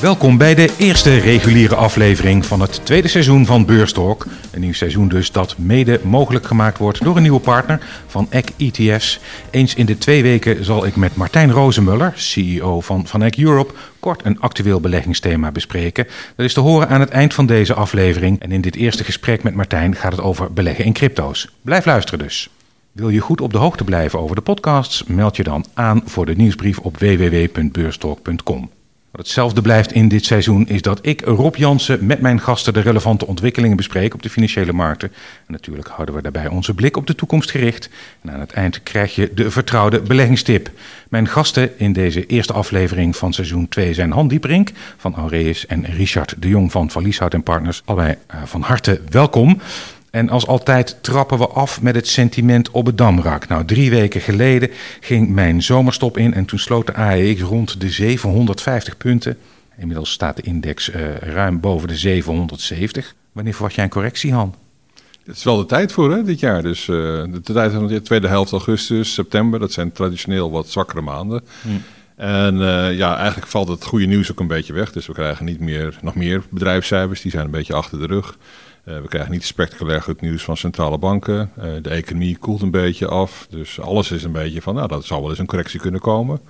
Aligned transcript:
Welkom 0.00 0.38
bij 0.38 0.54
de 0.54 0.74
eerste 0.78 1.18
reguliere 1.18 1.74
aflevering 1.74 2.46
van 2.46 2.60
het 2.60 2.80
tweede 2.84 3.08
seizoen 3.08 3.46
van 3.46 3.64
Beurstalk. 3.64 4.26
Een 4.52 4.60
nieuw 4.60 4.72
seizoen 4.72 5.08
dus 5.08 5.32
dat 5.32 5.58
mede 5.58 6.00
mogelijk 6.02 6.46
gemaakt 6.46 6.78
wordt 6.78 7.04
door 7.04 7.16
een 7.16 7.22
nieuwe 7.22 7.40
partner 7.40 7.80
van 8.06 8.26
ECK 8.30 8.50
ETF's. 8.56 9.20
Eens 9.50 9.74
in 9.74 9.86
de 9.86 9.98
twee 9.98 10.22
weken 10.22 10.64
zal 10.64 10.86
ik 10.86 10.96
met 10.96 11.16
Martijn 11.16 11.50
Rozenmuller, 11.50 12.12
CEO 12.14 12.80
van 12.80 13.06
Van 13.06 13.22
Eck 13.22 13.36
Europe, 13.36 13.74
kort 13.98 14.24
een 14.24 14.40
actueel 14.40 14.80
beleggingsthema 14.80 15.50
bespreken. 15.50 16.06
Dat 16.36 16.46
is 16.46 16.52
te 16.52 16.60
horen 16.60 16.88
aan 16.88 17.00
het 17.00 17.10
eind 17.10 17.34
van 17.34 17.46
deze 17.46 17.74
aflevering. 17.74 18.40
En 18.40 18.52
in 18.52 18.60
dit 18.60 18.76
eerste 18.76 19.04
gesprek 19.04 19.42
met 19.42 19.54
Martijn 19.54 19.94
gaat 19.94 20.12
het 20.12 20.20
over 20.20 20.52
beleggen 20.52 20.84
in 20.84 20.92
crypto's. 20.92 21.48
Blijf 21.62 21.84
luisteren 21.84 22.18
dus. 22.18 22.50
Wil 22.92 23.08
je 23.08 23.20
goed 23.20 23.40
op 23.40 23.52
de 23.52 23.58
hoogte 23.58 23.84
blijven 23.84 24.20
over 24.20 24.36
de 24.36 24.42
podcasts? 24.42 25.04
Meld 25.04 25.36
je 25.36 25.42
dan 25.42 25.64
aan 25.74 26.02
voor 26.04 26.26
de 26.26 26.36
nieuwsbrief 26.36 26.78
op 26.78 26.98
www.beurstalk.com. 26.98 28.70
Wat 29.10 29.20
hetzelfde 29.20 29.62
blijft 29.62 29.92
in 29.92 30.08
dit 30.08 30.24
seizoen 30.24 30.68
is 30.68 30.82
dat 30.82 30.98
ik, 31.02 31.20
Rob 31.20 31.56
Jansen, 31.56 32.06
met 32.06 32.20
mijn 32.20 32.40
gasten 32.40 32.72
de 32.72 32.80
relevante 32.80 33.26
ontwikkelingen 33.26 33.76
bespreek 33.76 34.14
op 34.14 34.22
de 34.22 34.30
financiële 34.30 34.72
markten. 34.72 35.12
En 35.46 35.52
natuurlijk 35.52 35.88
houden 35.88 36.14
we 36.14 36.22
daarbij 36.22 36.48
onze 36.48 36.74
blik 36.74 36.96
op 36.96 37.06
de 37.06 37.14
toekomst 37.14 37.50
gericht. 37.50 37.90
En 38.22 38.32
aan 38.32 38.40
het 38.40 38.52
eind 38.52 38.82
krijg 38.82 39.14
je 39.14 39.30
de 39.34 39.50
vertrouwde 39.50 40.00
beleggingstip. 40.00 40.70
Mijn 41.08 41.28
gasten 41.28 41.78
in 41.78 41.92
deze 41.92 42.26
eerste 42.26 42.52
aflevering 42.52 43.16
van 43.16 43.32
seizoen 43.32 43.68
2 43.68 43.94
zijn 43.94 44.12
Han 44.12 44.28
Dieperink 44.28 44.70
van 44.96 45.14
Aureus 45.14 45.66
en 45.66 45.84
Richard 45.84 46.34
de 46.38 46.48
Jong 46.48 46.72
van 46.72 46.90
Van 46.90 47.02
Lieshout 47.02 47.44
Partners. 47.44 47.82
Allebei 47.84 48.16
uh, 48.34 48.42
van 48.44 48.62
harte 48.62 49.00
welkom. 49.08 49.60
En 50.10 50.28
als 50.28 50.46
altijd 50.46 50.96
trappen 51.00 51.38
we 51.38 51.46
af 51.46 51.82
met 51.82 51.94
het 51.94 52.08
sentiment 52.08 52.70
op 52.70 52.86
het 52.86 52.98
damrak. 52.98 53.48
Nou, 53.48 53.64
drie 53.64 53.90
weken 53.90 54.20
geleden 54.20 54.70
ging 55.00 55.28
mijn 55.28 55.62
zomerstop 55.62 56.16
in 56.16 56.34
en 56.34 56.44
toen 56.44 56.58
sloot 56.58 56.86
de 56.86 56.94
AEX 56.94 57.40
rond 57.40 57.80
de 57.80 57.90
750 57.90 58.96
punten. 58.96 59.38
Inmiddels 59.78 60.10
staat 60.10 60.36
de 60.36 60.42
index 60.42 60.88
uh, 60.88 61.16
ruim 61.16 61.60
boven 61.60 61.88
de 61.88 61.96
770. 61.96 63.14
Wanneer 63.32 63.52
verwacht 63.52 63.74
jij 63.74 63.84
een 63.84 63.90
correctie, 63.90 64.32
Han? 64.32 64.54
Het 65.24 65.36
is 65.36 65.44
wel 65.44 65.56
de 65.56 65.66
tijd 65.66 65.92
voor 65.92 66.12
hè, 66.12 66.22
dit 66.22 66.40
jaar. 66.40 66.62
Dus 66.62 66.86
uh, 66.86 66.96
de, 67.32 67.40
tijd 67.42 67.72
van 67.72 67.86
de 67.86 68.02
tweede 68.02 68.28
helft 68.28 68.52
augustus, 68.52 69.14
september, 69.14 69.58
dat 69.58 69.72
zijn 69.72 69.92
traditioneel 69.92 70.50
wat 70.50 70.68
zwakkere 70.68 71.00
maanden. 71.00 71.42
Hmm. 71.62 71.82
En 72.16 72.54
uh, 72.54 72.96
ja, 72.96 73.16
eigenlijk 73.16 73.50
valt 73.50 73.68
het 73.68 73.84
goede 73.84 74.06
nieuws 74.06 74.30
ook 74.30 74.40
een 74.40 74.46
beetje 74.46 74.72
weg. 74.72 74.92
Dus 74.92 75.06
we 75.06 75.12
krijgen 75.12 75.44
niet 75.44 75.60
meer, 75.60 75.98
nog 76.02 76.14
meer 76.14 76.42
bedrijfscijfers, 76.50 77.20
die 77.20 77.30
zijn 77.30 77.44
een 77.44 77.50
beetje 77.50 77.74
achter 77.74 77.98
de 77.98 78.06
rug. 78.06 78.36
Uh, 78.84 79.00
we 79.00 79.08
krijgen 79.08 79.30
niet 79.30 79.44
spectaculair 79.44 80.02
goed 80.02 80.20
nieuws 80.20 80.42
van 80.42 80.56
centrale 80.56 80.98
banken. 80.98 81.50
Uh, 81.58 81.64
de 81.82 81.90
economie 81.90 82.36
koelt 82.36 82.62
een 82.62 82.70
beetje 82.70 83.06
af. 83.06 83.46
Dus 83.50 83.80
alles 83.80 84.10
is 84.10 84.22
een 84.22 84.32
beetje 84.32 84.62
van, 84.62 84.74
nou, 84.74 84.88
dat 84.88 85.04
zou 85.04 85.20
wel 85.20 85.30
eens 85.30 85.38
een 85.38 85.46
correctie 85.46 85.80
kunnen 85.80 86.00
komen. 86.00 86.40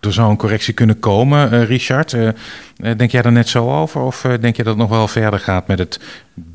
Er 0.00 0.12
zou 0.12 0.30
een 0.30 0.36
correctie 0.36 0.74
kunnen 0.74 0.98
komen, 0.98 1.52
uh, 1.52 1.64
Richard. 1.64 2.10
denk 2.76 3.10
jij 3.10 3.22
daar 3.22 3.32
net 3.32 3.48
zo 3.48 3.80
over? 3.80 4.00
Of 4.00 4.20
denk 4.40 4.56
je 4.56 4.62
dat 4.62 4.72
het 4.72 4.76
nog 4.76 4.88
wel 4.88 5.08
verder 5.08 5.40
gaat 5.40 5.66
met 5.66 5.78
het 5.78 6.00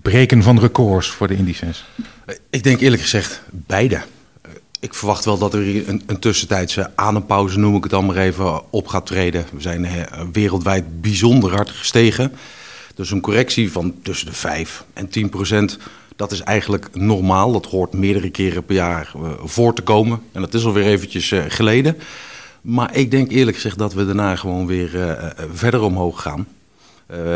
breken 0.02 0.44
van 0.44 0.60
records 0.60 1.08
voor 1.08 1.28
de 1.28 1.36
indices? 1.36 1.86
Ik 2.50 2.64
denk 2.64 2.80
eerlijk 2.80 3.02
gezegd 3.02 3.42
beide. 3.50 4.02
Ik 4.80 4.94
verwacht 4.94 5.26
wel 5.26 5.38
dat 5.38 5.54
er 5.54 5.88
een, 5.88 6.04
een 6.06 6.20
tussentijdse 6.20 6.92
adempauze, 6.96 7.60
noem 7.60 7.76
ik 7.76 7.84
het 7.84 7.92
dan 7.92 8.06
maar 8.06 8.18
even, 8.18 8.72
op 8.72 8.88
gaat 8.88 9.06
treden. 9.06 9.46
We 9.52 9.62
zijn 9.62 9.88
wereldwijd 10.32 11.02
bijzonder 11.02 11.52
hard 11.52 11.70
gestegen. 11.70 12.32
Dus 13.00 13.11
een 13.11 13.22
correctie 13.22 13.72
van 13.72 13.94
tussen 14.03 14.28
de 14.28 14.33
5 14.33 14.86
en 14.94 15.09
10 15.09 15.30
procent, 15.30 15.78
dat 16.16 16.31
is 16.31 16.42
eigenlijk 16.42 16.89
normaal. 16.94 17.52
Dat 17.52 17.66
hoort 17.66 17.94
meerdere 17.94 18.30
keren 18.30 18.66
per 18.66 18.75
jaar 18.75 19.11
uh, 19.16 19.30
voor 19.44 19.73
te 19.73 19.81
komen. 19.81 20.22
En 20.31 20.42
dat 20.42 20.53
is 20.53 20.66
alweer 20.66 20.86
eventjes 20.86 21.31
uh, 21.31 21.44
geleden. 21.47 21.97
Maar 22.61 22.95
ik 22.95 23.11
denk 23.11 23.31
eerlijk 23.31 23.55
gezegd 23.55 23.77
dat 23.77 23.94
we 23.94 24.05
daarna 24.05 24.36
gewoon 24.36 24.67
weer 24.67 24.95
uh, 24.95 25.11
verder 25.53 25.81
omhoog 25.81 26.22
gaan. 26.22 26.48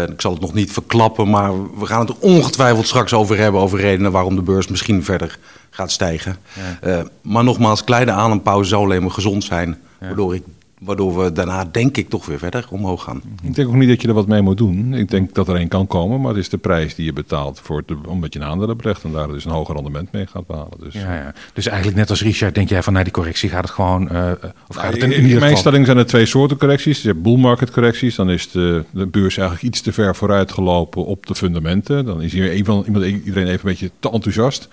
ik 0.09 0.21
zal 0.21 0.31
het 0.31 0.41
nog 0.41 0.53
niet 0.53 0.71
verklappen, 0.71 1.29
maar 1.29 1.77
we 1.79 1.85
gaan 1.85 1.99
het 1.99 2.09
er 2.09 2.19
ongetwijfeld 2.19 2.87
straks 2.87 3.13
over 3.13 3.37
hebben. 3.37 3.61
Over 3.61 3.79
redenen 3.79 4.11
waarom 4.11 4.35
de 4.35 4.41
beurs 4.41 4.67
misschien 4.67 5.03
verder 5.03 5.39
gaat 5.69 5.91
stijgen. 5.91 6.37
Ja. 6.81 7.05
maar 7.21 7.43
nogmaals, 7.43 7.83
kleine 7.83 8.11
adempauze 8.11 8.69
zou 8.69 8.83
alleen 8.83 9.01
maar 9.01 9.11
gezond 9.11 9.43
zijn. 9.43 9.69
Ja. 9.99 10.07
Waardoor 10.07 10.35
ik 10.35 10.43
Waardoor 10.85 11.23
we 11.23 11.31
daarna 11.31 11.65
denk 11.65 11.97
ik 11.97 12.09
toch 12.09 12.25
weer 12.25 12.39
verder 12.39 12.65
omhoog 12.69 13.03
gaan. 13.03 13.21
Ik 13.43 13.55
denk 13.55 13.67
ook 13.67 13.75
niet 13.75 13.89
dat 13.89 14.01
je 14.01 14.07
er 14.07 14.13
wat 14.13 14.27
mee 14.27 14.41
moet 14.41 14.57
doen. 14.57 14.93
Ik 14.93 15.09
denk 15.09 15.33
dat 15.33 15.47
er 15.47 15.55
een 15.55 15.67
kan 15.67 15.87
komen, 15.87 16.21
maar 16.21 16.29
het 16.29 16.39
is 16.39 16.49
de 16.49 16.57
prijs 16.57 16.95
die 16.95 17.05
je 17.05 17.13
betaalt 17.13 17.59
voor 17.63 17.83
het, 17.85 18.07
omdat 18.07 18.33
je 18.33 18.39
een 18.39 18.45
aandelen 18.45 18.77
belegt 18.77 19.03
en 19.03 19.11
daar 19.11 19.27
dus 19.27 19.45
een 19.45 19.51
hoger 19.51 19.75
rendement 19.75 20.11
mee 20.11 20.27
gaat 20.27 20.47
behalen. 20.47 20.77
Dus, 20.79 20.93
ja, 20.93 21.13
ja. 21.13 21.33
dus 21.53 21.67
eigenlijk 21.67 21.97
net 21.97 22.09
als 22.09 22.21
Richard 22.21 22.55
denk 22.55 22.69
jij 22.69 22.83
van 22.83 22.93
nou 22.93 23.05
die 23.05 23.13
correctie 23.13 23.49
gaat 23.49 23.63
het 23.63 23.71
gewoon... 23.71 24.09
Uh, 24.11 24.31
of 24.67 24.75
gaat 24.75 24.93
het 24.93 25.03
in, 25.03 25.11
in, 25.11 25.25
in 25.25 25.39
mijn 25.39 25.57
stelling 25.57 25.85
zijn 25.85 25.97
er 25.97 26.05
twee 26.05 26.25
soorten 26.25 26.57
correcties. 26.57 27.01
Je 27.01 27.07
hebt 27.07 27.21
bull 27.21 27.37
market 27.37 27.71
correcties, 27.71 28.15
dan 28.15 28.29
is 28.29 28.51
de, 28.51 28.83
de 28.91 29.07
beurs 29.07 29.37
eigenlijk 29.37 29.67
iets 29.67 29.81
te 29.81 29.93
ver 29.93 30.15
vooruit 30.15 30.51
gelopen 30.51 31.05
op 31.05 31.25
de 31.25 31.35
fundamenten. 31.35 32.05
Dan 32.05 32.21
is 32.21 32.33
hier 32.33 32.53
iedereen 32.53 33.25
even 33.25 33.49
een 33.51 33.59
beetje 33.63 33.91
te 33.99 34.11
enthousiast. 34.11 34.69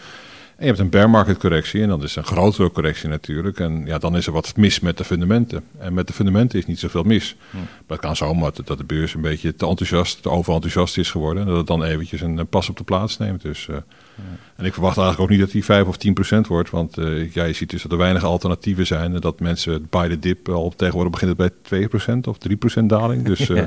En 0.60 0.66
je 0.66 0.72
hebt 0.72 0.84
een 0.84 0.90
bear 0.90 1.10
market 1.10 1.38
correctie 1.38 1.82
en 1.82 1.88
dat 1.88 2.02
is 2.02 2.16
een 2.16 2.24
grotere 2.24 2.70
correctie 2.70 3.08
natuurlijk. 3.08 3.60
En 3.60 3.82
ja, 3.86 3.98
dan 3.98 4.16
is 4.16 4.26
er 4.26 4.32
wat 4.32 4.56
mis 4.56 4.80
met 4.80 4.96
de 4.96 5.04
fundamenten. 5.04 5.62
En 5.78 5.94
met 5.94 6.06
de 6.06 6.12
fundamenten 6.12 6.58
is 6.58 6.66
niet 6.66 6.78
zoveel 6.78 7.02
mis. 7.02 7.36
Hm. 7.50 7.56
Maar 7.56 7.66
het 7.86 8.00
kan 8.00 8.16
zomaar 8.16 8.52
dat 8.64 8.78
de 8.78 8.84
beurs 8.84 9.14
een 9.14 9.20
beetje 9.20 9.54
te 9.54 9.66
enthousiast, 9.66 10.22
te 10.22 10.30
overenthousiast 10.30 10.98
is 10.98 11.10
geworden. 11.10 11.42
En 11.42 11.48
dat 11.48 11.56
het 11.56 11.66
dan 11.66 11.84
eventjes 11.84 12.20
een, 12.20 12.46
pas 12.46 12.68
op 12.68 12.76
de 12.76 12.84
plaats 12.84 13.18
neemt. 13.18 13.42
Dus, 13.42 13.66
uh, 13.70 13.76
ja. 13.76 13.82
En 14.56 14.64
ik 14.64 14.72
verwacht 14.72 14.96
eigenlijk 14.98 15.30
ook 15.30 15.36
niet 15.36 15.46
dat 15.46 15.54
die 15.54 15.64
5 15.64 15.86
of 15.86 15.96
10 15.96 16.14
procent 16.14 16.46
wordt. 16.46 16.70
Want 16.70 16.98
uh, 16.98 17.32
ja, 17.32 17.44
je 17.44 17.52
ziet 17.52 17.70
dus 17.70 17.82
dat 17.82 17.92
er 17.92 17.98
weinig 17.98 18.24
alternatieven 18.24 18.86
zijn. 18.86 19.14
En 19.14 19.20
dat 19.20 19.40
mensen 19.40 19.86
bij 19.90 20.08
de 20.08 20.18
dip 20.18 20.48
al 20.48 20.72
tegenwoordig 20.76 21.12
begint 21.12 21.30
het 21.30 21.38
bij 21.38 21.50
2 21.62 21.88
procent 21.88 22.26
of 22.26 22.38
3 22.38 22.56
procent 22.56 22.88
daling. 22.88 23.24
Dus... 23.24 23.48
Uh, 23.48 23.62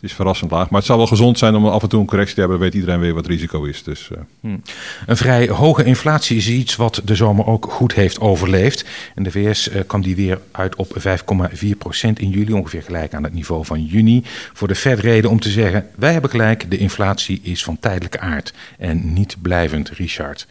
is 0.00 0.12
verrassend 0.12 0.50
laag. 0.50 0.68
Maar 0.68 0.78
het 0.78 0.86
zou 0.86 0.98
wel 0.98 1.06
gezond 1.06 1.38
zijn 1.38 1.54
om 1.54 1.66
af 1.66 1.82
en 1.82 1.88
toe 1.88 2.00
een 2.00 2.06
correctie 2.06 2.34
te 2.34 2.40
hebben. 2.40 2.58
weet 2.58 2.74
iedereen 2.74 3.00
weer 3.00 3.14
wat 3.14 3.26
risico 3.26 3.64
is. 3.64 3.82
Dus, 3.82 4.08
uh. 4.12 4.18
hmm. 4.40 4.62
Een 5.06 5.16
vrij 5.16 5.48
hoge 5.48 5.84
inflatie 5.84 6.36
is 6.36 6.48
iets 6.48 6.76
wat 6.76 7.00
de 7.04 7.14
zomer 7.14 7.46
ook 7.46 7.66
goed 7.70 7.94
heeft 7.94 8.20
overleefd. 8.20 8.84
En 9.14 9.22
de 9.22 9.30
VS 9.30 9.68
uh, 9.68 9.80
kwam 9.86 10.02
die 10.02 10.16
weer 10.16 10.40
uit 10.50 10.76
op 10.76 10.96
5,4 10.98 11.68
procent 11.78 12.18
in 12.18 12.30
juli. 12.30 12.52
Ongeveer 12.52 12.82
gelijk 12.82 13.14
aan 13.14 13.22
het 13.22 13.32
niveau 13.32 13.64
van 13.64 13.84
juni. 13.84 14.22
Voor 14.52 14.68
de 14.68 14.74
Fed 14.74 14.98
reden 14.98 15.30
om 15.30 15.40
te 15.40 15.50
zeggen, 15.50 15.86
wij 15.96 16.12
hebben 16.12 16.30
gelijk. 16.30 16.70
De 16.70 16.78
inflatie 16.78 17.40
is 17.42 17.64
van 17.64 17.78
tijdelijke 17.78 18.20
aard 18.20 18.52
en 18.78 19.12
niet 19.12 19.36
blijvend, 19.42 19.90
Richard. 19.90 20.46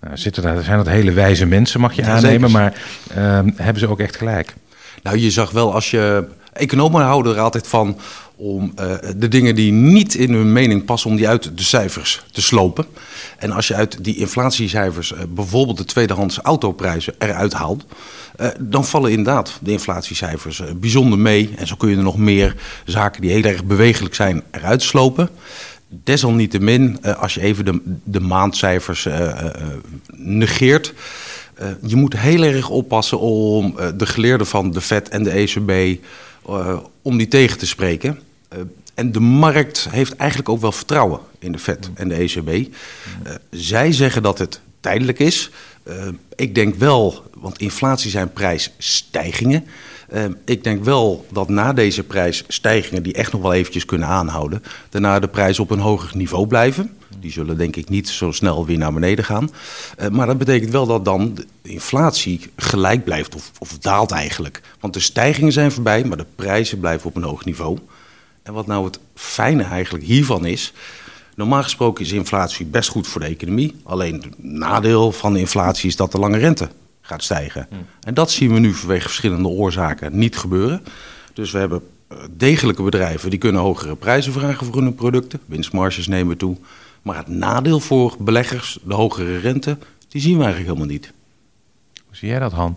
Nou, 0.00 0.16
zitten 0.16 0.42
daar, 0.42 0.62
zijn 0.62 0.76
dat 0.76 0.86
hele 0.86 1.12
wijze 1.12 1.46
mensen, 1.46 1.80
mag 1.80 1.92
je 1.92 2.02
ja, 2.02 2.08
aannemen. 2.08 2.50
Zeker. 2.50 2.72
Maar 3.14 3.44
uh, 3.46 3.52
hebben 3.56 3.80
ze 3.80 3.88
ook 3.88 4.00
echt 4.00 4.16
gelijk? 4.16 4.54
Nou, 5.02 5.18
je 5.18 5.30
zag 5.30 5.50
wel 5.50 5.74
als 5.74 5.90
je... 5.90 6.24
Economen 6.52 7.02
houden 7.02 7.34
er 7.34 7.40
altijd 7.40 7.66
van 7.66 7.98
om 8.38 8.72
uh, 8.80 8.94
de 9.16 9.28
dingen 9.28 9.54
die 9.54 9.72
niet 9.72 10.14
in 10.14 10.32
hun 10.32 10.52
mening 10.52 10.84
passen, 10.84 11.10
om 11.10 11.16
die 11.16 11.28
uit 11.28 11.58
de 11.58 11.62
cijfers 11.62 12.22
te 12.32 12.42
slopen. 12.42 12.86
En 13.38 13.50
als 13.50 13.68
je 13.68 13.74
uit 13.74 14.04
die 14.04 14.16
inflatiecijfers 14.16 15.12
uh, 15.12 15.18
bijvoorbeeld 15.28 15.76
de 15.76 15.84
tweedehands 15.84 16.38
autoprijzen 16.38 17.14
eruit 17.18 17.52
haalt, 17.52 17.84
uh, 18.40 18.48
dan 18.58 18.84
vallen 18.84 19.10
inderdaad 19.10 19.58
de 19.60 19.70
inflatiecijfers 19.70 20.62
bijzonder 20.76 21.18
mee. 21.18 21.50
En 21.56 21.66
zo 21.66 21.76
kun 21.76 21.90
je 21.90 21.96
er 21.96 22.02
nog 22.02 22.18
meer 22.18 22.56
zaken 22.84 23.20
die 23.20 23.30
heel 23.30 23.42
erg 23.42 23.64
bewegelijk 23.64 24.14
zijn 24.14 24.42
eruit 24.50 24.82
slopen. 24.82 25.28
Desalniettemin, 25.88 27.02
als 27.02 27.34
je 27.34 27.40
even 27.40 27.64
de, 27.64 27.80
de 28.04 28.20
maandcijfers 28.20 29.08
negeert, 30.14 30.94
je 31.86 31.96
moet 31.96 32.16
heel 32.16 32.42
erg 32.42 32.70
oppassen 32.70 33.20
om 33.20 33.76
de 33.96 34.06
geleerden 34.06 34.46
van 34.46 34.70
de 34.70 34.80
FED 34.80 35.08
en 35.08 35.22
de 35.22 35.30
ECB 35.30 36.00
om 37.02 37.16
die 37.16 37.28
tegen 37.28 37.58
te 37.58 37.66
spreken. 37.66 38.18
Uh, 38.54 38.60
en 38.94 39.12
de 39.12 39.20
markt 39.20 39.86
heeft 39.90 40.16
eigenlijk 40.16 40.48
ook 40.48 40.60
wel 40.60 40.72
vertrouwen 40.72 41.20
in 41.38 41.52
de 41.52 41.58
Fed 41.58 41.90
en 41.94 42.08
de 42.08 42.14
ECB. 42.14 42.48
Uh, 42.48 42.66
zij 43.50 43.92
zeggen 43.92 44.22
dat 44.22 44.38
het 44.38 44.60
tijdelijk 44.80 45.18
is. 45.18 45.50
Uh, 45.88 45.94
ik 46.36 46.54
denk 46.54 46.74
wel, 46.74 47.24
want 47.34 47.58
inflatie 47.58 48.10
zijn 48.10 48.32
prijsstijgingen. 48.32 49.66
ik 50.44 50.64
denk 50.64 50.84
wel 50.84 51.26
dat 51.32 51.48
na 51.48 51.72
deze 51.72 52.02
prijsstijgingen, 52.02 53.02
die 53.02 53.12
echt 53.12 53.32
nog 53.32 53.42
wel 53.42 53.52
eventjes 53.52 53.84
kunnen 53.84 54.08
aanhouden, 54.08 54.62
daarna 54.88 55.18
de 55.18 55.28
prijzen 55.28 55.62
op 55.62 55.70
een 55.70 55.78
hoger 55.78 56.16
niveau 56.16 56.46
blijven. 56.46 56.96
Die 57.20 57.32
zullen 57.32 57.58
denk 57.58 57.76
ik 57.76 57.88
niet 57.88 58.08
zo 58.08 58.32
snel 58.32 58.66
weer 58.66 58.78
naar 58.78 58.92
beneden 58.92 59.24
gaan. 59.24 59.50
maar 60.12 60.26
dat 60.26 60.38
betekent 60.38 60.70
wel 60.70 60.86
dat 60.86 61.04
dan 61.04 61.34
de 61.34 61.46
inflatie 61.62 62.40
gelijk 62.56 63.04
blijft 63.04 63.34
of, 63.34 63.52
of 63.58 63.78
daalt 63.78 64.10
eigenlijk. 64.10 64.60
Want 64.80 64.94
de 64.94 65.00
stijgingen 65.00 65.52
zijn 65.52 65.72
voorbij, 65.72 66.04
maar 66.04 66.16
de 66.16 66.26
prijzen 66.34 66.78
blijven 66.78 67.08
op 67.08 67.16
een 67.16 67.22
hoog 67.22 67.44
niveau. 67.44 67.78
En 68.48 68.54
wat 68.54 68.66
nou 68.66 68.84
het 68.84 68.98
fijne 69.14 69.62
eigenlijk 69.62 70.04
hiervan 70.04 70.44
is. 70.44 70.72
Normaal 71.34 71.62
gesproken 71.62 72.04
is 72.04 72.12
inflatie 72.12 72.66
best 72.66 72.88
goed 72.88 73.06
voor 73.06 73.20
de 73.20 73.26
economie. 73.26 73.74
Alleen 73.82 74.14
het 74.14 74.42
nadeel 74.42 75.12
van 75.12 75.32
de 75.32 75.38
inflatie 75.38 75.88
is 75.88 75.96
dat 75.96 76.12
de 76.12 76.18
lange 76.18 76.38
rente 76.38 76.68
gaat 77.00 77.22
stijgen. 77.22 77.66
Hmm. 77.70 77.86
En 78.00 78.14
dat 78.14 78.30
zien 78.30 78.52
we 78.52 78.58
nu 78.58 78.74
vanwege 78.74 79.08
verschillende 79.08 79.48
oorzaken 79.48 80.18
niet 80.18 80.36
gebeuren. 80.36 80.82
Dus 81.32 81.50
we 81.50 81.58
hebben 81.58 81.82
eh, 82.08 82.18
degelijke 82.36 82.82
bedrijven 82.82 83.30
die 83.30 83.38
kunnen 83.38 83.60
hogere 83.60 83.96
prijzen 83.96 84.32
vragen 84.32 84.66
voor 84.66 84.82
hun 84.82 84.94
producten. 84.94 85.40
Winstmarges 85.46 86.06
nemen 86.06 86.36
toe. 86.36 86.56
Maar 87.02 87.16
het 87.16 87.28
nadeel 87.28 87.80
voor 87.80 88.16
beleggers, 88.18 88.78
de 88.84 88.94
hogere 88.94 89.38
rente, 89.38 89.78
die 90.08 90.20
zien 90.20 90.36
we 90.38 90.44
eigenlijk 90.44 90.72
helemaal 90.72 90.94
niet. 90.96 91.12
Hoe 92.06 92.16
zie 92.16 92.28
jij 92.28 92.38
dat, 92.38 92.52
Han? 92.52 92.76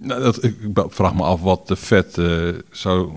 Nou, 0.00 0.22
dat, 0.22 0.44
ik 0.44 0.56
vraag 0.74 1.14
me 1.14 1.22
af 1.22 1.40
wat 1.40 1.68
de 1.68 1.76
Fed 1.76 2.16
uh, 2.16 2.48
zou 2.70 3.12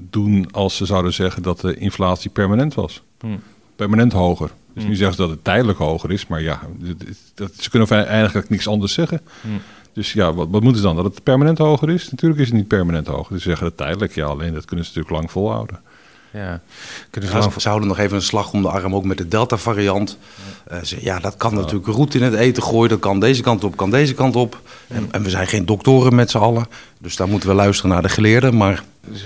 doen 0.00 0.48
als 0.52 0.76
ze 0.76 0.84
zouden 0.84 1.12
zeggen 1.12 1.42
dat 1.42 1.60
de 1.60 1.76
inflatie 1.76 2.30
permanent 2.30 2.74
was. 2.74 3.02
Permanent 3.76 4.12
hoger. 4.12 4.50
Dus 4.74 4.84
nu 4.84 4.94
zeggen 4.94 5.16
ze 5.16 5.22
dat 5.22 5.30
het 5.30 5.44
tijdelijk 5.44 5.78
hoger 5.78 6.12
is, 6.12 6.26
maar 6.26 6.42
ja, 6.42 6.60
dat, 7.34 7.52
ze 7.58 7.70
kunnen 7.70 8.06
eigenlijk 8.06 8.48
niks 8.48 8.68
anders 8.68 8.92
zeggen. 8.92 9.20
Dus 9.92 10.12
ja, 10.12 10.34
wat, 10.34 10.48
wat 10.50 10.62
moeten 10.62 10.80
ze 10.80 10.86
dan? 10.86 10.96
Dat 10.96 11.04
het 11.04 11.22
permanent 11.22 11.58
hoger 11.58 11.90
is? 11.90 12.10
Natuurlijk 12.10 12.40
is 12.40 12.46
het 12.46 12.56
niet 12.56 12.68
permanent 12.68 13.06
hoger. 13.06 13.32
Dus 13.32 13.42
ze 13.42 13.48
zeggen 13.48 13.66
het 13.66 13.76
tijdelijk, 13.76 14.14
ja, 14.14 14.26
alleen 14.26 14.54
dat 14.54 14.64
kunnen 14.64 14.84
ze 14.84 14.90
natuurlijk 14.90 15.20
lang 15.20 15.30
volhouden. 15.30 15.80
Ja. 16.32 16.60
Kunnen 17.10 17.30
ze, 17.30 17.36
ja, 17.36 17.50
zouden 17.56 17.88
nog 17.88 17.98
even 17.98 18.16
een 18.16 18.22
slag 18.22 18.52
om 18.52 18.62
de 18.62 18.68
arm, 18.68 18.94
ook 18.94 19.04
met 19.04 19.18
de 19.18 19.28
Delta-variant. 19.28 20.18
Ja. 20.68 20.76
Uh, 20.76 20.82
ja, 20.82 21.18
dat 21.18 21.36
kan 21.36 21.54
natuurlijk 21.54 21.86
roet 21.86 22.14
in 22.14 22.22
het 22.22 22.34
eten 22.34 22.62
gooien. 22.62 22.88
Dat 22.88 22.98
kan 22.98 23.20
deze 23.20 23.42
kant 23.42 23.64
op, 23.64 23.76
kan 23.76 23.90
deze 23.90 24.14
kant 24.14 24.36
op. 24.36 24.60
En, 24.88 25.08
en 25.10 25.22
we 25.22 25.30
zijn 25.30 25.46
geen 25.46 25.66
doktoren 25.66 26.14
met 26.14 26.30
z'n 26.30 26.38
allen. 26.38 26.66
Dus 26.98 27.16
daar 27.16 27.28
moeten 27.28 27.48
we 27.48 27.54
luisteren 27.54 27.90
naar 27.90 28.02
de 28.02 28.08
geleerden. 28.08 28.56
Maar 28.56 28.84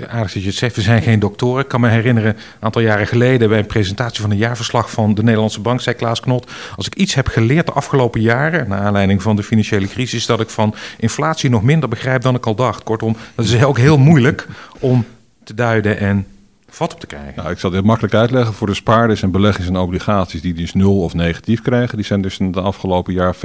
aardig 0.08 0.32
dat 0.32 0.42
je 0.42 0.48
het 0.48 0.58
zegt, 0.58 0.76
we 0.76 0.82
zijn 0.82 1.02
geen 1.02 1.19
doktoren. 1.19 1.62
Ik 1.62 1.69
kan 1.69 1.80
me 1.80 1.88
herinneren, 1.88 2.30
een 2.30 2.42
aantal 2.60 2.82
jaren 2.82 3.06
geleden... 3.06 3.48
bij 3.48 3.58
een 3.58 3.66
presentatie 3.66 4.20
van 4.20 4.30
een 4.30 4.36
jaarverslag 4.36 4.90
van 4.90 5.14
de 5.14 5.22
Nederlandse 5.22 5.60
Bank... 5.60 5.80
zei 5.80 5.96
Klaas 5.96 6.20
Knot, 6.20 6.50
als 6.76 6.86
ik 6.86 6.94
iets 6.94 7.14
heb 7.14 7.26
geleerd 7.26 7.66
de 7.66 7.72
afgelopen 7.72 8.20
jaren... 8.20 8.69
naar 8.69 8.80
aanleiding 8.80 9.22
van 9.22 9.36
de 9.36 9.42
financiële 9.42 9.88
crisis... 9.88 10.26
dat 10.26 10.40
ik 10.40 10.50
van 10.50 10.75
inflatie 10.98 11.50
nog 11.50 11.62
minder 11.62 11.88
begrijp 11.88 12.22
dan 12.22 12.34
ik 12.34 12.46
al 12.46 12.54
dacht. 12.54 12.82
Kortom, 12.82 13.16
dat 13.34 13.44
is 13.44 13.64
ook 13.64 13.78
heel 13.78 13.98
moeilijk 13.98 14.46
om 14.78 15.06
te 15.44 15.54
duiden 15.54 15.98
en 15.98 16.26
vat 16.68 16.92
op 16.92 17.00
te 17.00 17.06
krijgen. 17.06 17.34
Nou, 17.36 17.50
ik 17.50 17.58
zal 17.58 17.70
dit 17.70 17.84
makkelijk 17.84 18.14
uitleggen. 18.14 18.54
Voor 18.54 18.66
de 18.66 18.74
spaarders 18.74 19.22
en 19.22 19.30
beleggers 19.30 19.66
en 19.66 19.76
obligaties 19.76 20.40
die 20.40 20.54
dus 20.54 20.74
nul 20.74 21.02
of 21.02 21.14
negatief 21.14 21.62
krijgen... 21.62 21.96
die 21.96 22.06
zijn 22.06 22.22
dus 22.22 22.38
in 22.38 22.46
het 22.46 22.56
afgelopen 22.56 23.12
jaar 23.12 23.36
5,4% 23.36 23.40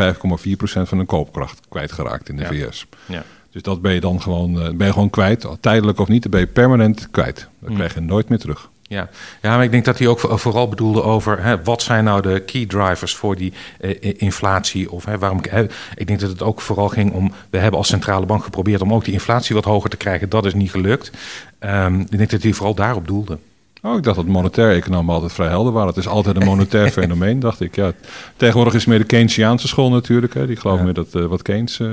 van 0.64 0.98
hun 0.98 1.06
koopkracht 1.06 1.60
kwijtgeraakt 1.70 2.30
in 2.30 2.36
de 2.36 2.46
VS. 2.46 2.86
Ja. 3.06 3.24
Dus 3.52 3.62
dat 3.62 3.82
ben 3.82 3.94
je 3.94 4.00
dan 4.00 4.22
gewoon, 4.22 4.62
eh, 4.62 4.70
ben 4.72 4.88
je 4.88 4.94
gewoon 4.94 5.10
kwijt. 5.10 5.48
Tijdelijk 5.60 6.00
of 6.00 6.08
niet, 6.08 6.22
dan 6.22 6.32
ben 6.32 6.40
je 6.40 6.48
permanent 6.48 7.08
kwijt. 7.12 7.36
Dat 7.36 7.68
hmm. 7.68 7.76
krijg 7.76 7.94
je 7.94 8.00
nooit 8.00 8.30
meer 8.30 8.40
terug. 8.40 8.70
Ja. 8.94 9.10
ja, 9.42 9.56
maar 9.56 9.64
ik 9.64 9.72
denk 9.72 9.86
dat 9.86 9.98
hij 9.98 10.08
ook 10.08 10.20
vooral 10.20 10.68
bedoelde 10.68 11.04
over 11.04 11.44
hè, 11.44 11.64
wat 11.64 11.82
zijn 11.82 12.04
nou 12.04 12.22
de 12.22 12.40
key 12.40 12.66
drivers 12.66 13.16
voor 13.16 13.36
die 13.36 13.54
eh, 13.80 14.14
inflatie. 14.18 14.92
Of 14.92 15.06
hè, 15.06 15.18
waarom, 15.18 15.40
hè, 15.50 15.64
ik 15.96 16.08
denk 16.08 16.20
dat 16.20 16.30
het 16.30 16.42
ook 16.42 16.62
vooral 16.62 16.90
ging 16.90 17.14
om, 17.14 17.32
we 17.50 17.58
hebben 17.58 17.80
als 17.80 17.88
centrale 17.88 18.26
bank 18.26 18.44
geprobeerd 18.44 18.82
om 18.82 18.94
ook 18.94 19.06
die 19.06 19.14
inflatie 19.14 19.56
wat 19.56 19.66
hoger 19.66 19.90
te 19.90 19.98
krijgen. 19.98 20.30
Dat 20.30 20.46
is 20.46 20.54
niet 20.54 20.72
gelukt. 20.72 21.12
Um, 21.60 22.00
ik 22.00 22.18
denk 22.18 22.30
dat 22.30 22.44
hij 22.44 22.54
vooral 22.54 22.76
daarop 22.76 23.08
doelde. 23.08 23.38
Oh, 23.82 23.98
ik 23.98 24.04
dacht 24.04 24.16
dat 24.16 24.26
monetair 24.26 24.76
economen 24.76 25.14
altijd 25.14 25.34
vrij 25.34 25.48
helder 25.48 25.74
waren. 25.74 25.88
Het 25.88 25.98
is 25.98 26.08
altijd 26.08 26.36
een 26.36 26.46
monetair 26.46 26.92
fenomeen, 27.02 27.40
dacht 27.40 27.62
ik. 27.62 27.76
Ja, 27.76 27.92
tegenwoordig 28.38 28.74
is 28.74 28.86
meer 28.86 29.00
de 29.00 29.06
Keynesiaanse 29.06 29.68
school 29.68 29.90
natuurlijk. 29.90 30.34
Hè. 30.34 30.48
Die 30.48 30.56
geloven 30.56 30.84
meer 30.86 30.94
dat 30.94 31.16
uh, 31.16 31.26
wat 31.26 31.42
Keynes... 31.42 31.80
Uh, 31.80 31.92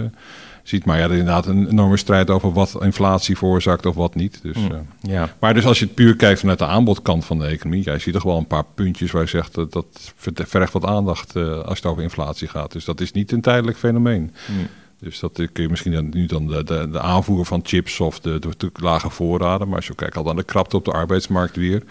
ziet. 0.62 0.84
Maar 0.84 0.98
ja, 0.98 1.04
er 1.04 1.10
is 1.10 1.18
inderdaad 1.18 1.46
een 1.46 1.68
enorme 1.68 1.96
strijd 1.96 2.30
over 2.30 2.52
wat 2.52 2.76
inflatie 2.80 3.36
veroorzaakt 3.36 3.86
of 3.86 3.94
wat 3.94 4.14
niet. 4.14 4.38
Dus, 4.42 4.56
mm, 4.56 4.70
uh, 4.72 4.78
ja. 5.00 5.34
Maar 5.38 5.54
dus 5.54 5.66
als 5.66 5.78
je 5.78 5.84
het 5.84 5.94
puur 5.94 6.16
kijkt 6.16 6.40
vanuit 6.40 6.58
de 6.58 6.66
aanbodkant 6.66 7.24
van 7.24 7.38
de 7.38 7.46
economie, 7.46 7.84
ja, 7.84 7.92
je 7.92 7.98
ziet 7.98 8.14
toch 8.14 8.22
wel 8.22 8.36
een 8.36 8.46
paar 8.46 8.64
puntjes 8.74 9.10
waar 9.10 9.22
je 9.22 9.28
zegt 9.28 9.54
dat 9.54 9.72
dat 9.72 10.12
vergt 10.34 10.72
wat 10.72 10.84
aandacht 10.84 11.36
uh, 11.36 11.58
als 11.58 11.78
het 11.78 11.86
over 11.86 12.02
inflatie 12.02 12.48
gaat. 12.48 12.72
Dus 12.72 12.84
dat 12.84 13.00
is 13.00 13.12
niet 13.12 13.32
een 13.32 13.40
tijdelijk 13.40 13.78
fenomeen. 13.78 14.34
Mm. 14.46 14.66
Dus 15.00 15.20
dat 15.20 15.32
kun 15.52 15.62
je 15.62 15.68
misschien 15.68 15.92
dan, 15.92 16.08
nu 16.10 16.26
dan 16.26 16.46
de, 16.46 16.64
de, 16.64 16.88
de 16.90 17.00
aanvoer 17.00 17.46
van 17.46 17.60
chips 17.62 18.00
of 18.00 18.20
de, 18.20 18.38
de, 18.38 18.70
lage 18.74 19.10
voorraden. 19.10 19.66
Maar 19.66 19.76
als 19.76 19.86
je 19.86 19.94
kijkt 19.94 20.16
al 20.16 20.24
dan 20.24 20.36
de 20.36 20.42
krapte 20.42 20.76
op 20.76 20.84
de 20.84 20.92
arbeidsmarkt 20.92 21.56
weer. 21.56 21.82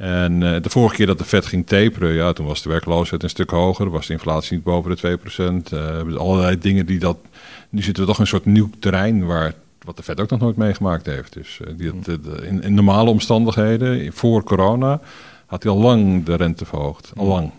En 0.00 0.40
uh, 0.40 0.62
de 0.62 0.70
vorige 0.70 0.94
keer 0.94 1.06
dat 1.06 1.18
de 1.18 1.24
vet 1.24 1.46
ging 1.46 1.66
taperen, 1.66 2.12
ja, 2.12 2.32
toen 2.32 2.46
was 2.46 2.62
de 2.62 2.68
werkloosheid 2.68 3.22
een 3.22 3.30
stuk 3.30 3.50
hoger. 3.50 3.90
Was 3.90 4.06
de 4.06 4.12
inflatie 4.12 4.54
niet 4.54 4.64
boven 4.64 4.96
de 4.96 5.18
2%. 5.70 5.74
Uh, 5.74 6.16
allerlei 6.16 6.58
dingen 6.58 6.86
die 6.86 6.98
dat 6.98 7.18
nu 7.68 7.82
zitten 7.82 8.02
we 8.02 8.08
toch 8.08 8.18
een 8.18 8.26
soort 8.26 8.44
nieuw 8.44 8.70
terrein 8.78 9.26
waar 9.26 9.54
wat 9.84 9.96
de 9.96 10.02
Fed 10.02 10.20
ook 10.20 10.30
nog 10.30 10.40
nooit 10.40 10.56
meegemaakt 10.56 11.06
heeft. 11.06 11.32
Dus 11.32 11.60
die, 11.76 11.92
in, 12.42 12.62
in, 12.62 12.74
normale 12.74 13.10
omstandigheden, 13.10 14.12
voor 14.12 14.42
corona, 14.42 15.00
had 15.46 15.62
hij 15.62 15.72
al 15.72 15.78
lang 15.78 16.24
de 16.24 16.34
rente 16.34 16.64
verhoogd. 16.64 17.12
Al 17.16 17.26
lang. 17.26 17.50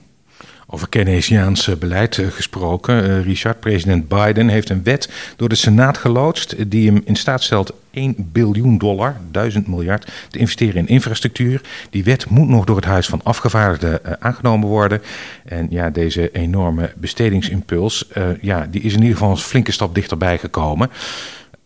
Over 0.73 0.89
Keynesiaans 0.89 1.77
beleid 1.79 2.18
eh, 2.18 2.27
gesproken. 2.27 3.09
Uh, 3.09 3.23
Richard, 3.23 3.59
president 3.59 4.07
Biden 4.07 4.47
heeft 4.47 4.69
een 4.69 4.83
wet 4.83 5.09
door 5.35 5.50
de 5.50 5.56
Senaat 5.56 5.97
geloodst 5.97 6.71
die 6.71 6.88
hem 6.88 7.01
in 7.06 7.15
staat 7.15 7.44
stelt 7.44 7.73
1 7.91 8.15
biljoen 8.18 8.77
dollar, 8.77 9.15
1000 9.31 9.68
miljard, 9.68 10.12
te 10.29 10.38
investeren 10.38 10.75
in 10.75 10.88
infrastructuur. 10.88 11.62
Die 11.89 12.03
wet 12.03 12.29
moet 12.29 12.47
nog 12.47 12.65
door 12.65 12.75
het 12.75 12.85
Huis 12.85 13.07
van 13.07 13.23
Afgevaardigden 13.23 14.00
uh, 14.06 14.12
aangenomen 14.19 14.68
worden. 14.68 15.01
En 15.45 15.68
ja, 15.69 15.89
deze 15.89 16.31
enorme 16.31 16.94
bestedingsimpuls, 16.95 18.06
ja, 18.41 18.68
die 18.71 18.81
is 18.81 18.94
in 18.94 19.00
ieder 19.00 19.18
geval 19.18 19.31
een 19.31 19.38
flinke 19.38 19.71
stap 19.71 19.95
dichterbij 19.95 20.38
gekomen. 20.38 20.89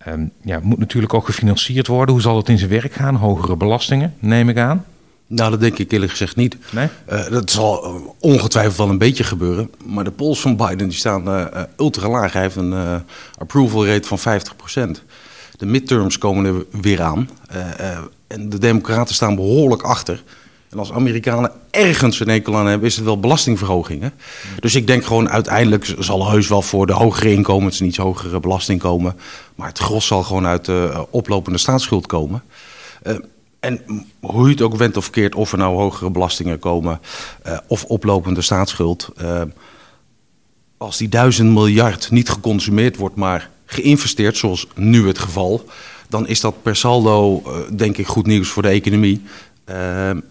Um, 0.08 0.32
ja, 0.42 0.60
moet 0.64 0.80
natuurlijk 0.80 1.14
ook 1.14 1.26
gefinancierd 1.26 1.88
worden. 1.88 2.14
Hoe 2.14 2.24
zal 2.24 2.38
het 2.38 2.50
in 2.50 2.58
zijn 2.58 2.70
werk 2.70 2.94
gaan? 2.94 3.16
Hogere 3.16 3.56
belastingen, 3.56 4.14
neem 4.20 4.50
ik 4.50 4.58
aan. 4.58 4.86
Nou, 5.28 5.52
dat 5.52 5.60
denk 5.60 5.78
ik 5.78 5.92
eerlijk 5.92 6.12
gezegd 6.12 6.36
niet. 6.36 6.58
Nee? 6.72 6.88
Uh, 7.10 7.30
dat 7.30 7.52
zal 7.52 8.16
ongetwijfeld 8.20 8.78
wel 8.78 8.90
een 8.90 8.98
beetje 8.98 9.24
gebeuren. 9.24 9.72
Maar 9.86 10.04
de 10.04 10.12
polls 10.12 10.42
van 10.42 10.56
Biden 10.56 10.88
die 10.88 10.98
staan 10.98 11.28
uh, 11.28 11.46
ultra 11.78 12.10
laag. 12.10 12.34
Hij 12.34 12.42
heeft 12.42 12.56
een 12.56 13.04
approval 13.38 13.88
rate 13.88 14.08
van 14.08 14.40
50%. 14.98 15.02
De 15.58 15.66
midterms 15.66 16.18
komen 16.18 16.46
er 16.46 16.82
weer 16.82 17.02
aan. 17.02 17.30
en 18.28 18.50
de 18.50 18.58
democraten 18.58 19.16
staan 19.16 19.36
behoorlijk 19.36 19.82
achter. 19.82 20.24
En 20.76 20.82
als 20.82 20.92
Amerikanen 20.92 21.52
ergens 21.72 22.20
een 22.20 22.30
enkel 22.30 22.58
aan 22.58 22.68
hebben, 22.68 22.88
is 22.88 22.96
het 22.96 23.06
wel 23.06 23.20
belastingverhogingen. 23.20 24.14
Dus 24.60 24.76
ik 24.76 24.88
denk 24.88 25.06
gewoon 25.06 25.30
uiteindelijk 25.30 25.96
zal 26.00 26.30
heus 26.30 26.48
wel 26.48 26.62
voor 26.62 26.88
de 26.88 26.94
hogere 26.94 27.32
inkomens 27.32 27.80
een 27.80 27.86
iets 27.86 27.98
hogere 27.98 28.40
belasting 28.40 28.80
komen. 28.80 29.16
Maar 29.56 29.68
het 29.68 29.78
gros 29.78 30.08
zal 30.08 30.24
gewoon 30.24 30.48
uit 30.48 30.66
de 30.66 31.06
oplopende 31.10 31.58
staatsschuld 31.58 32.08
komen. 32.08 32.44
En 33.66 33.82
hoe 34.20 34.46
je 34.46 34.52
het 34.52 34.62
ook 34.62 34.76
went 34.76 34.98
of 34.98 35.04
verkeerd, 35.04 35.36
of 35.36 35.52
er 35.52 35.58
nou 35.58 35.76
hogere 35.76 36.10
belastingen 36.10 36.60
komen 36.60 37.00
uh, 37.48 37.58
of 37.68 37.84
oplopende 37.84 38.42
staatsschuld. 38.42 39.10
Uh, 39.22 39.42
als 40.78 40.98
die 40.98 41.10
duizend 41.10 41.54
miljard 41.54 42.12
niet 42.12 42.30
geconsumeerd 42.30 42.96
wordt, 42.98 43.16
maar 43.16 43.50
geïnvesteerd, 43.66 44.38
zoals 44.38 44.68
nu 44.76 45.08
het 45.08 45.20
geval, 45.20 45.66
dan 46.10 46.28
is 46.28 46.42
dat 46.42 46.62
per 46.62 46.76
saldo, 46.76 47.44
uh, 47.48 47.78
denk 47.78 47.98
ik, 47.98 48.08
goed 48.08 48.26
nieuws 48.26 48.50
voor 48.50 48.62
de 48.62 48.68
economie. 48.68 49.22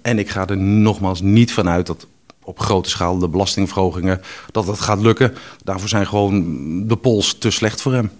en 0.02 0.18
ik 0.18 0.30
ga 0.30 0.46
er 0.46 0.56
nogmaals 0.56 1.20
niet 1.20 1.52
van 1.52 1.68
uit 1.68 1.86
dat 1.86 2.06
op 2.42 2.60
grote 2.60 2.90
schaal 2.90 3.18
de 3.18 3.28
belastingverhogingen, 3.28 4.20
dat 4.50 4.66
dat 4.66 4.80
gaat 4.80 5.00
lukken. 5.00 5.34
Daarvoor 5.64 5.88
zijn 5.88 6.06
gewoon 6.06 6.42
de 6.86 6.96
pols 6.96 7.38
te 7.38 7.50
slecht 7.50 7.80
voor 7.80 7.92
hem. 7.92 8.10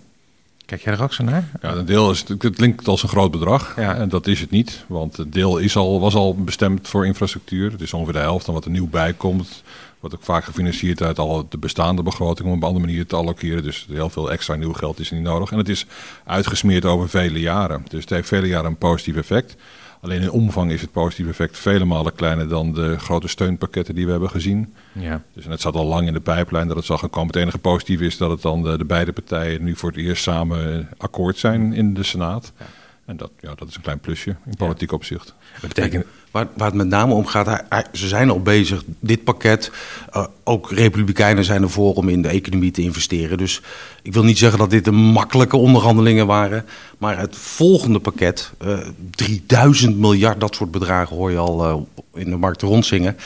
Kijk 0.67 0.83
jij 0.83 0.93
er 0.93 1.03
ook 1.03 1.13
zo 1.13 1.25
naar? 1.25 1.51
Ja, 1.63 1.73
een 1.73 1.85
deel 1.85 2.11
is, 2.11 2.25
het 2.29 2.51
klinkt 2.51 2.89
als 2.89 3.03
een 3.03 3.09
groot 3.09 3.31
bedrag. 3.31 3.77
Ja. 3.77 3.95
En 3.95 4.09
dat 4.09 4.27
is 4.27 4.41
het 4.41 4.51
niet. 4.51 4.85
Want 4.87 5.17
het 5.17 5.33
deel 5.33 5.59
is 5.59 5.77
al, 5.77 6.01
was 6.01 6.15
al 6.15 6.35
bestemd 6.35 6.89
voor 6.89 7.07
infrastructuur. 7.07 7.71
Het 7.71 7.81
is 7.81 7.93
ongeveer 7.93 8.13
de 8.13 8.19
helft 8.19 8.45
van 8.45 8.55
wat 8.55 8.65
er 8.65 8.71
nieuw 8.71 8.89
bij 8.89 9.13
komt. 9.13 9.63
Wordt 10.01 10.17
ook 10.17 10.23
vaak 10.23 10.45
gefinancierd 10.45 11.03
uit 11.03 11.19
al 11.19 11.47
de 11.49 11.59
bestaande 11.59 12.03
begroting 12.03 12.49
om 12.49 12.55
op 12.55 12.61
een 12.63 12.69
andere 12.69 12.87
manier 12.87 13.07
te 13.07 13.17
allokeren. 13.17 13.63
Dus 13.63 13.87
heel 13.91 14.11
veel 14.11 14.31
extra 14.31 14.55
nieuw 14.55 14.73
geld 14.73 14.99
is 14.99 15.11
niet 15.11 15.23
nodig. 15.23 15.51
En 15.51 15.59
het 15.59 15.69
is 15.69 15.87
uitgesmeerd 16.25 16.85
over 16.85 17.09
vele 17.09 17.41
jaren. 17.41 17.85
Dus 17.89 18.01
het 18.01 18.11
heeft 18.11 18.29
vele 18.29 18.47
jaren 18.47 18.67
een 18.67 18.77
positief 18.77 19.17
effect. 19.17 19.57
Alleen 20.05 20.23
in 20.23 20.31
omvang 20.31 20.71
is 20.71 20.81
het 20.81 20.93
positieve 20.93 21.31
effect 21.31 21.59
vele 21.59 21.85
malen 21.85 22.15
kleiner 22.15 22.49
dan 22.49 22.73
de 22.73 22.99
grote 22.99 23.29
steunpakketten 23.29 23.95
die 23.95 24.05
we 24.05 24.11
hebben 24.11 24.31
gezien. 24.31 24.75
Ja. 24.93 25.23
Dus 25.33 25.45
en 25.45 25.51
het 25.51 25.61
zat 25.61 25.75
al 25.75 25.85
lang 25.85 26.07
in 26.07 26.13
de 26.13 26.21
pijplijn 26.21 26.67
dat 26.69 26.77
het 26.77 26.85
zal 26.85 26.99
gaan 26.99 27.11
komen. 27.11 27.27
Het 27.27 27.37
enige 27.37 27.59
positieve 27.59 28.05
is 28.05 28.17
dat 28.17 28.31
het 28.31 28.43
dan 28.43 28.63
de, 28.63 28.79
de 28.79 28.85
beide 28.85 29.13
partijen 29.13 29.65
nu 29.65 29.77
voor 29.77 29.91
het 29.91 29.99
eerst 29.99 30.23
samen 30.23 30.89
akkoord 30.97 31.37
zijn 31.37 31.73
in 31.73 31.95
de 31.95 32.03
Senaat. 32.03 32.53
Ja. 32.59 32.65
En 33.05 33.17
dat, 33.17 33.31
ja, 33.41 33.55
dat 33.55 33.69
is 33.69 33.75
een 33.75 33.83
klein 33.83 34.01
plusje 34.01 34.37
in 34.47 34.57
politiek 34.57 34.93
opzicht. 34.93 35.35
Dat 35.61 35.75
betekent, 35.75 36.05
waar, 36.31 36.49
waar 36.57 36.67
het 36.67 36.77
met 36.77 36.87
name 36.87 37.15
om 37.15 37.27
gaat, 37.27 37.65
ze 37.93 38.09
zijn 38.09 38.31
al 38.31 38.41
bezig, 38.41 38.83
dit 39.01 39.25
pakket. 39.25 39.71
Uh, 40.17 40.27
ook 40.45 40.71
Republikeinen 40.71 41.45
zijn 41.45 41.63
ervoor 41.63 41.95
om 41.95 42.09
in 42.09 42.23
de 42.23 42.29
economie 42.29 42.71
te 42.71 42.83
investeren. 42.83 43.39
Dus 43.39 43.63
ik 44.03 44.13
wil 44.13 44.25
niet 44.25 44.39
zeggen 44.39 44.59
dat 44.59 44.71
dit 44.71 44.87
een 44.87 44.95
makkelijke 44.95 45.57
onderhandelingen 45.57 46.27
waren. 46.27 46.65
Maar 46.99 47.19
het 47.19 47.37
volgende 47.37 47.99
pakket, 47.99 48.53
uh, 48.65 48.73
eh, 48.73 48.89
3000 49.11 49.99
miljard, 49.99 50.41
dat 50.41 50.55
soort 50.55 50.71
bedragen 50.71 51.17
hoor 51.17 51.31
je 51.31 51.39
al 51.39 51.69
uh, 51.69 51.77
in 52.23 52.31
de 52.31 52.37
markt 52.37 52.63
rondzingen. 52.63 53.17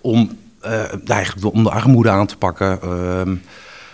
Om, 0.00 0.38
eigenlijk 1.06 1.54
om 1.54 1.62
de 1.62 1.70
armoede 1.70 2.10
aan 2.10 2.26
te 2.26 2.36
pakken. 2.36 2.80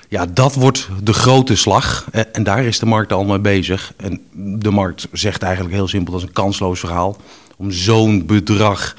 Ja, 0.09 0.27
dat 0.27 0.55
wordt 0.55 0.89
de 1.03 1.13
grote 1.13 1.57
slag. 1.57 2.07
En 2.33 2.43
daar 2.43 2.65
is 2.65 2.79
de 2.79 2.87
markt 2.87 3.13
al 3.13 3.25
mee 3.25 3.39
bezig. 3.39 3.93
En 3.97 4.21
de 4.33 4.71
markt 4.71 5.09
zegt 5.13 5.43
eigenlijk 5.43 5.75
heel 5.75 5.89
simpel, 5.89 6.13
dat 6.13 6.23
is 6.23 6.29
een 6.29 6.35
kansloos 6.35 6.81
verhaal. 6.81 7.17
Om 7.57 7.71
zo'n 7.71 8.27
bedrag 8.27 8.97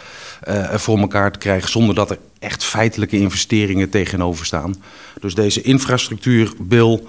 uh, 0.47 0.73
voor 0.73 0.99
elkaar 0.99 1.31
te 1.31 1.39
krijgen 1.39 1.69
zonder 1.69 1.95
dat 1.95 2.09
er 2.09 2.17
echt 2.39 2.63
feitelijke 2.63 3.19
investeringen 3.19 3.89
tegenover 3.89 4.45
staan. 4.45 4.75
Dus 5.19 5.35
deze 5.35 5.61
infrastructuurbil, 5.61 7.07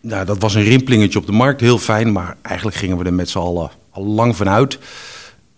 nou, 0.00 0.24
dat 0.26 0.38
was 0.38 0.54
een 0.54 0.62
rimpelingetje 0.62 1.18
op 1.18 1.26
de 1.26 1.32
markt, 1.32 1.60
heel 1.60 1.78
fijn. 1.78 2.12
Maar 2.12 2.36
eigenlijk 2.42 2.76
gingen 2.76 2.98
we 2.98 3.04
er 3.04 3.14
met 3.14 3.30
z'n 3.30 3.38
allen 3.38 3.70
al 3.90 4.04
lang 4.04 4.36
vanuit. 4.36 4.78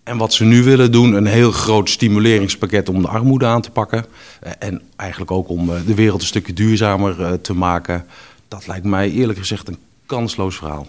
En 0.05 0.17
wat 0.17 0.33
ze 0.33 0.43
nu 0.43 0.63
willen 0.63 0.91
doen, 0.91 1.13
een 1.13 1.25
heel 1.25 1.51
groot 1.51 1.89
stimuleringspakket 1.89 2.89
om 2.89 3.01
de 3.01 3.07
armoede 3.07 3.45
aan 3.45 3.61
te 3.61 3.71
pakken. 3.71 4.05
Eh, 4.39 4.51
en 4.59 4.81
eigenlijk 4.95 5.31
ook 5.31 5.49
om 5.49 5.69
eh, 5.69 5.75
de 5.85 5.95
wereld 5.95 6.21
een 6.21 6.27
stukje 6.27 6.53
duurzamer 6.53 7.21
eh, 7.21 7.33
te 7.33 7.53
maken. 7.53 8.05
Dat 8.47 8.67
lijkt 8.67 8.85
mij 8.85 9.11
eerlijk 9.11 9.39
gezegd 9.39 9.67
een 9.67 9.77
kansloos 10.05 10.55
verhaal. 10.55 10.87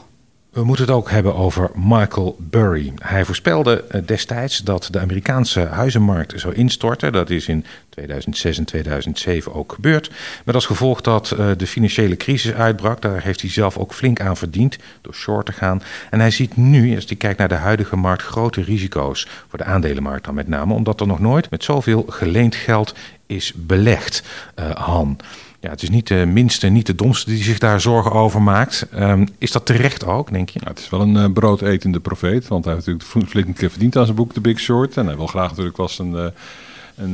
We 0.57 0.65
moeten 0.65 0.85
het 0.85 0.95
ook 0.95 1.11
hebben 1.11 1.35
over 1.35 1.71
Michael 1.75 2.37
Burry. 2.39 2.93
Hij 2.99 3.25
voorspelde 3.25 3.85
eh, 3.85 4.01
destijds 4.07 4.59
dat 4.59 4.89
de 4.91 5.01
Amerikaanse 5.01 5.61
huizenmarkt 5.61 6.41
zou 6.41 6.55
instorten. 6.55 7.13
Dat 7.13 7.31
is 7.31 7.49
in 7.49 7.65
2006 7.89 8.59
en 8.59 8.65
2007 8.65 9.55
ook 9.55 9.73
gebeurd. 9.73 10.11
Met 10.45 10.55
als 10.55 10.67
gevolg 10.67 11.01
dat 11.01 11.31
eh, 11.31 11.51
de 11.57 11.67
financiële 11.67 12.17
crisis 12.17 12.53
uitbrak. 12.53 13.01
Daar 13.01 13.23
heeft 13.23 13.41
hij 13.41 13.51
zelf 13.51 13.79
ook 13.79 13.95
flink 13.95 14.21
aan 14.21 14.37
verdiend 14.37 14.77
door 15.01 15.15
short 15.15 15.47
te 15.47 15.53
gaan. 15.53 15.83
En 16.11 16.21
hij 16.21 16.31
ziet 16.31 16.57
nu, 16.57 16.95
als 16.95 17.05
hij 17.07 17.17
kijkt 17.17 17.39
naar 17.39 17.49
de 17.49 17.55
huidige 17.55 17.97
markt, 17.97 18.23
grote 18.23 18.63
risico's 18.63 19.29
voor 19.49 19.59
de 19.59 19.65
aandelenmarkt 19.65 20.25
dan 20.25 20.35
met 20.35 20.49
name. 20.49 20.75
Omdat 20.75 21.01
er 21.01 21.07
nog 21.07 21.21
nooit 21.21 21.51
met 21.51 21.65
zoveel 21.65 22.05
geleend 22.09 22.55
geld 22.55 22.95
is 23.27 23.53
belegd, 23.57 24.23
uh, 24.59 24.71
Han. 24.71 25.19
Ja, 25.67 25.73
het 25.73 25.83
is 25.83 25.91
niet 25.91 26.07
de 26.07 26.27
minste, 26.27 26.67
niet 26.67 26.87
de 26.87 26.95
domste 26.95 27.31
die 27.31 27.43
zich 27.43 27.59
daar 27.59 27.81
zorgen 27.81 28.13
over 28.13 28.43
maakt. 28.43 28.87
Um, 28.95 29.29
is 29.39 29.51
dat 29.51 29.67
terecht 29.67 30.05
ook, 30.05 30.31
denk 30.33 30.49
je? 30.49 30.61
Het 30.65 30.79
is 30.79 30.89
wel 30.89 31.01
een 31.01 31.15
uh, 31.15 31.25
broodetende 31.33 32.01
profeet, 32.01 32.49
want 32.49 32.65
hij 32.65 32.75
heeft 32.75 32.87
natuurlijk 32.87 33.31
flink 33.31 33.57
verdiend 33.59 33.97
aan 33.97 34.05
zijn 34.05 34.17
boek 34.17 34.33
The 34.33 34.41
Big 34.41 34.59
Short. 34.59 34.97
En 34.97 35.07
hij 35.07 35.17
wil 35.17 35.27
graag 35.27 35.49
natuurlijk 35.49 35.77
wel 35.77 35.91
een, 35.99 36.13
uh, 36.13 36.27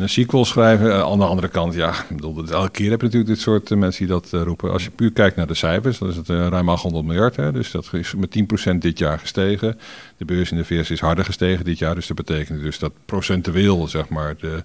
een 0.00 0.08
sequel 0.08 0.44
schrijven. 0.44 1.04
Aan 1.04 1.18
de 1.18 1.24
andere 1.24 1.48
kant, 1.48 1.74
ja, 1.74 1.90
ik 1.90 2.16
bedoel, 2.16 2.44
elke 2.48 2.70
keer 2.70 2.90
heb 2.90 3.00
je 3.00 3.06
natuurlijk 3.06 3.32
dit 3.32 3.40
soort 3.40 3.70
mensen 3.70 4.06
die 4.06 4.14
dat 4.20 4.28
roepen. 4.44 4.72
Als 4.72 4.84
je 4.84 4.90
puur 4.90 5.12
kijkt 5.12 5.36
naar 5.36 5.46
de 5.46 5.54
cijfers, 5.54 5.98
dan 5.98 6.08
is 6.08 6.16
het 6.16 6.28
ruim 6.28 6.68
800 6.68 7.04
miljard. 7.04 7.36
Hè, 7.36 7.52
dus 7.52 7.70
dat 7.70 7.88
is 7.92 8.14
met 8.14 8.30
10% 8.72 8.78
dit 8.78 8.98
jaar 8.98 9.18
gestegen. 9.18 9.78
De 10.16 10.24
beurs 10.24 10.50
in 10.50 10.56
de 10.56 10.64
VS 10.64 10.90
is 10.90 11.00
harder 11.00 11.24
gestegen 11.24 11.64
dit 11.64 11.78
jaar, 11.78 11.94
dus 11.94 12.06
dat 12.06 12.16
betekent 12.16 12.62
dus 12.62 12.78
dat 12.78 12.92
procentueel, 13.04 13.88
zeg 13.88 14.08
maar, 14.08 14.34
de 14.40 14.54
eh, 14.54 14.62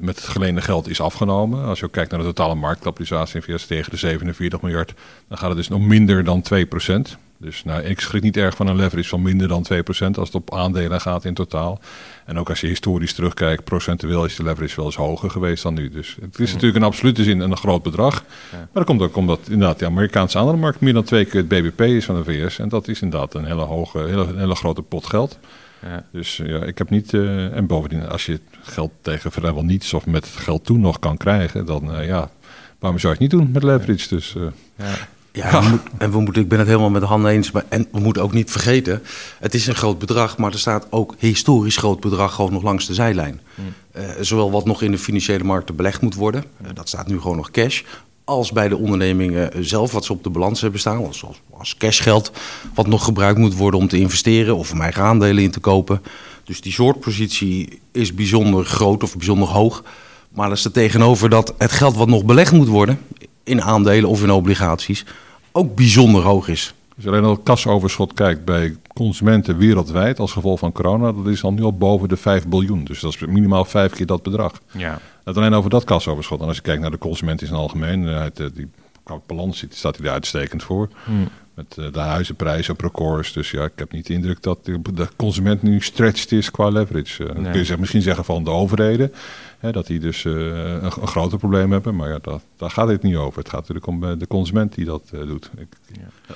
met 0.00 0.16
het 0.16 0.28
geleende 0.28 0.60
geld 0.60 0.88
is 0.88 1.00
afgenomen. 1.00 1.64
Als 1.64 1.78
je 1.78 1.84
ook 1.84 1.92
kijkt 1.92 2.10
naar 2.10 2.20
de 2.20 2.26
totale 2.26 2.54
marktkapitalisatie 2.54 3.34
in 3.34 3.58
VS 3.58 3.66
tegen 3.66 3.90
de 3.90 3.96
47 3.96 4.60
miljard, 4.60 4.94
dan 5.28 5.38
gaat 5.38 5.48
het 5.48 5.56
dus 5.56 5.68
nog 5.68 5.80
minder 5.80 6.24
dan 6.24 6.44
2% 6.54 7.16
Dus 7.38 7.64
nou, 7.64 7.82
ik 7.82 8.00
schrik 8.00 8.22
niet 8.22 8.36
erg 8.36 8.56
van 8.56 8.66
een 8.66 8.76
leverage 8.76 9.08
van 9.08 9.22
minder 9.22 9.48
dan 9.48 9.66
2% 9.72 9.76
als 9.88 10.08
het 10.14 10.34
op 10.34 10.54
aandelen 10.54 11.00
gaat 11.00 11.24
in 11.24 11.34
totaal. 11.34 11.80
En 12.24 12.38
ook 12.38 12.48
als 12.48 12.60
je 12.60 12.66
historisch 12.66 13.12
terugkijkt, 13.12 13.64
procentueel 13.64 14.24
is 14.24 14.36
de 14.36 14.42
leverage 14.42 14.76
wel 14.76 14.84
eens 14.84 14.96
hoger 14.96 15.30
geweest 15.30 15.62
dan 15.62 15.74
nu. 15.74 15.88
Dus 15.88 16.16
het 16.20 16.38
is 16.38 16.52
natuurlijk 16.52 16.78
in 16.78 16.88
absolute 16.88 17.22
zin 17.22 17.40
een 17.40 17.56
groot 17.56 17.82
bedrag. 17.82 18.24
Maar 18.50 18.68
dat 18.72 18.84
komt 18.84 19.02
ook 19.02 19.16
omdat 19.16 19.40
inderdaad 19.50 19.78
de 19.78 19.86
Amerikaanse 19.86 20.38
aandelenmarkt 20.38 20.80
meer 20.80 20.92
dan 20.92 21.04
twee 21.04 21.24
keer 21.24 21.40
het 21.40 21.48
BBP 21.48 21.80
is 21.80 22.04
van 22.04 22.14
de 22.14 22.24
VS. 22.24 22.58
En 22.58 22.68
dat 22.68 22.88
is 22.88 23.02
inderdaad 23.02 23.34
een 23.34 23.44
hele, 23.44 23.62
hoge, 23.62 23.98
hele, 23.98 24.26
hele 24.36 24.54
grote 24.54 24.82
pot 24.82 25.06
geld. 25.06 25.38
Ja. 25.82 26.04
Dus 26.12 26.36
ja, 26.36 26.62
ik 26.62 26.78
heb 26.78 26.90
niet. 26.90 27.12
Uh, 27.12 27.56
en 27.56 27.66
bovendien, 27.66 28.08
als 28.08 28.26
je 28.26 28.40
geld 28.62 28.90
tegen 29.00 29.32
vrijwel 29.32 29.64
niets 29.64 29.94
of 29.94 30.06
met 30.06 30.26
geld 30.26 30.64
toen 30.64 30.80
nog 30.80 30.98
kan 30.98 31.16
krijgen, 31.16 31.66
dan 31.66 31.94
uh, 31.94 32.06
ja, 32.06 32.30
waarom 32.78 33.00
zou 33.00 33.14
je 33.14 33.22
het 33.22 33.32
niet 33.32 33.40
doen 33.40 33.50
met 33.52 33.62
leverage? 33.62 34.08
Dus, 34.08 34.34
uh, 34.36 34.46
ja. 34.76 34.94
Ja, 35.32 35.62
we 35.62 35.68
moet, 35.68 35.80
en 35.98 36.10
we 36.10 36.20
moeten, 36.20 36.42
ik 36.42 36.48
ben 36.48 36.58
het 36.58 36.68
helemaal 36.68 36.90
met 36.90 37.00
de 37.00 37.06
handen 37.06 37.30
eens. 37.30 37.50
Maar, 37.50 37.64
en 37.68 37.86
we 37.92 38.00
moeten 38.00 38.22
ook 38.22 38.32
niet 38.32 38.50
vergeten, 38.50 39.02
het 39.38 39.54
is 39.54 39.66
een 39.66 39.74
groot 39.74 39.98
bedrag, 39.98 40.38
maar 40.38 40.52
er 40.52 40.58
staat 40.58 40.86
ook 40.90 41.14
historisch 41.18 41.76
groot 41.76 42.00
bedrag 42.00 42.34
gewoon 42.34 42.52
nog 42.52 42.62
langs 42.62 42.86
de 42.86 42.94
zijlijn. 42.94 43.40
Mm. 43.54 43.64
Uh, 43.96 44.10
zowel 44.20 44.50
wat 44.50 44.64
nog 44.64 44.82
in 44.82 44.90
de 44.90 44.98
financiële 44.98 45.44
markten 45.44 45.76
belegd 45.76 46.00
moet 46.00 46.14
worden, 46.14 46.44
uh, 46.62 46.68
dat 46.74 46.88
staat 46.88 47.06
nu 47.06 47.20
gewoon 47.20 47.36
nog 47.36 47.50
cash 47.50 47.82
als 48.28 48.52
bij 48.52 48.68
de 48.68 48.76
ondernemingen 48.76 49.64
zelf, 49.64 49.92
wat 49.92 50.04
ze 50.04 50.12
op 50.12 50.22
de 50.22 50.30
balans 50.30 50.60
hebben 50.60 50.80
staan, 50.80 51.06
als, 51.06 51.24
als 51.50 51.76
cashgeld, 51.76 52.30
wat 52.74 52.86
nog 52.86 53.04
gebruikt 53.04 53.38
moet 53.38 53.56
worden 53.56 53.80
om 53.80 53.88
te 53.88 53.98
investeren 53.98 54.56
of 54.56 54.72
om 54.72 54.80
eigen 54.80 55.02
aandelen 55.02 55.42
in 55.42 55.50
te 55.50 55.60
kopen. 55.60 56.02
Dus 56.44 56.60
die 56.60 56.72
shortpositie 56.72 57.80
is 57.92 58.14
bijzonder 58.14 58.64
groot 58.64 59.02
of 59.02 59.16
bijzonder 59.16 59.48
hoog. 59.48 59.84
Maar 60.28 60.50
er 60.50 60.58
staat 60.58 60.72
tegenover 60.72 61.30
dat 61.30 61.54
het 61.58 61.72
geld 61.72 61.96
wat 61.96 62.08
nog 62.08 62.24
belegd 62.24 62.52
moet 62.52 62.68
worden 62.68 62.98
in 63.44 63.62
aandelen 63.62 64.10
of 64.10 64.22
in 64.22 64.30
obligaties 64.30 65.04
ook 65.52 65.74
bijzonder 65.74 66.22
hoog 66.22 66.48
is. 66.48 66.74
Als 66.94 67.04
je 67.04 67.10
alleen 67.10 67.24
al 67.24 67.30
het 67.30 67.42
kasoverschot 67.42 68.14
kijkt 68.14 68.44
bij 68.44 68.76
consumenten 68.94 69.58
wereldwijd 69.58 70.18
als 70.18 70.32
gevolg 70.32 70.58
van 70.58 70.72
corona, 70.72 71.12
dat 71.12 71.26
is 71.26 71.44
al 71.44 71.52
nu 71.52 71.62
al 71.62 71.76
boven 71.76 72.08
de 72.08 72.16
5 72.16 72.46
biljoen. 72.46 72.84
Dus 72.84 73.00
dat 73.00 73.14
is 73.14 73.26
minimaal 73.26 73.64
vijf 73.64 73.92
keer 73.92 74.06
dat 74.06 74.22
bedrag. 74.22 74.60
Ja. 74.72 74.98
Dat 75.28 75.36
alleen 75.36 75.54
over 75.54 75.70
dat 75.70 75.84
kasoverschot. 75.84 76.40
En 76.40 76.46
als 76.46 76.56
je 76.56 76.62
kijkt 76.62 76.80
naar 76.80 76.90
de 76.90 76.98
consument 76.98 77.40
in 77.40 77.46
zijn 77.46 77.58
algemeen, 77.58 78.30
die 78.54 78.70
qua 79.02 79.20
balans 79.26 79.64
staat 79.68 79.96
hij 79.96 80.04
daar 80.04 80.14
uitstekend 80.14 80.62
voor. 80.62 80.88
Hmm. 81.04 81.28
Met 81.54 81.76
eh, 81.78 81.92
de 81.92 81.98
huizenprijzen 81.98 82.72
op 82.72 82.80
records. 82.80 83.32
Dus 83.32 83.50
ja, 83.50 83.64
ik 83.64 83.72
heb 83.74 83.92
niet 83.92 84.06
de 84.06 84.12
indruk 84.12 84.42
dat 84.42 84.64
de 84.64 85.08
consument 85.16 85.62
nu 85.62 85.80
stretched 85.80 86.32
is 86.32 86.50
qua 86.50 86.68
leverage. 86.68 87.24
Uh, 87.24 87.30
nee. 87.30 87.52
kun 87.52 87.64
je 87.64 87.76
misschien 87.78 88.02
zeggen 88.02 88.24
van 88.24 88.44
de 88.44 88.50
overheden. 88.50 89.12
Hè, 89.58 89.72
dat 89.72 89.86
die 89.86 89.98
dus 89.98 90.24
uh, 90.24 90.34
een, 90.34 90.84
een, 90.84 91.06
groter 91.06 91.38
probleem 91.38 91.72
hebben. 91.72 91.96
Maar 91.96 92.08
ja, 92.08 92.18
dat, 92.22 92.42
daar 92.56 92.70
gaat 92.70 92.88
het 92.88 93.02
niet 93.02 93.16
over. 93.16 93.38
Het 93.38 93.48
gaat 93.48 93.60
natuurlijk 93.60 93.86
om 93.86 94.18
de 94.18 94.26
consument 94.26 94.74
die 94.74 94.84
dat 94.84 95.02
doet. 95.10 95.50
Ik, 95.56 95.66
ja. 95.92 96.34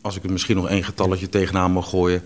Als 0.00 0.16
ik 0.16 0.24
er 0.24 0.32
misschien 0.32 0.56
nog 0.56 0.68
één 0.68 0.84
getalletje 0.84 1.28
tegenaan 1.28 1.72
mag 1.72 1.88
gooien. 1.88 2.22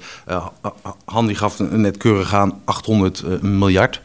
Handy 1.04 1.34
gaf 1.34 1.58
net 1.58 1.96
keurig 1.96 2.34
aan 2.34 2.60
800 2.64 3.42
miljard. 3.42 4.00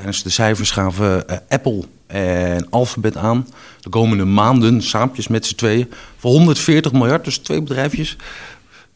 Tijdens 0.00 0.22
de 0.22 0.30
cijfers 0.30 0.70
gaven 0.70 1.24
Apple 1.48 1.84
en 2.06 2.70
Alphabet 2.70 3.16
aan. 3.16 3.46
De 3.80 3.88
komende 3.88 4.24
maanden, 4.24 4.82
saampjes 4.82 5.28
met 5.28 5.46
z'n 5.46 5.54
tweeën, 5.54 5.90
voor 6.16 6.30
140 6.30 6.92
miljard, 6.92 7.24
dus 7.24 7.38
twee 7.38 7.62
bedrijfjes, 7.62 8.16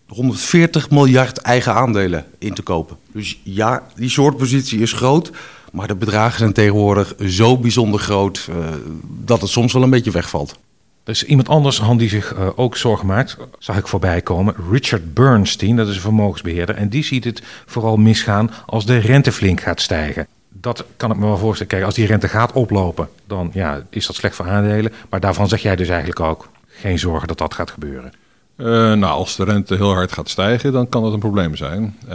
140 0.09 0.91
miljard 0.91 1.39
eigen 1.39 1.75
aandelen 1.75 2.25
in 2.39 2.55
te 2.55 2.63
kopen. 2.63 2.97
Dus 3.13 3.39
ja, 3.43 3.83
die 3.95 4.09
soort 4.09 4.37
positie 4.37 4.81
is 4.81 4.93
groot, 4.93 5.31
maar 5.73 5.87
de 5.87 5.95
bedragen 5.95 6.39
zijn 6.39 6.53
tegenwoordig 6.53 7.15
zo 7.27 7.59
bijzonder 7.59 8.01
groot 8.01 8.49
uh, 8.51 8.57
dat 9.03 9.41
het 9.41 9.51
soms 9.51 9.73
wel 9.73 9.83
een 9.83 9.91
beetje 9.91 10.11
wegvalt. 10.11 10.59
Dus 11.03 11.25
iemand 11.25 11.49
anders, 11.49 11.79
Han, 11.81 11.97
die 11.97 12.09
zich 12.09 12.35
uh, 12.35 12.49
ook 12.55 12.77
zorgen 12.77 13.07
maakt, 13.07 13.37
zag 13.59 13.77
ik 13.77 13.87
voorbij 13.87 14.23
komen. 14.23 14.55
Richard 14.71 15.15
Bernstein, 15.15 15.77
dat 15.77 15.89
is 15.89 15.95
een 15.95 16.01
vermogensbeheerder. 16.01 16.75
En 16.75 16.89
die 16.89 17.05
ziet 17.05 17.25
het 17.25 17.43
vooral 17.67 17.97
misgaan 17.97 18.51
als 18.67 18.87
de 18.87 18.99
rente 18.99 19.33
flink 19.33 19.61
gaat 19.61 19.81
stijgen 19.81 20.27
dat 20.65 20.85
kan 20.97 21.11
ik 21.11 21.17
me 21.17 21.27
wel 21.27 21.39
voorstellen. 21.39 21.73
Kijk, 21.73 21.85
als 21.85 21.95
die 21.95 22.07
rente 22.07 22.29
gaat 22.29 22.53
oplopen, 22.53 23.09
dan 23.27 23.51
ja, 23.53 23.83
is 23.91 24.07
dat 24.07 24.17
slecht 24.17 24.37
voor 24.37 24.49
aandelen. 24.49 24.93
Maar 25.11 25.21
daarvan 25.21 25.49
zeg 25.49 25.63
jij 25.63 25.77
dus 25.77 25.89
eigenlijk 25.89 26.21
ook 26.21 26.49
geen 26.67 26.99
zorgen 26.99 27.29
dat 27.29 27.39
dat 27.39 27.55
gaat 27.55 27.71
gebeuren. 27.71 28.13
Uh, 28.57 28.67
nou, 28.67 29.05
als 29.05 29.37
de 29.37 29.45
rente 29.45 29.75
heel 29.75 29.93
hard 29.93 30.13
gaat 30.13 30.29
stijgen, 30.29 30.73
dan 30.73 30.89
kan 30.89 31.03
dat 31.03 31.13
een 31.13 31.19
probleem 31.19 31.57
zijn. 31.57 31.99
Uh, 32.09 32.13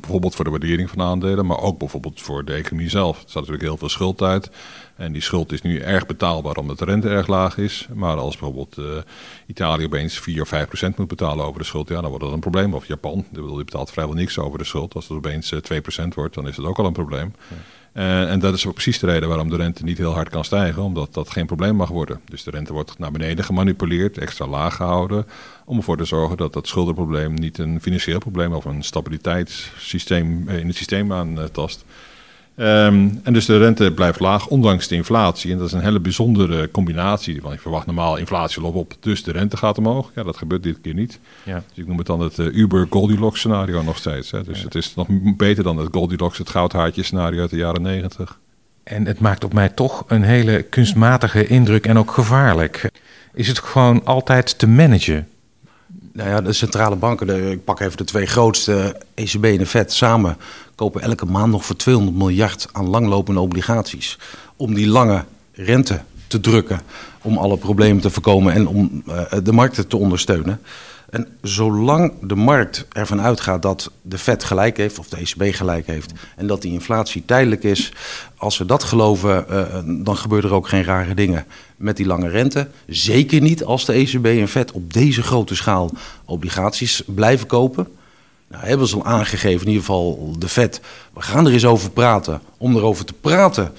bijvoorbeeld 0.00 0.34
voor 0.34 0.44
de 0.44 0.50
waardering 0.50 0.90
van 0.90 1.02
aandelen, 1.02 1.46
maar 1.46 1.60
ook 1.60 1.78
bijvoorbeeld 1.78 2.20
voor 2.20 2.44
de 2.44 2.52
economie 2.52 2.90
zelf. 2.90 3.16
Er 3.16 3.20
staat 3.20 3.34
natuurlijk 3.34 3.62
heel 3.62 3.76
veel 3.76 3.88
schuld 3.88 4.22
uit. 4.22 4.50
En 4.96 5.12
die 5.12 5.22
schuld 5.22 5.52
is 5.52 5.62
nu 5.62 5.78
erg 5.78 6.06
betaalbaar 6.06 6.56
omdat 6.56 6.78
de 6.78 6.84
rente 6.84 7.08
erg 7.08 7.26
laag 7.26 7.58
is. 7.58 7.88
Maar 7.94 8.16
als 8.16 8.36
bijvoorbeeld 8.36 8.78
uh, 8.78 8.86
Italië 9.46 9.84
opeens 9.84 10.18
4 10.18 10.42
of 10.42 10.48
5 10.48 10.66
procent 10.66 10.98
moet 10.98 11.08
betalen 11.08 11.44
over 11.44 11.60
de 11.60 11.66
schuld, 11.66 11.88
ja, 11.88 12.00
dan 12.00 12.08
wordt 12.08 12.24
dat 12.24 12.32
een 12.32 12.40
probleem. 12.40 12.74
Of 12.74 12.86
Japan, 12.86 13.24
die 13.30 13.64
betaalt 13.64 13.90
vrijwel 13.90 14.14
niks 14.14 14.38
over 14.38 14.58
de 14.58 14.64
schuld. 14.64 14.94
Als 14.94 15.08
het 15.08 15.16
opeens 15.16 15.52
2 15.62 15.80
procent 15.80 16.14
wordt, 16.14 16.34
dan 16.34 16.48
is 16.48 16.56
dat 16.56 16.64
ook 16.64 16.78
al 16.78 16.86
een 16.86 16.92
probleem. 16.92 17.34
Ja. 17.48 17.56
Uh, 17.96 18.30
en 18.30 18.38
dat 18.38 18.54
is 18.54 18.66
ook 18.66 18.72
precies 18.72 18.98
de 18.98 19.06
reden 19.06 19.28
waarom 19.28 19.50
de 19.50 19.56
rente 19.56 19.84
niet 19.84 19.98
heel 19.98 20.12
hard 20.12 20.28
kan 20.28 20.44
stijgen, 20.44 20.82
omdat 20.82 21.14
dat 21.14 21.30
geen 21.30 21.46
probleem 21.46 21.76
mag 21.76 21.88
worden. 21.88 22.20
Dus 22.28 22.42
de 22.42 22.50
rente 22.50 22.72
wordt 22.72 22.98
naar 22.98 23.10
beneden 23.10 23.44
gemanipuleerd, 23.44 24.18
extra 24.18 24.46
laag 24.46 24.76
gehouden, 24.76 25.26
om 25.64 25.76
ervoor 25.76 25.96
te 25.96 26.04
zorgen 26.04 26.36
dat 26.36 26.52
dat 26.52 26.66
schuldenprobleem 26.66 27.34
niet 27.34 27.58
een 27.58 27.80
financieel 27.80 28.18
probleem 28.18 28.52
of 28.52 28.64
een 28.64 28.82
stabiliteitssysteem 28.82 30.48
in 30.48 30.66
het 30.66 30.76
systeem 30.76 31.12
aantast. 31.12 31.84
Um, 32.58 33.20
en 33.22 33.32
dus 33.32 33.46
de 33.46 33.58
rente 33.58 33.92
blijft 33.92 34.20
laag, 34.20 34.46
ondanks 34.46 34.88
de 34.88 34.94
inflatie. 34.94 35.52
En 35.52 35.58
dat 35.58 35.66
is 35.66 35.72
een 35.72 35.80
hele 35.80 36.00
bijzondere 36.00 36.70
combinatie. 36.70 37.42
Want 37.42 37.54
je 37.54 37.60
verwacht 37.60 37.86
normaal 37.86 38.16
inflatie 38.16 38.62
loopt 38.62 38.76
op, 38.76 38.94
dus 39.00 39.22
de 39.22 39.32
rente 39.32 39.56
gaat 39.56 39.78
omhoog. 39.78 40.10
Ja, 40.14 40.22
dat 40.22 40.36
gebeurt 40.36 40.62
dit 40.62 40.80
keer 40.80 40.94
niet. 40.94 41.18
Ja. 41.42 41.62
Dus 41.68 41.78
ik 41.78 41.86
noem 41.86 41.98
het 41.98 42.06
dan 42.06 42.20
het 42.20 42.38
uh, 42.38 42.56
Uber-Goldilocks 42.56 43.38
scenario 43.38 43.82
nog 43.82 43.96
steeds. 43.96 44.30
Hè. 44.30 44.42
Dus 44.42 44.62
het 44.62 44.74
is 44.74 44.94
nog 44.94 45.06
beter 45.36 45.64
dan 45.64 45.76
het 45.76 45.88
Goldilocks, 45.92 46.38
het 46.38 46.50
goudhaartje 46.50 47.02
scenario 47.02 47.40
uit 47.40 47.50
de 47.50 47.56
jaren 47.56 47.82
negentig. 47.82 48.38
En 48.82 49.06
het 49.06 49.20
maakt 49.20 49.44
op 49.44 49.52
mij 49.52 49.68
toch 49.68 50.04
een 50.06 50.22
hele 50.22 50.62
kunstmatige 50.62 51.46
indruk 51.46 51.86
en 51.86 51.98
ook 51.98 52.10
gevaarlijk. 52.10 52.90
Is 53.34 53.48
het 53.48 53.58
gewoon 53.58 54.04
altijd 54.04 54.58
te 54.58 54.66
managen? 54.66 55.28
Nou 56.12 56.28
ja, 56.28 56.40
de 56.40 56.52
centrale 56.52 56.96
banken, 56.96 57.26
de, 57.26 57.50
ik 57.50 57.64
pak 57.64 57.80
even 57.80 57.96
de 57.96 58.04
twee 58.04 58.26
grootste, 58.26 59.00
ECB 59.14 59.44
en 59.44 59.58
de 59.58 59.66
Fed 59.66 59.92
samen, 59.92 60.36
kopen 60.76 61.00
elke 61.00 61.26
maand 61.26 61.52
nog 61.52 61.64
voor 61.64 61.76
200 61.76 62.16
miljard 62.16 62.68
aan 62.72 62.88
langlopende 62.88 63.40
obligaties. 63.40 64.18
Om 64.56 64.74
die 64.74 64.88
lange 64.88 65.24
rente 65.52 66.00
te 66.26 66.40
drukken, 66.40 66.80
om 67.22 67.38
alle 67.38 67.56
problemen 67.56 68.02
te 68.02 68.10
voorkomen 68.10 68.52
en 68.52 68.66
om 68.66 69.02
uh, 69.08 69.22
de 69.42 69.52
markten 69.52 69.88
te 69.88 69.96
ondersteunen. 69.96 70.60
En 71.10 71.28
zolang 71.42 72.12
de 72.22 72.34
markt 72.34 72.86
ervan 72.92 73.20
uitgaat 73.20 73.62
dat 73.62 73.90
de 74.02 74.18
Fed 74.18 74.44
gelijk 74.44 74.76
heeft, 74.76 74.98
of 74.98 75.08
de 75.08 75.16
ECB 75.16 75.54
gelijk 75.54 75.86
heeft, 75.86 76.12
en 76.36 76.46
dat 76.46 76.62
die 76.62 76.72
inflatie 76.72 77.22
tijdelijk 77.26 77.62
is, 77.62 77.92
als 78.36 78.58
we 78.58 78.64
dat 78.64 78.84
geloven, 78.84 79.44
uh, 79.50 79.64
dan 80.04 80.16
gebeuren 80.16 80.50
er 80.50 80.56
ook 80.56 80.68
geen 80.68 80.84
rare 80.84 81.14
dingen 81.14 81.44
met 81.76 81.96
die 81.96 82.06
lange 82.06 82.28
rente. 82.28 82.68
Zeker 82.86 83.40
niet 83.40 83.64
als 83.64 83.84
de 83.84 83.92
ECB 83.92 84.26
en 84.26 84.48
Fed 84.48 84.72
op 84.72 84.92
deze 84.92 85.22
grote 85.22 85.54
schaal 85.54 85.90
obligaties 86.24 87.02
blijven 87.06 87.46
kopen. 87.46 87.86
Nou, 88.48 88.64
hebben 88.64 88.88
ze 88.88 88.96
al 88.96 89.04
aangegeven, 89.04 89.60
in 89.60 89.72
ieder 89.72 89.84
geval 89.84 90.34
de 90.38 90.48
Fed, 90.48 90.80
we 91.14 91.22
gaan 91.22 91.46
er 91.46 91.52
eens 91.52 91.64
over 91.64 91.90
praten. 91.90 92.40
Om 92.56 92.76
erover 92.76 93.04
te 93.04 93.12
praten 93.12 93.72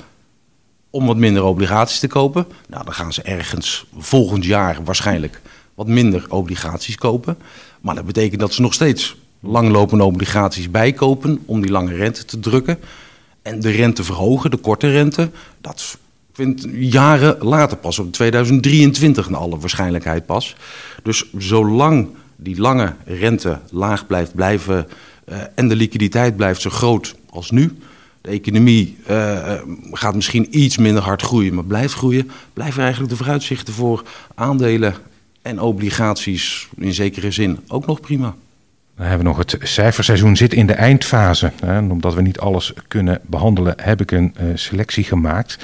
om 0.89 1.05
wat 1.05 1.17
minder 1.17 1.43
obligaties 1.43 1.99
te 1.99 2.07
kopen. 2.07 2.47
Nou, 2.67 2.83
dan 2.83 2.93
gaan 2.93 3.13
ze 3.13 3.21
ergens 3.21 3.85
volgend 3.97 4.45
jaar 4.45 4.83
waarschijnlijk 4.83 5.41
wat 5.75 5.87
minder 5.87 6.25
obligaties 6.29 6.95
kopen. 6.95 7.37
Maar 7.81 7.95
dat 7.95 8.05
betekent 8.05 8.39
dat 8.39 8.53
ze 8.53 8.61
nog 8.61 8.73
steeds 8.73 9.15
langlopende 9.39 10.03
obligaties 10.03 10.71
bijkopen 10.71 11.43
om 11.45 11.61
die 11.61 11.71
lange 11.71 11.95
rente 11.95 12.25
te 12.25 12.39
drukken. 12.39 12.79
En 13.41 13.59
de 13.59 13.69
rente 13.69 14.03
verhogen, 14.03 14.51
de 14.51 14.57
korte 14.57 14.89
rente, 14.91 15.29
dat 15.61 15.97
vindt 16.33 16.67
jaren 16.71 17.37
later 17.39 17.77
pas, 17.77 17.99
op 17.99 18.13
2023 18.13 19.27
in 19.27 19.35
alle 19.35 19.57
waarschijnlijkheid 19.57 20.25
pas. 20.25 20.55
Dus 21.03 21.25
zolang 21.37 22.09
die 22.37 22.59
lange 22.59 22.93
rente 23.05 23.59
laag 23.71 24.07
blijft 24.07 24.35
blijven 24.35 24.87
uh, 25.29 25.37
en 25.55 25.67
de 25.67 25.75
liquiditeit 25.75 26.35
blijft 26.35 26.61
zo 26.61 26.69
groot 26.69 27.15
als 27.29 27.51
nu, 27.51 27.77
de 28.21 28.29
economie 28.29 28.97
uh, 29.09 29.53
gaat 29.91 30.15
misschien 30.15 30.47
iets 30.49 30.77
minder 30.77 31.03
hard 31.03 31.21
groeien, 31.21 31.53
maar 31.53 31.63
blijft 31.63 31.93
groeien, 31.93 32.31
blijven 32.53 32.81
eigenlijk 32.81 33.11
de 33.11 33.17
vooruitzichten 33.17 33.73
voor 33.73 34.03
aandelen 34.35 34.95
en 35.41 35.61
obligaties 35.61 36.67
in 36.77 36.93
zekere 36.93 37.31
zin 37.31 37.59
ook 37.67 37.85
nog 37.85 37.99
prima. 37.99 38.35
Dan 38.95 39.05
hebben 39.05 39.25
we 39.25 39.33
nog 39.33 39.51
het 39.51 39.57
cijferseizoen 39.61 40.35
zit 40.35 40.53
in 40.53 40.67
de 40.67 40.73
eindfase. 40.73 41.51
En 41.61 41.91
omdat 41.91 42.13
we 42.13 42.21
niet 42.21 42.39
alles 42.39 42.73
kunnen 42.87 43.19
behandelen, 43.25 43.73
heb 43.77 44.01
ik 44.01 44.11
een 44.11 44.33
selectie 44.55 45.03
gemaakt. 45.03 45.57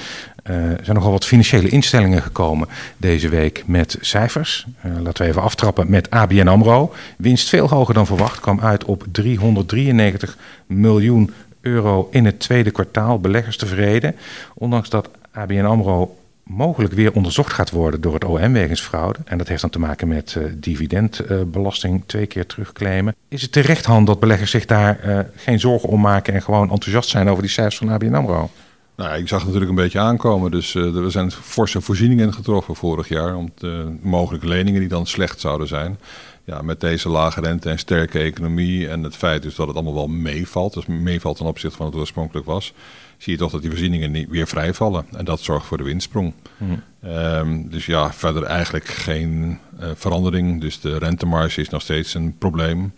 Uh, 0.50 0.70
er 0.70 0.84
zijn 0.84 0.96
nogal 0.96 1.10
wat 1.10 1.24
financiële 1.24 1.68
instellingen 1.68 2.22
gekomen 2.22 2.68
deze 2.96 3.28
week 3.28 3.62
met 3.66 3.96
cijfers. 4.00 4.66
Uh, 4.86 5.00
laten 5.00 5.22
we 5.24 5.30
even 5.30 5.42
aftrappen 5.42 5.90
met 5.90 6.10
ABN 6.10 6.46
AMRO. 6.46 6.94
Winst 7.16 7.48
veel 7.48 7.68
hoger 7.68 7.94
dan 7.94 8.06
verwacht, 8.06 8.40
kwam 8.40 8.60
uit 8.60 8.84
op 8.84 9.04
393 9.12 10.36
miljoen 10.66 11.34
euro 11.60 12.08
in 12.10 12.24
het 12.24 12.40
tweede 12.40 12.70
kwartaal. 12.70 13.20
Beleggers 13.20 13.56
tevreden. 13.56 14.16
Ondanks 14.54 14.88
dat 14.88 15.08
ABN 15.32 15.64
AMRO 15.64 16.16
mogelijk 16.42 16.92
weer 16.92 17.12
onderzocht 17.12 17.52
gaat 17.52 17.70
worden 17.70 18.00
door 18.00 18.14
het 18.14 18.24
OM 18.24 18.52
wegens 18.52 18.80
fraude. 18.80 19.18
En 19.24 19.38
dat 19.38 19.48
heeft 19.48 19.60
dan 19.60 19.70
te 19.70 19.78
maken 19.78 20.08
met 20.08 20.34
uh, 20.38 20.44
dividendbelasting 20.54 22.02
twee 22.06 22.26
keer 22.26 22.46
terugclaimen. 22.46 23.14
Is 23.28 23.42
het 23.42 23.52
terecht, 23.52 23.84
Han, 23.84 24.04
dat 24.04 24.20
beleggers 24.20 24.50
zich 24.50 24.64
daar 24.64 25.26
geen 25.36 25.60
zorgen 25.60 25.88
om 25.88 26.00
maken 26.00 26.34
en 26.34 26.42
gewoon 26.42 26.70
enthousiast 26.70 27.08
zijn 27.08 27.28
over 27.28 27.42
die 27.42 27.52
cijfers 27.52 27.76
van 27.76 27.88
ABN 27.88 28.14
AMRO? 28.14 28.50
Nou, 28.96 29.18
ik 29.18 29.28
zag 29.28 29.38
het 29.38 29.46
natuurlijk 29.46 29.78
een 29.78 29.84
beetje 29.84 29.98
aankomen. 29.98 30.50
Dus 30.50 30.74
uh, 30.74 30.96
er 30.96 31.10
zijn 31.10 31.30
forse 31.30 31.80
voorzieningen 31.80 32.34
getroffen 32.34 32.76
vorig 32.76 33.08
jaar 33.08 33.36
om 33.36 33.50
de 33.54 33.96
mogelijke 34.02 34.48
leningen 34.48 34.80
die 34.80 34.88
dan 34.88 35.06
slecht 35.06 35.40
zouden 35.40 35.66
zijn. 35.66 35.98
Ja, 36.44 36.62
met 36.62 36.80
deze 36.80 37.08
lage 37.08 37.40
rente 37.40 37.70
en 37.70 37.78
sterke 37.78 38.18
economie 38.18 38.88
en 38.88 39.02
het 39.02 39.16
feit 39.16 39.42
dus 39.42 39.54
dat 39.54 39.66
het 39.66 39.76
allemaal 39.76 39.94
wel 39.94 40.08
meevalt, 40.08 40.74
dus 40.74 40.86
meevalt 40.86 41.36
ten 41.36 41.46
opzichte 41.46 41.76
van 41.76 41.84
wat 41.84 41.94
het 41.94 42.02
oorspronkelijk 42.02 42.46
was, 42.46 42.72
zie 43.18 43.32
je 43.32 43.38
toch 43.38 43.50
dat 43.50 43.60
die 43.60 43.70
voorzieningen 43.70 44.10
niet 44.10 44.28
weer 44.28 44.46
vrijvallen. 44.46 45.06
En 45.16 45.24
dat 45.24 45.40
zorgt 45.40 45.66
voor 45.66 45.76
de 45.76 45.84
windsprong. 45.84 46.32
Mm. 46.56 46.82
Um, 47.04 47.70
dus 47.70 47.86
ja, 47.86 48.12
verder 48.12 48.42
eigenlijk 48.42 48.86
geen 48.86 49.58
uh, 49.80 49.86
verandering. 49.94 50.60
Dus 50.60 50.80
de 50.80 50.98
rentemarge 50.98 51.60
is 51.60 51.68
nog 51.68 51.82
steeds 51.82 52.14
een 52.14 52.38
probleem. 52.38 52.92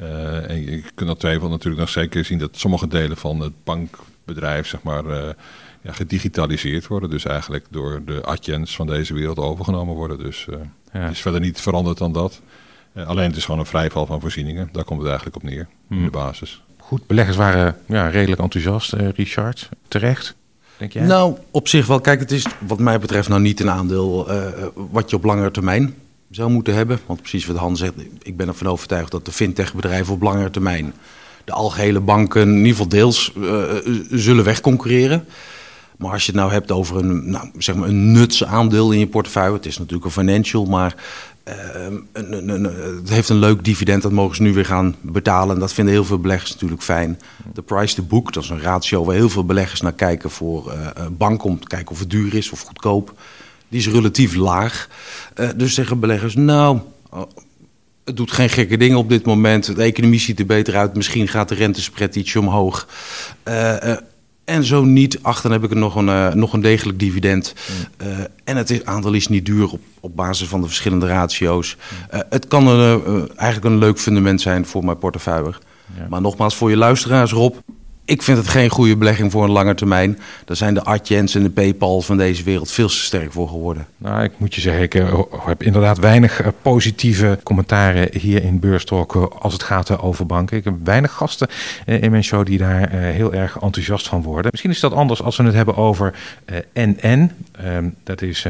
Uh, 0.00 0.50
en 0.50 0.64
je 0.64 0.82
kunt 0.94 1.18
twijfel 1.18 1.48
natuurlijk 1.48 1.80
nog 1.80 1.88
zeker 1.88 2.24
zien 2.24 2.38
dat 2.38 2.50
sommige 2.52 2.88
delen 2.88 3.16
van 3.16 3.40
het 3.40 3.52
bankbedrijf, 4.24 4.66
zeg 4.66 4.82
maar, 4.82 5.04
uh, 5.04 5.28
ja, 5.82 5.92
gedigitaliseerd 5.92 6.86
worden. 6.86 7.10
Dus 7.10 7.24
eigenlijk 7.24 7.66
door 7.70 8.02
de 8.04 8.22
Adjens 8.22 8.76
van 8.76 8.86
deze 8.86 9.14
wereld 9.14 9.38
overgenomen 9.38 9.94
worden. 9.94 10.18
Dus 10.18 10.46
ja. 10.92 11.00
het 11.00 11.12
is 11.12 11.20
verder 11.20 11.40
niet 11.40 11.60
veranderd 11.60 11.98
dan 11.98 12.12
dat. 12.12 12.40
alleen 12.94 13.28
het 13.28 13.36
is 13.36 13.44
gewoon 13.44 13.60
een 13.60 13.66
vrijval 13.66 14.06
van 14.06 14.20
voorzieningen. 14.20 14.68
Daar 14.72 14.84
komt 14.84 14.98
het 14.98 15.08
eigenlijk 15.08 15.36
op 15.36 15.42
neer, 15.42 15.68
in 15.90 16.04
de 16.04 16.10
basis. 16.10 16.62
Goed, 16.78 17.06
beleggers 17.06 17.36
waren 17.36 17.76
ja, 17.86 18.08
redelijk 18.08 18.40
enthousiast, 18.40 18.94
uh, 18.94 19.08
Richard. 19.08 19.68
Terecht, 19.88 20.34
denk 20.76 20.92
jij? 20.92 21.04
Nou, 21.04 21.36
op 21.50 21.68
zich 21.68 21.86
wel. 21.86 22.00
Kijk, 22.00 22.20
het 22.20 22.30
is 22.30 22.46
wat 22.58 22.78
mij 22.78 22.98
betreft 22.98 23.28
nou 23.28 23.40
niet 23.40 23.60
een 23.60 23.70
aandeel 23.70 24.30
uh, 24.30 24.46
wat 24.74 25.10
je 25.10 25.16
op 25.16 25.24
langere 25.24 25.50
termijn 25.50 25.94
zou 26.30 26.50
moeten 26.50 26.74
hebben. 26.74 26.98
Want 27.06 27.20
precies 27.20 27.46
wat 27.46 27.56
Han 27.56 27.76
zegt, 27.76 27.92
ik 28.22 28.36
ben 28.36 28.48
ervan 28.48 28.66
overtuigd 28.66 29.10
dat 29.10 29.24
de 29.24 29.32
fintech-bedrijven 29.32 30.14
op 30.14 30.22
langere 30.22 30.50
termijn 30.50 30.94
de 31.44 31.52
algehele 31.52 32.00
banken 32.00 32.42
in 32.42 32.56
ieder 32.56 32.70
geval 32.70 32.88
deels 32.88 33.32
uh, 33.36 33.62
zullen 34.10 34.44
wegconcurreren. 34.44 35.24
Maar 35.98 36.12
als 36.12 36.26
je 36.26 36.32
het 36.32 36.40
nou 36.40 36.52
hebt 36.52 36.70
over 36.70 36.96
een, 36.96 37.30
nou, 37.30 37.50
zeg 37.58 37.74
maar 37.74 37.88
een 37.88 38.12
nuts 38.12 38.44
aandeel 38.44 38.92
in 38.92 38.98
je 38.98 39.06
portefeuille, 39.06 39.56
het 39.56 39.66
is 39.66 39.78
natuurlijk 39.78 40.04
een 40.04 40.10
financial, 40.10 40.64
maar 40.64 40.94
een, 42.12 42.64
het 42.96 43.08
heeft 43.08 43.28
een 43.28 43.38
leuk 43.38 43.64
dividend, 43.64 44.02
dat 44.02 44.12
mogen 44.12 44.36
ze 44.36 44.42
nu 44.42 44.52
weer 44.52 44.64
gaan 44.64 44.94
betalen. 45.00 45.54
En 45.54 45.60
dat 45.60 45.72
vinden 45.72 45.94
heel 45.94 46.04
veel 46.04 46.18
beleggers 46.18 46.52
natuurlijk 46.52 46.82
fijn. 46.82 47.18
De 47.54 47.62
price 47.62 47.94
to 47.94 48.02
book, 48.02 48.32
dat 48.32 48.42
is 48.42 48.48
een 48.48 48.60
ratio 48.60 49.04
waar 49.04 49.14
heel 49.14 49.28
veel 49.28 49.44
beleggers 49.44 49.80
naar 49.80 49.92
kijken 49.92 50.30
voor 50.30 50.72
uh, 50.72 51.06
banken 51.10 51.48
om 51.48 51.60
te 51.60 51.66
kijken 51.66 51.90
of 51.90 51.98
het 51.98 52.10
duur 52.10 52.34
is 52.34 52.50
of 52.50 52.60
goedkoop. 52.60 53.14
Die 53.68 53.80
is 53.80 53.88
relatief 53.88 54.34
laag. 54.34 54.88
Dus 55.56 55.74
zeggen 55.74 56.00
beleggers, 56.00 56.34
nou, 56.34 56.78
het 58.04 58.16
doet 58.16 58.32
geen 58.32 58.48
gekke 58.48 58.76
dingen 58.76 58.98
op 58.98 59.08
dit 59.08 59.24
moment. 59.24 59.76
De 59.76 59.82
economie 59.82 60.20
ziet 60.20 60.38
er 60.38 60.46
beter 60.46 60.76
uit. 60.76 60.94
Misschien 60.94 61.28
gaat 61.28 61.48
de 61.48 61.54
rentespread 61.54 62.16
ietsje 62.16 62.38
omhoog. 62.38 62.86
En 64.44 64.64
zo 64.64 64.84
niet, 64.84 65.22
achter 65.22 65.50
heb 65.50 65.64
ik 65.64 65.70
er 65.70 65.76
nog 65.76 65.94
een, 65.94 66.06
uh, 66.06 66.32
nog 66.32 66.52
een 66.52 66.60
degelijk 66.60 66.98
dividend. 66.98 67.54
Mm. 68.00 68.06
Uh, 68.06 68.18
en 68.44 68.56
het 68.56 68.70
is, 68.70 68.84
aandeel 68.84 69.12
is 69.12 69.28
niet 69.28 69.46
duur 69.46 69.72
op, 69.72 69.80
op 70.00 70.16
basis 70.16 70.48
van 70.48 70.60
de 70.60 70.66
verschillende 70.66 71.06
ratio's. 71.06 71.76
Uh, 72.14 72.20
het 72.30 72.46
kan 72.48 72.66
een, 72.66 73.30
eigenlijk 73.36 73.74
een 73.74 73.78
leuk 73.78 73.98
fundament 73.98 74.40
zijn 74.40 74.66
voor 74.66 74.84
mijn 74.84 74.98
portefeuille. 74.98 75.54
Ja. 75.96 76.06
Maar 76.08 76.20
nogmaals, 76.20 76.56
voor 76.56 76.70
je 76.70 76.76
luisteraars, 76.76 77.32
Rob 77.32 77.54
ik 78.04 78.22
vind 78.22 78.38
het 78.38 78.48
geen 78.48 78.68
goede 78.68 78.96
belegging 78.96 79.32
voor 79.32 79.44
een 79.44 79.50
lange 79.50 79.74
termijn. 79.74 80.18
Daar 80.44 80.56
zijn 80.56 80.74
de 80.74 80.82
Adjens 80.82 81.34
en 81.34 81.42
de 81.42 81.50
Paypal 81.50 82.00
van 82.00 82.16
deze 82.16 82.42
wereld 82.42 82.70
veel 82.70 82.88
te 82.88 82.94
sterk 82.94 83.32
voor 83.32 83.48
geworden. 83.48 83.86
Nou, 83.96 84.22
ik 84.22 84.32
moet 84.36 84.54
je 84.54 84.60
zeggen, 84.60 84.82
ik 84.82 84.94
uh, 84.94 85.20
heb 85.38 85.62
inderdaad 85.62 85.98
weinig 85.98 86.40
uh, 86.40 86.46
positieve 86.62 87.38
commentaren 87.42 88.08
hier 88.18 88.42
in 88.42 88.58
Beurstalk 88.58 89.14
uh, 89.14 89.24
als 89.38 89.52
het 89.52 89.62
gaat 89.62 89.98
over 89.98 90.26
banken. 90.26 90.56
Ik 90.56 90.64
heb 90.64 90.74
weinig 90.84 91.12
gasten 91.12 91.48
in 91.86 92.10
mijn 92.10 92.24
show 92.24 92.46
die 92.46 92.58
daar 92.58 92.90
heel 92.90 93.34
erg 93.34 93.58
enthousiast 93.60 94.08
van 94.08 94.22
worden. 94.22 94.48
Misschien 94.50 94.72
is 94.72 94.80
dat 94.80 94.92
anders 94.92 95.22
als 95.22 95.36
we 95.36 95.44
het 95.44 95.54
hebben 95.54 95.76
over 95.76 96.14
NN. 96.74 97.30
Ehm, 97.52 97.88
dat 98.04 98.22
is 98.22 98.46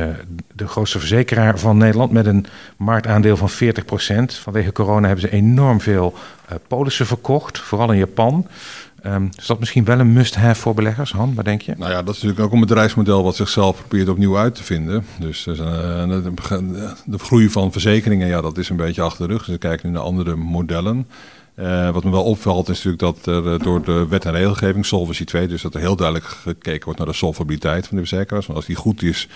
de 0.55 0.69
grootste 0.69 0.99
verzekeraar 0.99 1.59
van 1.59 1.77
Nederland 1.77 2.13
met 2.13 2.27
een 2.27 2.47
marktaandeel 2.77 3.37
van 3.37 3.51
40%. 3.51 4.35
Vanwege 4.35 4.73
corona 4.73 5.07
hebben 5.07 5.29
ze 5.29 5.37
enorm 5.37 5.81
veel 5.81 6.15
polissen 6.69 7.07
verkocht, 7.07 7.59
vooral 7.59 7.93
in 7.93 7.99
Japan. 7.99 8.47
Um, 9.07 9.29
is 9.37 9.47
dat 9.47 9.59
misschien 9.59 9.85
wel 9.85 9.99
een 9.99 10.13
must-have 10.13 10.61
voor 10.61 10.75
beleggers, 10.75 11.13
Han? 11.13 11.35
Wat 11.35 11.45
denk 11.45 11.63
je? 11.63 11.75
Nou 11.77 11.91
ja, 11.91 12.03
dat 12.03 12.15
is 12.15 12.23
natuurlijk 12.23 12.47
ook 12.47 12.53
een 12.53 12.67
bedrijfsmodel 12.67 13.23
wat 13.23 13.37
zichzelf 13.37 13.79
probeert 13.79 14.09
opnieuw 14.09 14.39
uit 14.39 14.55
te 14.55 14.63
vinden. 14.63 15.05
Dus 15.19 15.47
uh, 15.47 15.57
de, 15.57 16.33
de, 17.05 17.19
groei 17.19 17.49
van 17.49 17.73
verzekeringen, 17.73 18.29
ja, 18.29 18.41
dat 18.41 18.59
is 18.59 18.69
een 18.69 18.77
beetje 18.77 19.03
achter 19.03 19.27
de 19.27 19.33
rug. 19.33 19.45
Dus 19.45 19.55
we 19.55 19.59
kijken 19.59 19.89
nu 19.89 19.95
naar 19.95 20.03
andere 20.03 20.37
modellen. 20.37 21.09
Uh, 21.57 21.91
wat 21.91 22.05
me 22.05 22.11
wel 22.11 22.25
opvalt 22.25 22.69
is 22.69 22.85
natuurlijk 22.85 23.25
dat 23.25 23.27
er 23.27 23.63
door 23.63 23.85
de 23.85 24.07
wet 24.09 24.25
en 24.25 24.33
regelgeving, 24.33 24.87
Solvency 24.87 25.25
2, 25.25 25.49
dus 25.49 25.63
dat 25.63 25.75
er 25.75 25.81
heel 25.81 25.97
duidelijk 25.97 26.27
gekeken 26.27 26.85
wordt 26.85 26.99
naar 26.99 27.09
de 27.09 27.15
solvabiliteit 27.15 27.87
van 27.87 27.97
de 27.97 28.07
verzekeraars. 28.07 28.47
Want 28.47 28.59
als 28.59 28.67
die 28.67 28.77
goed 28.77 29.03
is, 29.03 29.27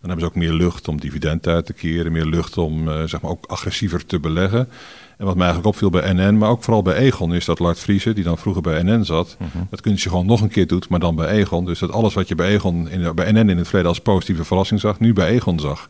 dan 0.00 0.10
hebben 0.10 0.20
ze 0.20 0.26
ook 0.26 0.34
meer 0.34 0.52
lucht 0.52 0.88
om 0.88 1.00
dividend 1.00 1.46
uit 1.46 1.66
te 1.66 1.72
keren, 1.72 2.12
meer 2.12 2.26
lucht 2.26 2.58
om 2.58 3.08
zeg 3.08 3.20
maar 3.20 3.30
ook 3.30 3.46
agressiever 3.46 4.06
te 4.06 4.20
beleggen. 4.20 4.68
En 5.16 5.26
wat 5.26 5.34
mij 5.34 5.46
eigenlijk 5.46 5.74
opviel 5.74 5.90
bij 5.90 6.12
NN, 6.12 6.38
maar 6.38 6.50
ook 6.50 6.62
vooral 6.62 6.82
bij 6.82 6.94
Egon, 6.94 7.34
is 7.34 7.44
dat 7.44 7.58
Lart 7.58 7.78
Vriezen, 7.78 8.14
die 8.14 8.24
dan 8.24 8.38
vroeger 8.38 8.62
bij 8.62 8.82
NN 8.82 9.04
zat, 9.04 9.36
uh 9.42 9.48
-huh. 9.52 9.62
dat 9.70 9.80
kunstje 9.80 10.08
gewoon 10.08 10.26
nog 10.26 10.40
een 10.40 10.48
keer 10.48 10.66
doet, 10.66 10.88
maar 10.88 11.00
dan 11.00 11.16
bij 11.16 11.28
Egon. 11.28 11.64
Dus 11.64 11.78
dat 11.78 11.92
alles 11.92 12.14
wat 12.14 12.28
je 12.28 12.34
bij, 12.34 12.48
Egon 12.48 12.88
in, 12.88 13.14
bij 13.14 13.32
NN 13.32 13.48
in 13.48 13.56
het 13.56 13.66
verleden 13.66 13.88
als 13.88 14.00
positieve 14.00 14.44
verrassing 14.44 14.80
zag, 14.80 15.00
nu 15.00 15.12
bij 15.12 15.28
Egon 15.28 15.60
zag. 15.60 15.88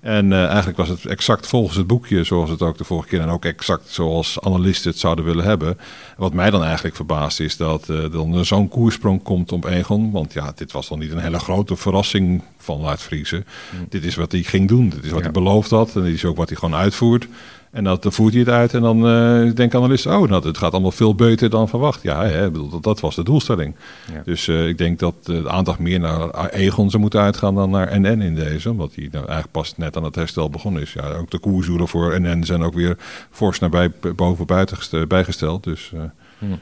En 0.00 0.30
uh, 0.30 0.46
eigenlijk 0.46 0.76
was 0.76 0.88
het 0.88 1.06
exact 1.06 1.46
volgens 1.46 1.76
het 1.76 1.86
boekje, 1.86 2.24
zoals 2.24 2.50
het 2.50 2.62
ook 2.62 2.78
de 2.78 2.84
vorige 2.84 3.08
keer 3.08 3.20
en 3.20 3.28
ook 3.28 3.44
exact 3.44 3.88
zoals 3.88 4.40
analisten 4.40 4.90
het 4.90 4.98
zouden 4.98 5.24
willen 5.24 5.44
hebben. 5.44 5.78
Wat 6.16 6.32
mij 6.32 6.50
dan 6.50 6.64
eigenlijk 6.64 6.96
verbaast 6.96 7.40
is 7.40 7.56
dat 7.56 7.88
uh, 7.88 8.02
er 8.02 8.10
dan 8.10 8.44
zo'n 8.44 8.68
koersprong 8.68 9.22
komt 9.22 9.52
op 9.52 9.64
Egon. 9.64 10.10
Want 10.10 10.32
ja, 10.32 10.52
dit 10.54 10.72
was 10.72 10.88
dan 10.88 10.98
niet 10.98 11.10
een 11.10 11.18
hele 11.18 11.38
grote 11.38 11.76
verrassing 11.76 12.42
van 12.58 12.80
Lart 12.80 13.02
Vriezen. 13.02 13.46
Mm. 13.78 13.86
Dit 13.88 14.04
is 14.04 14.14
wat 14.14 14.32
hij 14.32 14.42
ging 14.42 14.68
doen, 14.68 14.88
dit 14.88 15.04
is 15.04 15.10
wat 15.10 15.18
ja. 15.18 15.24
hij 15.24 15.32
beloofd 15.32 15.70
had 15.70 15.96
en 15.96 16.02
dit 16.02 16.14
is 16.14 16.24
ook 16.24 16.36
wat 16.36 16.48
hij 16.48 16.58
gewoon 16.58 16.80
uitvoert. 16.80 17.26
En 17.70 17.84
dat, 17.84 18.02
dan 18.02 18.12
voert 18.12 18.32
hij 18.32 18.42
het 18.42 18.50
uit 18.50 18.74
en 18.74 18.80
dan 18.80 18.96
uh, 18.96 19.54
denken 19.54 19.78
analisten, 19.78 20.18
oh, 20.18 20.28
nou, 20.28 20.46
het 20.46 20.58
gaat 20.58 20.72
allemaal 20.72 20.90
veel 20.90 21.14
beter 21.14 21.50
dan 21.50 21.68
verwacht. 21.68 22.02
Ja, 22.02 22.24
hè, 22.24 22.50
dat, 22.50 22.82
dat 22.82 23.00
was 23.00 23.14
de 23.14 23.24
doelstelling. 23.24 23.74
Ja. 24.12 24.22
Dus 24.24 24.46
uh, 24.46 24.68
ik 24.68 24.78
denk 24.78 24.98
dat 24.98 25.14
de 25.22 25.50
aandacht 25.50 25.78
meer 25.78 26.00
naar 26.00 26.48
Egon 26.48 26.90
zou 26.90 27.02
moeten 27.02 27.20
uitgaan 27.20 27.54
dan 27.54 27.70
naar 27.70 28.00
NN 28.00 28.20
in 28.20 28.34
deze. 28.34 28.70
Omdat 28.70 28.94
die 28.94 29.08
nou 29.10 29.24
eigenlijk 29.24 29.52
pas 29.52 29.76
net 29.76 29.96
aan 29.96 30.04
het 30.04 30.14
herstel 30.14 30.50
begonnen 30.50 30.82
is. 30.82 30.92
Ja, 30.92 31.12
ook 31.12 31.30
de 31.30 31.38
koersdoelen 31.38 31.88
voor 31.88 32.20
NN 32.20 32.44
zijn 32.44 32.62
ook 32.62 32.74
weer 32.74 32.96
fors 33.30 33.58
naar 33.58 33.70
bij, 33.70 33.90
boven 34.16 34.46
buiten 34.46 35.08
bijgesteld. 35.08 35.64
Dus, 35.64 35.90
uh, 35.94 36.00
hmm. 36.38 36.58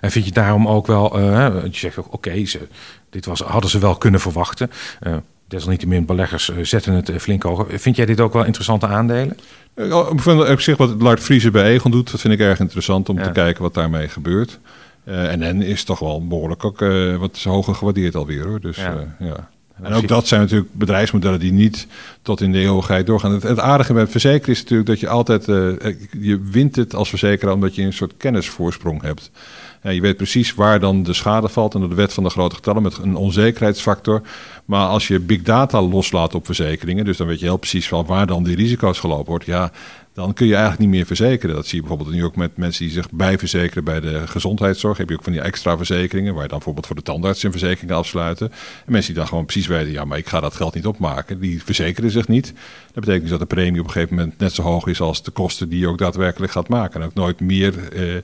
En 0.00 0.10
vind 0.10 0.24
je 0.24 0.32
daarom 0.32 0.68
ook 0.68 0.86
wel, 0.86 1.18
je 1.18 1.68
zegt 1.70 1.98
ook, 1.98 2.06
oké, 2.06 2.14
okay, 2.14 2.48
dit 3.10 3.26
was, 3.26 3.40
hadden 3.40 3.70
ze 3.70 3.78
wel 3.78 3.96
kunnen 3.96 4.20
verwachten 4.20 4.70
desalniettemin 5.50 6.04
beleggers 6.04 6.50
zetten 6.62 6.92
het 6.92 7.12
flink 7.18 7.42
hoog. 7.42 7.66
Vind 7.68 7.96
jij 7.96 8.06
dit 8.06 8.20
ook 8.20 8.32
wel 8.32 8.44
interessante 8.44 8.86
aandelen? 8.86 9.36
Op 10.50 10.60
zich 10.60 10.76
wat 10.76 11.02
Lard 11.02 11.22
Vriezen 11.22 11.52
bij 11.52 11.64
Egon 11.64 11.90
doet, 11.90 12.10
dat 12.10 12.20
vind 12.20 12.34
ik 12.34 12.40
erg 12.40 12.60
interessant 12.60 13.08
om 13.08 13.18
ja. 13.18 13.24
te 13.24 13.30
kijken 13.30 13.62
wat 13.62 13.74
daarmee 13.74 14.08
gebeurt. 14.08 14.58
Uh, 15.04 15.32
en 15.32 15.58
N 15.58 15.62
is 15.62 15.84
toch 15.84 15.98
wel 15.98 16.26
behoorlijk 16.26 16.64
ook 16.64 16.80
uh, 16.80 17.16
wat 17.16 17.42
hoger 17.42 17.74
gewaardeerd 17.74 18.14
alweer 18.14 18.46
hoor. 18.46 18.60
Dus, 18.60 18.76
ja. 18.76 18.94
Uh, 18.94 19.28
ja. 19.28 19.48
En 19.82 19.92
ook 19.92 20.08
dat 20.08 20.26
zijn 20.26 20.40
natuurlijk 20.40 20.74
bedrijfsmodellen 20.74 21.40
die 21.40 21.52
niet 21.52 21.86
tot 22.22 22.40
in 22.40 22.52
de 22.52 22.58
eeuwigheid 22.58 23.06
doorgaan. 23.06 23.32
Het, 23.32 23.42
het 23.42 23.58
aardige 23.58 23.94
met 23.94 24.10
verzekeren 24.10 24.54
is 24.54 24.60
natuurlijk 24.60 24.88
dat 24.88 25.00
je 25.00 25.08
altijd, 25.08 25.44
je 26.20 26.40
wint 26.50 26.76
het 26.76 26.94
als 26.94 27.08
verzekeraar 27.08 27.54
omdat 27.54 27.74
je 27.74 27.82
een 27.82 27.92
soort 27.92 28.14
kennisvoorsprong 28.16 29.02
hebt. 29.02 29.30
Je 29.82 30.00
weet 30.00 30.16
precies 30.16 30.54
waar 30.54 30.80
dan 30.80 31.02
de 31.02 31.12
schade 31.12 31.48
valt 31.48 31.74
en 31.74 31.80
de 31.80 31.94
wet 31.94 32.12
van 32.12 32.24
de 32.24 32.30
grote 32.30 32.54
getallen 32.54 32.82
met 32.82 32.98
een 32.98 33.16
onzekerheidsfactor. 33.16 34.22
Maar 34.64 34.86
als 34.86 35.08
je 35.08 35.20
big 35.20 35.42
data 35.42 35.82
loslaat 35.82 36.34
op 36.34 36.46
verzekeringen, 36.46 37.04
dus 37.04 37.16
dan 37.16 37.26
weet 37.26 37.40
je 37.40 37.44
heel 37.44 37.56
precies 37.56 37.88
van 37.88 38.06
waar 38.06 38.26
dan 38.26 38.42
die 38.42 38.56
risico's 38.56 38.98
gelopen 38.98 39.28
wordt. 39.28 39.44
Ja, 39.44 39.72
dan 40.12 40.34
kun 40.34 40.46
je 40.46 40.52
eigenlijk 40.52 40.82
niet 40.82 40.90
meer 40.90 41.06
verzekeren. 41.06 41.54
Dat 41.54 41.66
zie 41.66 41.74
je 41.74 41.86
bijvoorbeeld 41.86 42.16
nu 42.16 42.24
ook 42.24 42.36
met 42.36 42.56
mensen 42.56 42.84
die 42.84 42.92
zich 42.92 43.10
bijverzekeren 43.10 43.84
bij 43.84 44.00
de 44.00 44.26
gezondheidszorg. 44.26 44.98
Heb 44.98 45.08
je 45.08 45.14
ook 45.14 45.22
van 45.22 45.32
die 45.32 45.40
extra 45.40 45.76
verzekeringen, 45.76 46.32
waar 46.32 46.42
je 46.42 46.48
dan 46.48 46.56
bijvoorbeeld 46.56 46.86
voor 46.86 46.96
de 46.96 47.02
tandarts 47.02 47.42
een 47.42 47.50
verzekering 47.50 47.92
afsluiten. 47.92 48.50
En 48.86 48.92
mensen 48.92 49.10
die 49.10 49.20
dan 49.20 49.28
gewoon 49.28 49.44
precies 49.44 49.66
weten, 49.66 49.92
ja, 49.92 50.04
maar 50.04 50.18
ik 50.18 50.28
ga 50.28 50.40
dat 50.40 50.54
geld 50.54 50.74
niet 50.74 50.86
opmaken. 50.86 51.40
Die 51.40 51.64
verzekeren 51.64 52.10
zich 52.10 52.28
niet. 52.28 52.46
Dat 52.92 53.04
betekent 53.04 53.20
dus 53.20 53.30
dat 53.30 53.40
de 53.40 53.54
premie 53.54 53.80
op 53.80 53.86
een 53.86 53.92
gegeven 53.92 54.16
moment 54.16 54.38
net 54.38 54.52
zo 54.52 54.62
hoog 54.62 54.86
is 54.86 55.00
als 55.00 55.22
de 55.22 55.30
kosten 55.30 55.68
die 55.68 55.78
je 55.78 55.88
ook 55.88 55.98
daadwerkelijk 55.98 56.52
gaat 56.52 56.68
maken. 56.68 57.00
En 57.00 57.06
ook 57.06 57.14
nooit 57.14 57.40
meer, 57.40 57.92
eh, 57.92 58.14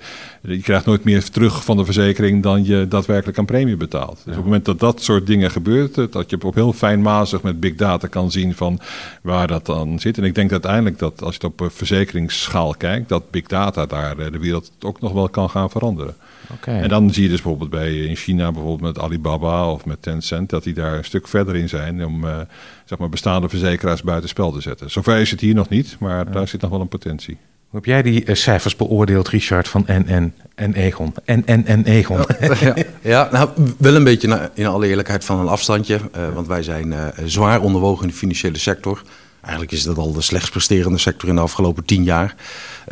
je 0.40 0.62
krijgt 0.62 0.86
nooit 0.86 1.04
meer 1.04 1.30
terug 1.30 1.64
van 1.64 1.76
de 1.76 1.84
verzekering 1.84 2.42
dan 2.42 2.64
je 2.64 2.86
daadwerkelijk 2.88 3.38
aan 3.38 3.44
premie 3.44 3.76
betaalt. 3.76 4.16
Dus 4.16 4.24
op 4.24 4.34
het 4.34 4.44
moment 4.44 4.64
dat 4.64 4.80
dat 4.80 5.02
soort 5.02 5.26
dingen 5.26 5.50
gebeurt, 5.50 6.12
dat 6.12 6.30
je 6.30 6.42
op 6.42 6.54
heel 6.54 6.72
fijnmazig 6.72 7.42
met 7.42 7.60
big 7.60 7.74
data 7.74 8.06
kan 8.06 8.30
zien 8.30 8.54
van 8.54 8.80
waar 9.22 9.46
dat 9.46 9.66
dan 9.66 9.98
zit. 9.98 10.18
En 10.18 10.24
ik 10.24 10.34
denk 10.34 10.52
uiteindelijk 10.52 10.98
dat 10.98 11.22
als 11.22 11.36
je 11.36 11.46
het 11.46 11.60
op 11.60 11.70
verzekeringsschaal 11.76 12.74
kijkt, 12.74 13.08
dat 13.08 13.30
big 13.30 13.46
data 13.46 13.86
daar 13.86 14.18
eh, 14.18 14.32
de 14.32 14.38
wereld 14.38 14.72
ook 14.80 15.00
nog 15.00 15.12
wel 15.12 15.28
kan 15.28 15.50
gaan 15.50 15.70
veranderen. 15.70 16.16
Okay. 16.52 16.80
En 16.80 16.88
dan 16.88 17.12
zie 17.12 17.22
je 17.22 17.28
dus 17.28 17.42
bijvoorbeeld 17.42 17.70
bij 17.70 17.94
in 17.96 18.16
China, 18.16 18.52
bijvoorbeeld 18.52 18.94
met 18.94 19.04
Alibaba 19.04 19.70
of 19.70 19.84
met 19.84 20.02
Tencent, 20.02 20.50
dat 20.50 20.62
die 20.62 20.74
daar 20.74 20.96
een 20.96 21.04
stuk 21.04 21.28
verder 21.28 21.56
in 21.56 21.68
zijn 21.68 22.04
om 22.04 22.24
uh, 22.24 22.36
zeg 22.84 22.98
maar 22.98 23.08
bestaande 23.08 23.48
verzekeraars 23.48 24.02
buitenspel 24.02 24.52
te 24.52 24.60
zetten. 24.60 24.90
Zover 24.90 25.18
is 25.18 25.30
het 25.30 25.40
hier 25.40 25.54
nog 25.54 25.68
niet, 25.68 25.96
maar 25.98 26.32
daar 26.32 26.48
zit 26.48 26.60
nog 26.60 26.70
wel 26.70 26.80
een 26.80 26.88
potentie. 26.88 27.36
Hoe 27.68 27.80
heb 27.80 27.84
jij 27.84 28.02
die 28.02 28.24
uh, 28.26 28.34
cijfers 28.34 28.76
beoordeeld, 28.76 29.28
Richard, 29.28 29.68
van 29.68 29.84
NN 29.86 30.32
en 30.54 30.74
Egon? 30.74 31.14
NN 31.24 31.62
en 31.66 31.84
Egon. 31.84 32.18
Ja, 32.60 32.74
ja, 33.02 33.28
nou, 33.32 33.50
wel 33.78 33.94
een 33.94 34.04
beetje 34.04 34.50
in 34.54 34.66
alle 34.66 34.86
eerlijkheid 34.86 35.24
van 35.24 35.38
een 35.38 35.48
afstandje. 35.48 35.94
Uh, 36.16 36.34
want 36.34 36.46
wij 36.46 36.62
zijn 36.62 36.94
zwaar 37.24 37.60
onderwogen 37.60 38.02
in 38.02 38.08
de 38.08 38.16
financiële 38.16 38.58
sector. 38.58 39.02
Eigenlijk 39.46 39.72
is 39.72 39.82
dat 39.82 39.98
al 39.98 40.12
de 40.12 40.20
slechtst 40.20 40.50
presterende 40.50 40.98
sector 40.98 41.28
in 41.28 41.34
de 41.34 41.40
afgelopen 41.40 41.84
tien 41.84 42.04
jaar. 42.04 42.34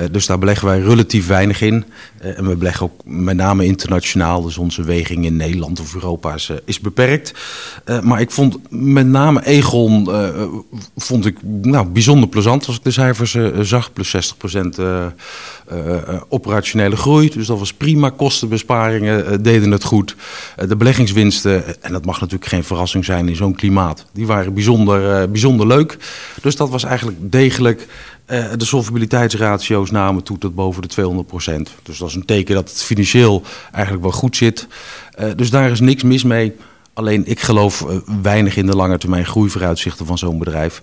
Uh, 0.01 0.07
dus 0.11 0.27
daar 0.27 0.38
beleggen 0.38 0.67
wij 0.67 0.81
relatief 0.81 1.27
weinig 1.27 1.61
in. 1.61 1.85
Uh, 2.23 2.38
en 2.38 2.49
we 2.49 2.57
beleggen 2.57 2.87
ook 2.87 3.01
met 3.05 3.37
name 3.37 3.64
internationaal. 3.64 4.43
Dus 4.43 4.59
onze 4.59 4.83
weging 4.83 5.25
in 5.25 5.37
Nederland 5.37 5.81
of 5.81 5.95
Europa 5.95 6.35
is, 6.35 6.49
uh, 6.49 6.57
is 6.64 6.81
beperkt. 6.81 7.35
maar 8.03 8.21
ik 8.21 8.31
vond 8.31 8.59
met 8.71 9.07
name 9.07 9.47
Egon 9.47 10.09
vond 10.97 11.27
ik, 11.27 11.37
nou, 11.43 11.87
bijzonder 11.87 12.29
plezant 12.29 12.67
als 12.67 12.77
ik 12.77 12.85
de 12.85 12.90
cijfers 12.90 13.37
zag. 13.61 13.93
Plus 13.93 14.35
60% 14.35 14.83
operationele 16.29 16.97
groei. 16.97 17.31
Dus 17.31 17.47
dat 17.47 17.59
was 17.59 17.73
prima. 17.73 18.11
Kostenbesparingen 18.11 19.43
deden 19.43 19.71
het 19.71 19.85
goed. 19.85 20.17
de 20.69 20.77
beleggingswinsten, 20.77 21.83
en 21.83 21.93
dat 21.93 22.05
mag 22.05 22.21
natuurlijk 22.21 22.51
geen 22.51 22.64
verrassing 22.64 23.05
zijn 23.05 23.29
in 23.29 23.37
zo'n 23.37 23.55
klimaat. 23.55 24.07
Die 24.12 24.27
waren 24.27 24.55
bijzonder, 24.55 25.31
bijzonder 25.31 25.67
leuk. 25.67 25.97
Dus 26.45 26.57
dat 26.57 26.71
was 26.71 26.85
eigenlijk 26.85 27.19
degelijk. 27.21 27.87
Uh, 28.27 28.45
de 28.57 28.65
solvabiliteitsratio's 28.65 29.91
namen 29.91 30.23
toe 30.23 30.39
tot 30.39 30.55
boven 30.55 30.83
de 30.83 31.25
200% 31.69 31.73
Dus 31.83 31.99
dat 31.99 32.09
is 32.09 32.15
een 32.15 32.25
teken 32.25 32.55
dat 32.55 32.69
het 32.69 32.83
financieel 32.83 33.43
eigenlijk 33.73 34.05
wel 34.05 34.13
goed 34.13 34.37
zit. 34.37 34.67
Uh, 35.19 35.31
dus 35.37 35.51
daar 35.51 35.71
is 35.71 35.81
niks 35.81 36.03
mis 36.03 36.25
mee. 36.25 36.57
Alleen 36.95 37.27
ik 37.27 37.41
geloof 37.41 37.81
uh, 37.81 37.97
weinig 38.23 38.57
in 38.57 38.67
de 38.67 38.77
lange 38.77 38.99
termijn 38.99 39.27
groeivooruitzichten 39.27 40.07
van 40.07 40.19
zo'n 40.19 40.39
bedrijf. 40.39 40.83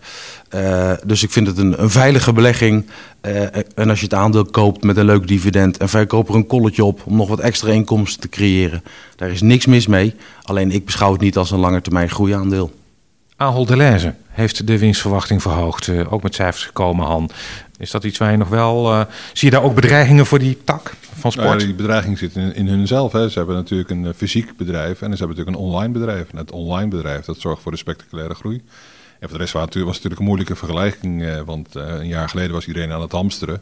dus 1.05 1.23
ik 1.23 1.31
vind 1.31 1.47
het 1.47 1.57
een, 1.57 1.81
een 1.81 1.89
veilige 1.89 2.33
belegging. 2.33 2.85
en 3.75 3.89
als 3.89 3.99
je 3.99 4.05
het 4.05 4.13
aandeel 4.13 4.45
koopt 4.45 4.83
met 4.83 4.97
een 4.97 5.05
leuk 5.05 5.27
dividend 5.27 5.77
en 5.77 5.89
verkoop 5.89 6.29
er 6.29 6.35
een 6.35 6.47
kolletje 6.47 6.83
op 6.83 7.01
om 7.05 7.15
nog 7.15 7.27
wat 7.27 7.39
extra 7.39 7.71
inkomsten 7.71 8.21
te 8.21 8.29
creëren. 8.29 8.83
Daar 9.15 9.29
is 9.29 9.41
niks 9.41 9.65
mis 9.65 9.87
mee. 9.87 10.15
Alleen 10.43 10.71
ik 10.71 10.85
beschouw 10.85 11.11
het 11.11 11.21
niet 11.21 11.37
als 11.37 11.51
een 11.51 11.59
lange 11.59 11.81
termijn 11.81 12.09
groeiaandeel. 12.09 12.71
Ahold 13.41 13.67
Delhaize 13.67 14.13
heeft 14.29 14.67
de 14.67 14.77
winstverwachting 14.77 15.41
verhoogd. 15.41 15.87
Uh, 15.87 16.13
ook 16.13 16.23
met 16.23 16.35
cijfers 16.35 16.65
gekomen, 16.65 17.05
Han. 17.05 17.29
Is 17.77 17.91
dat 17.91 18.03
iets 18.03 18.17
waar 18.17 18.31
je 18.31 18.37
nog 18.37 18.49
wel... 18.49 18.91
Uh, 18.91 19.01
zie 19.33 19.49
je 19.49 19.55
daar 19.55 19.63
ook 19.63 19.75
bedreigingen 19.75 20.25
voor 20.25 20.39
die 20.39 20.57
tak 20.63 20.93
van 21.19 21.31
sport? 21.31 21.47
Nou 21.47 21.59
ja, 21.59 21.65
die 21.65 21.75
bedreiging 21.75 22.17
zit 22.17 22.35
in, 22.35 22.55
in 22.55 22.67
hunzelf. 22.67 23.11
Hè. 23.11 23.29
Ze 23.29 23.37
hebben 23.37 23.55
natuurlijk 23.55 23.89
een 23.89 24.03
uh, 24.03 24.09
fysiek 24.15 24.57
bedrijf 24.57 25.01
en 25.01 25.11
ze 25.11 25.17
hebben 25.17 25.27
natuurlijk 25.27 25.57
een 25.57 25.63
online 25.63 25.93
bedrijf. 25.93 26.31
En 26.31 26.37
het 26.37 26.51
online 26.51 26.87
bedrijf, 26.87 27.25
dat 27.25 27.39
zorgt 27.39 27.61
voor 27.61 27.71
de 27.71 27.77
spectaculaire 27.77 28.33
groei. 28.33 28.63
En 29.19 29.29
voor 29.29 29.37
de 29.37 29.43
rest 29.43 29.53
was 29.53 29.63
het 29.63 29.75
natuurlijk 29.83 30.19
een 30.19 30.27
moeilijke 30.27 30.55
vergelijking. 30.55 31.43
want 31.45 31.75
een 31.75 32.07
jaar 32.07 32.29
geleden 32.29 32.51
was 32.51 32.67
iedereen 32.67 32.91
aan 32.91 33.01
het 33.01 33.11
hamsteren. 33.11 33.61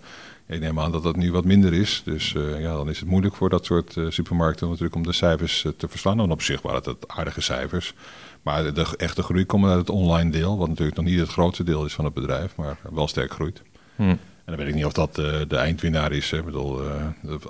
Ik 0.50 0.60
neem 0.60 0.80
aan 0.80 0.92
dat 0.92 1.04
dat 1.04 1.16
nu 1.16 1.32
wat 1.32 1.46
minder 1.46 1.74
is. 1.74 2.02
Dus 2.06 2.32
ja, 2.58 2.74
dan 2.74 2.90
is 2.90 3.00
het 3.00 3.10
moeilijk 3.10 3.36
voor 3.36 3.50
dat 3.50 3.66
soort 3.66 3.96
supermarkten 4.08 4.68
natuurlijk 4.68 4.96
om 4.96 5.04
de 5.04 5.14
cijfers 5.14 5.66
te 5.78 5.88
verslaan. 5.88 6.20
En 6.20 6.32
op 6.32 6.42
zich 6.42 6.62
waren 6.62 6.82
het 6.84 7.08
aardige 7.08 7.42
cijfers. 7.42 7.94
Maar 8.42 8.74
de 8.74 8.86
echte 8.98 9.24
groei 9.24 9.46
komt 9.46 9.66
uit 9.66 9.78
het 9.78 9.90
online 9.90 10.32
deel, 10.32 10.58
wat 10.58 10.68
natuurlijk 10.68 10.98
nog 10.98 11.06
niet 11.06 11.20
het 11.20 11.30
grootste 11.30 11.64
deel 11.64 11.86
is 11.86 11.94
van 11.94 12.06
het 12.06 12.14
bedrijf, 12.14 12.56
maar 12.56 12.78
wel 12.92 13.08
sterk 13.08 13.32
groeit. 13.32 13.62
Hm. 13.96 14.04
En 14.04 14.18
dan 14.46 14.56
weet 14.56 14.68
ik 14.68 14.76
niet 14.76 14.86
of 14.86 14.94
dat 14.94 15.16
de 15.16 15.58
eindwinnaar 15.58 16.12
is. 16.12 16.32
Hè. 16.32 16.38
Ik 16.38 16.46
bedoel, 16.46 16.82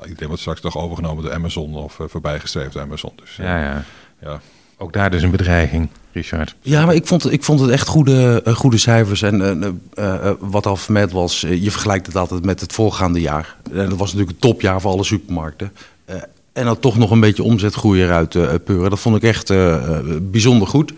iedereen 0.08 0.28
wordt 0.28 0.42
straks 0.42 0.62
toch 0.62 0.78
overgenomen 0.78 1.24
door 1.24 1.34
Amazon 1.34 1.76
of 1.76 2.00
voorbijgestreefd 2.08 2.74
door 2.74 2.82
Amazon. 2.82 3.14
Dus, 3.16 3.36
ja, 3.36 3.62
ja. 3.62 3.84
ja. 4.22 4.42
Ook 4.82 4.94
daar 4.94 5.12
dus 5.12 5.22
een 5.22 5.32
bedreiging, 5.32 5.89
Richard. 6.12 6.56
Ja, 6.62 6.86
maar 6.86 6.96
ik 6.96 7.08
vond, 7.08 7.32
ik 7.32 7.44
vond 7.44 7.60
het 7.60 7.70
echt 7.70 7.88
goede, 7.88 8.44
goede 8.46 8.78
cijfers. 8.78 9.22
En 9.22 9.82
wat 10.39 10.65
al 10.65 10.78
was, 11.12 11.39
je 11.39 11.72
vergelijkt 11.72 12.06
het 12.06 12.15
altijd 12.15 12.46
met 12.46 12.62
het 12.62 12.74
voorgaande 12.74 13.22
jaar. 13.22 13.56
En 13.72 13.89
dat 13.89 13.98
was 13.98 14.13
natuurlijk 14.13 14.32
een 14.32 14.50
topjaar 14.50 14.82
voor 14.82 14.92
alle 14.92 15.04
supermarkten. 15.04 15.72
En 16.54 16.65
dan 16.65 16.80
toch 16.80 16.98
nog 16.98 17.12
een 17.12 17.20
beetje 17.20 17.44
omzetgroei 17.44 18.04
eruit 18.04 18.63
peuren. 18.63 18.89
Dat 18.89 19.00
vond 19.00 19.15
ik 19.15 19.24
echt 19.24 19.54
bijzonder 20.32 20.68
goed. 20.68 20.94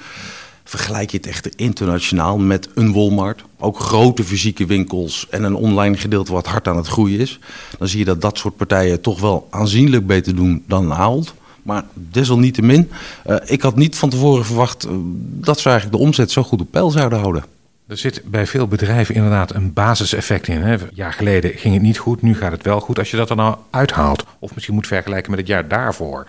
Vergelijk 0.63 1.11
je 1.11 1.17
het 1.17 1.27
echt 1.27 1.55
internationaal 1.55 2.37
met 2.37 2.69
een 2.75 2.93
Walmart, 2.93 3.43
ook 3.59 3.79
grote 3.79 4.23
fysieke 4.23 4.65
winkels 4.65 5.27
en 5.29 5.43
een 5.43 5.55
online 5.55 5.97
gedeelte 5.97 6.31
wat 6.31 6.47
hard 6.47 6.67
aan 6.67 6.77
het 6.77 6.87
groeien 6.87 7.19
is, 7.19 7.39
dan 7.77 7.87
zie 7.87 7.99
je 7.99 8.05
dat 8.05 8.21
dat 8.21 8.37
soort 8.37 8.55
partijen 8.55 9.01
toch 9.01 9.19
wel 9.19 9.47
aanzienlijk 9.49 10.07
beter 10.07 10.35
doen 10.35 10.63
dan 10.67 10.83
een 10.83 10.93
Ahold. 10.93 11.33
Maar 11.63 11.83
desalniettemin, 11.93 12.91
uh, 13.27 13.35
ik 13.45 13.61
had 13.61 13.75
niet 13.75 13.95
van 13.95 14.09
tevoren 14.09 14.45
verwacht 14.45 14.87
dat 15.21 15.59
ze 15.59 15.69
eigenlijk 15.69 15.97
de 15.97 16.03
omzet 16.03 16.31
zo 16.31 16.43
goed 16.43 16.61
op 16.61 16.71
peil 16.71 16.91
zouden 16.91 17.19
houden. 17.19 17.43
Er 17.91 17.97
zit 17.97 18.21
bij 18.25 18.47
veel 18.47 18.67
bedrijven 18.67 19.15
inderdaad 19.15 19.53
een 19.53 19.73
basiseffect 19.73 20.47
in. 20.47 20.61
Hè. 20.61 20.73
Een 20.73 20.89
jaar 20.93 21.13
geleden 21.13 21.57
ging 21.57 21.73
het 21.73 21.83
niet 21.83 21.97
goed, 21.97 22.21
nu 22.21 22.35
gaat 22.35 22.51
het 22.51 22.63
wel 22.63 22.79
goed. 22.79 22.99
Als 22.99 23.11
je 23.11 23.17
dat 23.17 23.29
er 23.29 23.35
nou 23.35 23.57
uithaalt, 23.69 24.25
of 24.39 24.53
misschien 24.53 24.75
moet 24.75 24.87
vergelijken 24.87 25.31
met 25.31 25.39
het 25.39 25.49
jaar 25.49 25.67
daarvoor, 25.67 26.27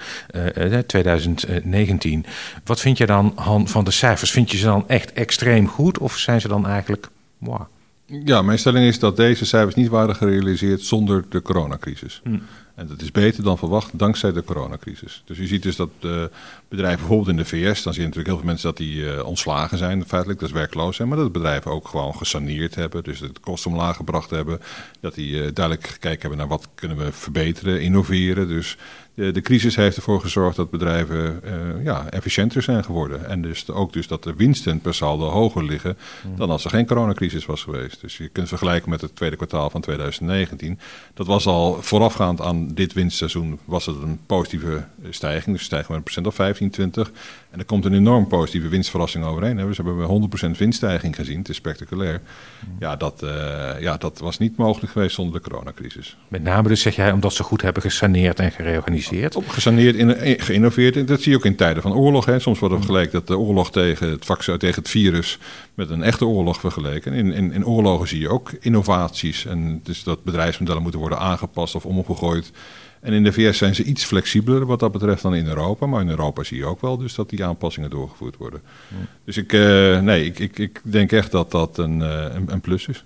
uh, 0.56 0.78
2019. 0.78 2.26
Wat 2.64 2.80
vind 2.80 2.98
je 2.98 3.06
dan 3.06 3.32
Han, 3.34 3.68
van 3.68 3.84
de 3.84 3.90
cijfers? 3.90 4.30
Vind 4.30 4.50
je 4.50 4.56
ze 4.56 4.64
dan 4.64 4.88
echt 4.88 5.12
extreem 5.12 5.68
goed 5.68 5.98
of 5.98 6.18
zijn 6.18 6.40
ze 6.40 6.48
dan 6.48 6.66
eigenlijk... 6.66 7.08
Wow. 7.38 7.60
Ja, 8.06 8.42
mijn 8.42 8.58
stelling 8.58 8.86
is 8.86 8.98
dat 8.98 9.16
deze 9.16 9.44
cijfers 9.44 9.74
niet 9.74 9.88
waren 9.88 10.16
gerealiseerd 10.16 10.80
zonder 10.80 11.24
de 11.28 11.42
coronacrisis. 11.42 12.20
Hm. 12.24 12.38
En 12.74 12.86
dat 12.86 13.00
is 13.00 13.10
beter 13.10 13.42
dan 13.42 13.58
verwacht 13.58 13.98
dankzij 13.98 14.32
de 14.32 14.44
coronacrisis. 14.44 15.22
Dus 15.24 15.38
je 15.38 15.46
ziet 15.46 15.62
dus 15.62 15.76
dat 15.76 15.90
uh, 16.00 16.24
bedrijven 16.68 16.98
bijvoorbeeld 16.98 17.28
in 17.28 17.36
de 17.36 17.44
VS, 17.44 17.82
dan 17.82 17.92
zie 17.92 18.02
je 18.02 18.08
natuurlijk 18.08 18.26
heel 18.26 18.36
veel 18.36 18.46
mensen 18.46 18.68
dat 18.68 18.76
die 18.76 18.96
uh, 18.96 19.24
ontslagen 19.24 19.78
zijn, 19.78 20.06
feitelijk, 20.06 20.40
dat 20.40 20.48
is 20.48 20.54
werkloos 20.54 20.96
zijn, 20.96 21.08
maar 21.08 21.18
dat 21.18 21.32
bedrijven 21.32 21.70
ook 21.70 21.88
gewoon 21.88 22.14
gesaneerd 22.14 22.74
hebben, 22.74 23.02
dus 23.02 23.18
de 23.18 23.30
kosten 23.40 23.70
omlaag 23.70 23.96
gebracht 23.96 24.30
hebben, 24.30 24.60
dat 25.00 25.14
die 25.14 25.30
uh, 25.30 25.48
duidelijk 25.52 25.86
gekeken 25.86 26.20
hebben 26.20 26.38
naar 26.38 26.48
wat 26.48 26.68
kunnen 26.74 26.96
we 26.96 27.12
verbeteren, 27.12 27.82
innoveren. 27.82 28.48
Dus 28.48 28.76
de, 29.14 29.30
de, 29.30 29.40
crisis 29.40 29.76
heeft 29.76 29.96
ervoor 29.96 30.20
gezorgd 30.20 30.56
dat 30.56 30.70
bedrijven 30.70 31.40
uh, 31.44 31.84
ja, 31.84 32.10
efficiënter 32.10 32.62
zijn 32.62 32.84
geworden. 32.84 33.28
En 33.28 33.42
dus 33.42 33.70
ook 33.70 33.92
dus 33.92 34.06
dat 34.06 34.22
de 34.22 34.34
winsten 34.34 34.80
per 34.80 34.94
saldo 34.94 35.28
hoger 35.28 35.64
liggen 35.64 35.96
mm. 36.26 36.36
dan 36.36 36.50
als 36.50 36.64
er 36.64 36.70
geen 36.70 36.86
coronacrisis 36.86 37.46
was 37.46 37.62
geweest. 37.62 38.00
Dus 38.00 38.16
je 38.16 38.28
kunt 38.28 38.48
vergelijken 38.48 38.90
met 38.90 39.00
het 39.00 39.16
tweede 39.16 39.36
kwartaal 39.36 39.70
van 39.70 39.80
2019. 39.80 40.78
Dat 41.14 41.26
was 41.26 41.46
al 41.46 41.82
voorafgaand 41.82 42.40
aan 42.40 42.74
dit 42.74 42.92
winstseizoen 42.92 43.58
was 43.64 43.86
het 43.86 43.96
een 44.02 44.20
positieve 44.26 44.84
stijging. 45.10 45.56
Dus 45.56 45.64
stijgen 45.64 45.90
we 45.90 45.96
een 45.96 46.02
procent 46.02 46.26
of 46.26 46.34
15, 46.34 46.70
20. 46.70 47.10
En 47.52 47.58
er 47.58 47.64
komt 47.64 47.84
een 47.84 47.94
enorm 47.94 48.26
positieve 48.26 48.68
winstverrassing 48.68 49.24
overheen. 49.24 49.56
Dus 49.56 49.78
we 49.78 49.84
hebben 49.84 50.30
100% 50.54 50.58
winststijging 50.58 51.16
gezien. 51.16 51.38
Het 51.38 51.48
is 51.48 51.56
spectaculair. 51.56 52.20
Ja 52.78 52.96
dat, 52.96 53.22
uh, 53.24 53.30
ja, 53.80 53.96
dat 53.96 54.18
was 54.18 54.38
niet 54.38 54.56
mogelijk 54.56 54.92
geweest 54.92 55.14
zonder 55.14 55.42
de 55.42 55.48
coronacrisis. 55.48 56.16
Met 56.28 56.42
name 56.42 56.68
dus 56.68 56.80
zeg 56.80 56.96
jij 56.96 57.12
omdat 57.12 57.32
ze 57.32 57.42
goed 57.42 57.62
hebben 57.62 57.82
gesaneerd 57.82 58.38
en 58.38 58.50
gereorganiseerd? 58.50 59.36
Op 59.36 59.48
gesaneerd, 59.48 59.96
in, 59.96 60.40
geïnnoveerd. 60.40 61.08
Dat 61.08 61.20
zie 61.20 61.30
je 61.30 61.36
ook 61.36 61.44
in 61.44 61.56
tijden 61.56 61.82
van 61.82 61.94
oorlog. 61.94 62.24
Hè. 62.24 62.38
Soms 62.38 62.58
wordt 62.58 62.74
er 62.74 62.80
vergeleken 62.80 63.12
dat 63.12 63.26
de 63.26 63.38
oorlog 63.38 63.70
tegen 63.70 64.10
het, 64.10 64.24
vaccin, 64.24 64.58
tegen 64.58 64.82
het 64.82 64.90
virus 64.90 65.38
met 65.74 65.90
een 65.90 66.02
echte 66.02 66.26
oorlog 66.26 66.60
vergeleken. 66.60 67.12
In, 67.12 67.32
in, 67.32 67.52
in 67.52 67.66
oorlogen 67.66 68.08
zie 68.08 68.20
je 68.20 68.28
ook 68.28 68.50
innovaties. 68.60 69.46
En 69.46 69.80
dus 69.82 70.02
dat 70.02 70.24
bedrijfsmodellen 70.24 70.82
moeten 70.82 71.00
worden 71.00 71.18
aangepast 71.18 71.74
of 71.74 71.86
omgegooid 71.86 72.52
En 73.02 73.12
in 73.12 73.24
de 73.24 73.32
VS 73.32 73.58
zijn 73.58 73.74
ze 73.74 73.84
iets 73.84 74.04
flexibeler 74.04 74.66
wat 74.66 74.80
dat 74.80 74.92
betreft 74.92 75.22
dan 75.22 75.34
in 75.34 75.46
Europa. 75.46 75.86
Maar 75.86 76.00
in 76.00 76.08
Europa 76.08 76.42
zie 76.42 76.56
je 76.56 76.64
ook 76.64 76.80
wel 76.80 76.96
dus 76.96 77.14
dat 77.14 77.30
die 77.30 77.44
aanpassingen 77.44 77.90
doorgevoerd 77.90 78.36
worden. 78.36 78.62
Dus 79.24 79.36
ik, 79.36 79.52
uh, 79.52 80.00
nee, 80.00 80.24
ik, 80.24 80.38
ik, 80.38 80.58
ik 80.58 80.80
denk 80.82 81.12
echt 81.12 81.30
dat 81.30 81.50
dat 81.50 81.78
een, 81.78 82.00
uh, 82.00 82.24
een, 82.34 82.52
een, 82.52 82.60
plus 82.60 82.88
is. 82.88 83.04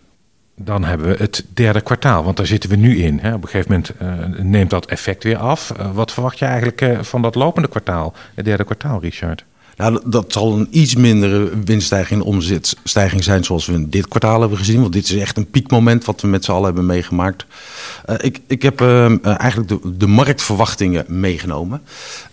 Dan 0.55 0.85
hebben 0.85 1.09
we 1.09 1.17
het 1.17 1.45
derde 1.55 1.81
kwartaal, 1.81 2.25
want 2.25 2.37
daar 2.37 2.47
zitten 2.47 2.71
we 2.71 2.77
nu 2.77 2.97
in. 2.97 3.19
Hè. 3.19 3.35
Op 3.35 3.43
een 3.43 3.49
gegeven 3.49 3.73
moment 3.73 3.93
uh, 4.37 4.45
neemt 4.45 4.71
dat 4.71 4.87
effect 4.87 5.23
weer 5.23 5.37
af. 5.37 5.73
wat 5.93 6.13
verwacht 6.13 6.39
je 6.39 6.45
eigenlijk 6.45 7.05
van 7.07 7.23
dat 7.23 7.35
lopende 7.35 7.69
kwartaal, 7.69 8.15
het 8.35 8.45
derde 8.45 8.65
kwartaal, 8.65 9.01
Richard? 9.01 9.45
Nou, 9.77 10.01
dat 10.05 10.33
zal 10.33 10.53
een 10.53 10.69
iets 10.71 10.95
mindere 10.95 11.59
winststijging 11.65 12.21
en 12.21 12.27
omzetstijging 12.27 13.25
zijn 13.25 13.45
zoals 13.45 13.67
we 13.67 13.73
in 13.73 13.91
dit 13.91 14.09
kwartaal 14.09 14.41
hebben 14.41 14.59
gezien. 14.59 14.81
Want 14.81 14.93
dit 14.93 15.05
is 15.05 15.17
echt 15.17 15.37
een 15.37 15.51
piekmoment 15.51 16.05
wat 16.05 16.21
we 16.21 16.29
met 16.29 16.45
z'n 16.45 16.51
allen 16.51 16.65
hebben 16.65 16.87
meegemaakt. 16.87 17.47
Uh, 18.11 18.17
ik, 18.21 18.41
ik 18.47 18.63
heb 18.63 18.81
uh, 18.81 19.27
eigenlijk 19.27 19.69
de, 19.69 19.97
de, 19.97 20.07
marktverwachtingen 20.07 21.05
meegenomen. 21.09 21.83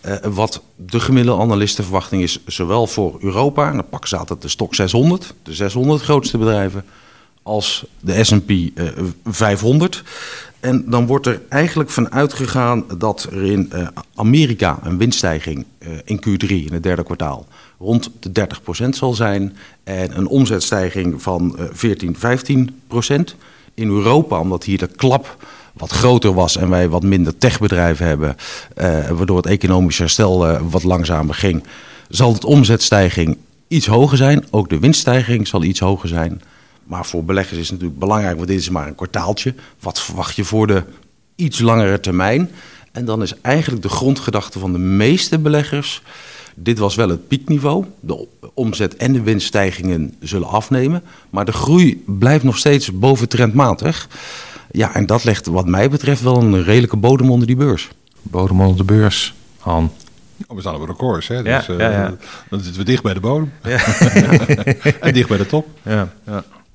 Uh, 0.06 0.16
wat 0.24 0.62
de 0.76 1.00
gemiddelde 1.00 1.42
analistenverwachting 1.42 2.22
is, 2.22 2.40
zowel 2.46 2.88
voor 2.88 3.18
Europa, 3.22 3.68
en 3.68 3.76
dan 3.76 3.90
pakken 3.90 4.10
ze 4.10 4.18
altijd 4.18 4.42
de 4.42 4.48
stok 4.48 4.76
600, 4.76 5.34
de 5.44 5.54
600 5.54 6.02
grootste 6.02 6.38
bedrijven, 6.38 6.86
als 7.42 7.86
de 8.00 8.24
S&P 8.24 8.52
500. 9.26 10.04
En 10.64 10.84
dan 10.88 11.06
wordt 11.06 11.26
er 11.26 11.42
eigenlijk 11.50 11.90
van 11.90 12.12
uitgegaan 12.12 12.86
dat 12.98 13.28
er 13.32 13.44
in 13.44 13.72
uh, 13.74 13.88
Amerika 14.16 14.80
een 14.84 14.98
winststijging 14.98 15.66
uh, 15.80 15.90
in 16.04 16.18
Q3, 16.18 16.48
in 16.48 16.74
het 16.74 16.84
derde 16.84 17.04
kwartaal, 17.04 17.48
rond 17.80 18.10
de 18.20 18.48
30% 18.86 18.90
zal 18.90 19.14
zijn. 19.14 19.56
En 19.84 20.18
een 20.18 20.28
omzetstijging 20.28 21.22
van 21.22 21.56
uh, 21.60 21.66
14, 21.72 22.16
15%. 22.16 22.20
In 23.74 23.90
Europa, 23.90 24.40
omdat 24.40 24.64
hier 24.64 24.78
de 24.78 24.88
klap 24.88 25.46
wat 25.74 25.92
groter 25.92 26.34
was 26.34 26.58
en 26.58 26.70
wij 26.70 26.90
wat 26.90 27.04
minder 27.04 27.38
techbedrijven 27.38 28.06
hebben, 28.06 28.36
waardoor 29.16 29.38
het 29.38 29.46
economisch 29.46 29.98
herstel 29.98 30.60
wat 30.70 30.84
langzamer 30.84 31.36
ging, 31.36 31.64
zal 32.10 32.40
de 32.40 32.48
omzetstijging 32.48 33.38
iets 33.68 33.86
hoger 33.86 34.18
zijn. 34.18 34.46
Ook 34.50 34.70
de 34.70 34.80
winststijging 34.80 35.48
zal 35.48 35.64
iets 35.64 35.80
hoger 35.80 36.10
zijn. 36.10 36.42
Maar 36.84 37.06
voor 37.06 37.24
beleggers 37.24 37.60
is 37.60 37.70
het 37.70 37.72
natuurlijk 37.72 38.00
belangrijk, 38.00 38.36
want 38.36 38.48
dit 38.48 38.60
is 38.60 38.70
maar 38.70 38.88
een 38.88 38.96
kwartaaltje. 38.96 39.54
Wat 39.80 40.02
verwacht 40.02 40.36
je 40.36 40.44
voor 40.44 40.68
de 40.68 40.84
iets 41.36 41.60
langere 41.60 42.00
termijn? 42.00 42.50
En 42.92 43.06
dan 43.06 43.22
is 43.22 43.42
eigenlijk 43.42 43.82
de 43.82 43.90
grondgedachte 43.90 44.60
van 44.60 44.72
de 44.72 44.80
meeste 44.80 45.40
beleggers. 45.40 46.02
Dit 46.56 46.78
was 46.80 46.96
wel 46.96 47.10
het 47.10 47.28
piekniveau. 47.28 47.86
De 48.00 48.28
omzet 48.54 48.96
en 48.96 49.14
de 49.14 49.22
winststijgingen 49.22 50.16
zullen 50.20 50.48
afnemen. 50.48 51.04
Maar 51.30 51.46
de 51.46 51.52
groei 51.52 52.04
blijft 52.06 52.44
nog 52.44 52.58
steeds 52.58 53.00
boven 53.00 53.30
trendmatig. 53.30 54.08
Ja, 54.72 54.96
en 54.96 55.06
dat 55.06 55.24
legt 55.24 55.46
wat 55.46 55.68
mij 55.68 55.90
betreft 55.90 56.22
wel 56.22 56.38
een 56.38 56.64
redelijke 56.64 56.98
bodem 56.98 57.32
onder 57.32 57.48
die 57.48 57.56
beurs. 57.56 57.90
Bodem 58.22 58.62
onder 58.62 58.78
de 58.78 58.84
beurs, 58.84 59.34
Han. 59.60 59.92
Oh, 60.48 60.56
we 60.56 60.62
staan 60.62 60.76
op 60.76 60.88
records, 60.88 61.28
hè? 61.28 61.44
Dus, 61.44 61.66
ja, 61.66 61.74
ja, 61.78 61.90
ja. 61.90 62.10
Uh, 62.10 62.12
dan 62.50 62.60
zitten 62.60 62.82
we 62.82 62.84
dicht 62.84 63.04
bij 63.04 63.14
de 63.14 63.20
bodem. 63.20 63.52
Ja. 63.64 63.86
en 65.00 65.14
dicht 65.14 65.28
bij 65.28 65.38
de 65.38 65.46
top. 65.46 65.68
Ja. 65.82 66.14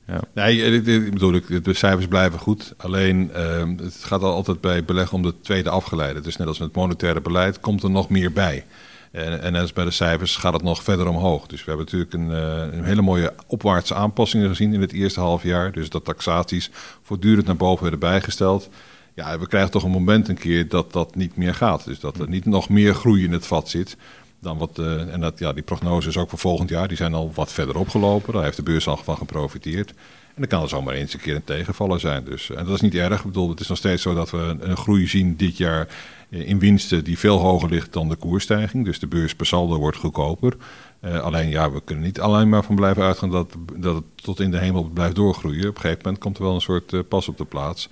Ja. 0.09 0.21
Nee, 0.35 0.83
ik 0.83 1.13
bedoel, 1.13 1.41
de 1.63 1.75
cijfers 1.75 2.07
blijven 2.07 2.39
goed. 2.39 2.75
Alleen 2.77 3.31
uh, 3.37 3.85
het 3.85 4.05
gaat 4.05 4.23
altijd 4.23 4.61
bij 4.61 4.85
beleggen 4.85 5.17
om 5.17 5.23
de 5.23 5.41
tweede 5.41 5.71
afgeleide. 5.71 6.21
Dus 6.21 6.37
net 6.37 6.47
als 6.47 6.59
met 6.59 6.75
monetaire 6.75 7.21
beleid 7.21 7.61
komt 7.61 7.83
er 7.83 7.91
nog 7.91 8.09
meer 8.09 8.33
bij. 8.33 8.65
En, 9.13 9.43
en 9.43 9.53
net 9.53 9.63
als 9.63 9.73
bij 9.73 9.85
de 9.85 9.91
cijfers 9.91 10.37
gaat 10.37 10.53
het 10.53 10.63
nog 10.63 10.83
verder 10.83 11.09
omhoog. 11.09 11.47
Dus 11.47 11.65
we 11.65 11.71
hebben 11.71 11.85
natuurlijk 11.85 12.13
een, 12.13 12.31
uh, 12.31 12.79
een 12.79 12.85
hele 12.85 13.03
mooie 13.03 13.35
opwaartse 13.47 13.95
aanpassingen 13.95 14.49
gezien 14.49 14.75
in 14.75 14.81
het 14.81 14.93
eerste 14.93 15.21
half 15.21 15.43
jaar. 15.43 15.73
Dus 15.73 15.89
dat 15.91 16.05
taxaties 16.05 16.71
voortdurend 17.03 17.47
naar 17.47 17.57
boven 17.57 17.83
werden 17.83 18.01
bijgesteld. 18.01 18.69
Ja, 19.15 19.39
we 19.39 19.47
krijgen 19.47 19.71
toch 19.71 19.83
een 19.83 19.91
moment 19.91 20.29
een 20.29 20.39
keer 20.39 20.69
dat 20.69 20.93
dat 20.93 21.15
niet 21.15 21.37
meer 21.37 21.55
gaat. 21.55 21.85
Dus 21.85 22.01
dat 22.01 22.19
er 22.19 22.29
niet 22.29 22.45
nog 22.45 22.69
meer 22.69 22.95
groei 22.95 23.25
in 23.25 23.33
het 23.33 23.47
vat 23.47 23.69
zit 23.69 23.97
dan 24.41 24.59
wat, 24.59 24.79
uh, 24.79 25.13
en 25.13 25.21
dat, 25.21 25.39
ja, 25.39 25.53
die 25.53 25.63
prognoses 25.63 26.17
ook 26.17 26.31
voor 26.31 26.39
volgend 26.39 26.69
jaar, 26.69 26.89
die 26.89 26.97
zijn 26.97 27.15
al 27.15 27.33
wat 27.35 27.53
verder 27.53 27.79
opgelopen. 27.79 28.33
Daar 28.33 28.43
heeft 28.43 28.57
de 28.57 28.63
beurs 28.63 28.87
al 28.87 28.97
van 28.97 29.17
geprofiteerd. 29.17 29.91
En 29.91 30.45
dan 30.45 30.47
kan 30.47 30.63
er 30.63 30.69
zomaar 30.69 30.95
eens 30.95 31.15
een 31.15 31.21
keer 31.21 31.35
een 31.35 31.45
tegenvaller 31.45 32.01
zijn. 32.01 32.25
Dus, 32.25 32.51
en 32.51 32.65
dat 32.65 32.75
is 32.75 32.81
niet 32.81 32.95
erg. 32.95 33.19
Ik 33.19 33.25
bedoel, 33.25 33.49
het 33.49 33.61
is 33.61 33.69
nog 33.69 33.79
steeds 33.79 34.03
zo 34.03 34.15
dat 34.15 34.31
we 34.31 34.57
een, 34.61 34.77
groei 34.77 35.07
zien 35.07 35.37
dit 35.37 35.57
jaar 35.57 35.89
eh, 36.31 36.49
in 36.49 36.59
winsten 36.59 37.05
die 37.05 37.19
veel 37.19 37.39
hoger 37.39 37.69
ligt 37.69 37.93
dan 37.93 38.09
de 38.09 38.17
koersstijging. 38.17 38.85
Dus 38.85 38.99
de 38.99 39.07
beurs 39.07 39.35
per 39.35 39.47
saldo 39.47 39.79
wordt 39.79 39.97
goedkoper. 39.97 40.57
Alleen 41.01 41.49
ja, 41.49 41.71
we 41.71 41.81
kunnen 41.85 42.05
niet 42.05 42.21
alleen 42.21 42.49
maar 42.49 42.65
van 42.65 42.75
blijven 42.75 43.03
uitgaan 43.03 43.31
dat, 43.31 43.55
dat 43.77 43.95
het 43.95 44.05
tot 44.15 44.41
in 44.41 44.51
de 44.51 44.59
hemel 44.59 44.83
blijft 44.85 45.15
doorgroeien. 45.15 45.69
Op 45.69 45.75
een 45.75 45.81
gegeven 45.81 46.03
moment 46.05 46.23
komt 46.23 46.37
er 46.37 46.43
wel 46.43 46.55
een 46.55 46.61
soort 46.61 47.09
pas 47.09 47.29
op 47.29 47.37
de 47.37 47.45
plaats. 47.45 47.89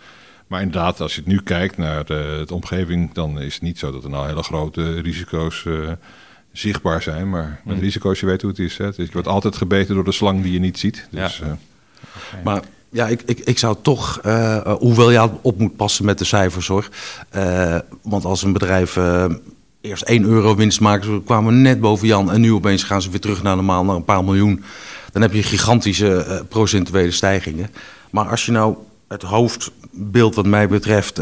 Maar 0.46 0.62
inderdaad, 0.62 1.00
als 1.00 1.14
je 1.14 1.20
het 1.20 1.30
nu 1.30 1.42
kijkt 1.42 1.76
naar 1.76 2.04
de, 2.04 2.42
de 2.46 2.54
omgeving, 2.54 3.12
dan 3.12 3.40
is 3.40 3.54
het 3.54 3.62
niet 3.62 3.78
zo 3.78 3.90
dat 3.90 4.04
er 4.04 4.10
nou 4.10 4.26
hele 4.26 4.42
grote 4.42 5.00
risico's 5.00 5.64
uh, 5.64 5.90
zichtbaar 6.58 7.02
zijn. 7.02 7.30
Maar 7.30 7.60
met 7.64 7.76
mm. 7.76 7.82
risico's, 7.82 8.20
je 8.20 8.26
weet 8.26 8.42
hoe 8.42 8.50
het 8.50 8.58
is. 8.58 8.76
Hè? 8.76 8.84
Dus 8.84 8.96
je 9.06 9.12
wordt 9.12 9.28
altijd 9.28 9.56
gebeten 9.56 9.94
door 9.94 10.04
de 10.04 10.12
slang 10.12 10.42
die 10.42 10.52
je 10.52 10.58
niet 10.58 10.78
ziet. 10.78 11.06
Dus, 11.10 11.36
ja. 11.38 11.44
uh, 11.44 11.52
okay. 11.52 12.42
Maar 12.44 12.62
ja, 12.90 13.06
ik, 13.06 13.22
ik, 13.26 13.38
ik 13.38 13.58
zou 13.58 13.76
toch, 13.82 14.20
uh, 14.26 14.72
hoewel 14.78 15.10
je 15.10 15.28
op 15.42 15.58
moet 15.58 15.76
passen 15.76 16.04
met 16.04 16.18
de 16.18 16.24
cijfers 16.24 16.66
hoor. 16.66 16.88
Uh, 17.36 17.78
want 18.02 18.24
als 18.24 18.42
een 18.42 18.52
bedrijf 18.52 18.98
eerst 19.80 20.02
1 20.02 20.24
euro 20.24 20.54
winst 20.56 20.80
maakt, 20.80 21.06
we 21.06 21.22
kwamen 21.22 21.62
net 21.62 21.80
boven 21.80 22.06
Jan. 22.06 22.32
En 22.32 22.40
nu 22.40 22.52
opeens 22.52 22.82
gaan 22.82 23.02
ze 23.02 23.10
weer 23.10 23.20
terug 23.20 23.42
naar 23.42 23.56
normaal, 23.56 23.84
naar 23.84 23.96
een 23.96 24.04
paar 24.04 24.24
miljoen. 24.24 24.62
Dan 25.12 25.22
heb 25.22 25.32
je 25.32 25.42
gigantische 25.42 26.44
procentuele 26.48 27.10
stijgingen. 27.10 27.70
Maar 28.10 28.28
als 28.28 28.46
je 28.46 28.52
nou 28.52 28.76
het 29.08 29.22
hoofdbeeld 29.22 30.34
wat 30.34 30.46
mij 30.46 30.68
betreft 30.68 31.20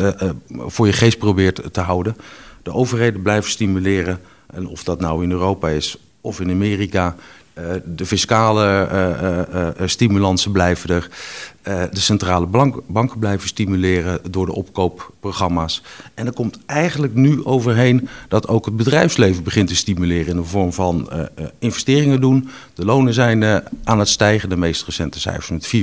voor 0.49 0.87
je 0.87 0.93
geest 0.93 1.19
probeert 1.19 1.73
te 1.73 1.81
houden. 1.81 2.17
De 2.63 2.73
overheden 2.73 3.23
blijven 3.23 3.51
stimuleren 3.51 4.21
en 4.55 4.67
of 4.67 4.85
dat 4.85 5.01
nou 5.01 5.23
in 5.23 5.31
Europa 5.31 5.69
is 5.69 5.97
of 6.21 6.41
in 6.41 6.51
Amerika. 6.51 7.17
Uh, 7.59 7.65
de 7.85 8.07
fiscale 8.07 8.89
uh, 9.79 9.87
stimulansen 9.87 10.53
blijven 10.53 10.91
er. 10.91 11.09
de 11.93 12.01
centrale 12.01 12.47
bank, 12.47 12.81
banken 12.87 13.19
blijven 13.19 13.49
stimuleren 13.49 14.21
door 14.31 14.47
de 14.47 14.55
opkoopprogramma's. 14.55 15.83
En 16.15 16.27
er 16.27 16.33
komt 16.33 16.59
eigenlijk 16.67 17.15
nu 17.15 17.45
overheen 17.45 18.09
dat 18.29 18.49
ook 18.49 18.65
het 18.65 18.77
bedrijfsleven 18.77 19.43
begint 19.43 19.69
te 19.69 19.77
stimuleren 19.77 20.27
in 20.27 20.37
de 20.37 20.45
vorm 20.45 20.73
van 20.73 21.11
investeringen 21.59 22.21
doen. 22.21 22.49
De 22.75 22.85
lonen 22.85 23.15
zijn 23.15 23.63
aan 23.85 23.99
het 23.99 24.09
stijgen, 24.09 24.49
de 24.49 24.57
meest 24.57 24.85
recente 24.85 25.21
cijfers 25.21 25.49
met 25.49 25.75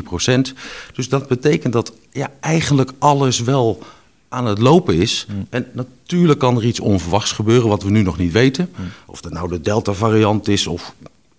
4%. 0.51 0.55
Dus 0.93 1.09
dat 1.09 1.27
betekent 1.27 1.73
dat 1.73 1.93
ja, 2.11 2.31
eigenlijk 2.39 2.91
alles 2.99 3.39
wel 3.39 3.83
aan 4.31 4.45
het 4.45 4.59
lopen 4.59 4.95
is. 4.95 5.25
Mm. 5.29 5.47
En 5.49 5.65
natuurlijk 5.73 6.39
kan 6.39 6.57
er 6.57 6.65
iets 6.65 6.79
onverwachts 6.79 7.31
gebeuren 7.31 7.69
wat 7.69 7.83
we 7.83 7.89
nu 7.89 8.01
nog 8.01 8.17
niet 8.17 8.31
weten. 8.31 8.69
Mm. 8.75 8.85
Of 9.05 9.21
dat 9.21 9.31
nou 9.31 9.49
de 9.49 9.61
Delta-variant 9.61 10.47
is 10.47 10.67
of 10.67 10.93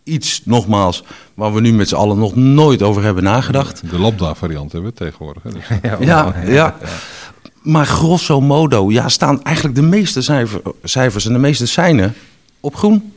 iets, 0.05 0.41
nogmaals, 0.45 1.05
waar 1.35 1.55
we 1.55 1.61
nu 1.61 1.73
met 1.73 1.89
z'n 1.89 1.95
allen 1.95 2.19
nog 2.19 2.35
nooit 2.35 2.83
over 2.83 3.03
hebben 3.03 3.23
nagedacht. 3.23 3.91
De 3.91 3.99
Lambda-variant 3.99 4.73
hebben 4.73 4.91
we 4.91 4.97
tegenwoordig. 4.97 5.43
Hè? 5.43 5.51
Dus. 5.51 5.63
ja, 5.83 5.97
ja, 6.01 6.35
ja, 6.47 6.77
Maar 7.63 7.87
grosso 7.87 8.41
modo 8.41 8.91
ja, 8.91 9.09
staan 9.09 9.43
eigenlijk 9.43 9.77
de 9.77 9.83
meeste 9.83 10.23
cijfer, 10.23 10.61
cijfers 10.83 11.27
en 11.27 11.33
de 11.33 11.39
meeste 11.39 11.67
seinen 11.67 12.15
op 12.61 12.77
groen. 12.77 13.12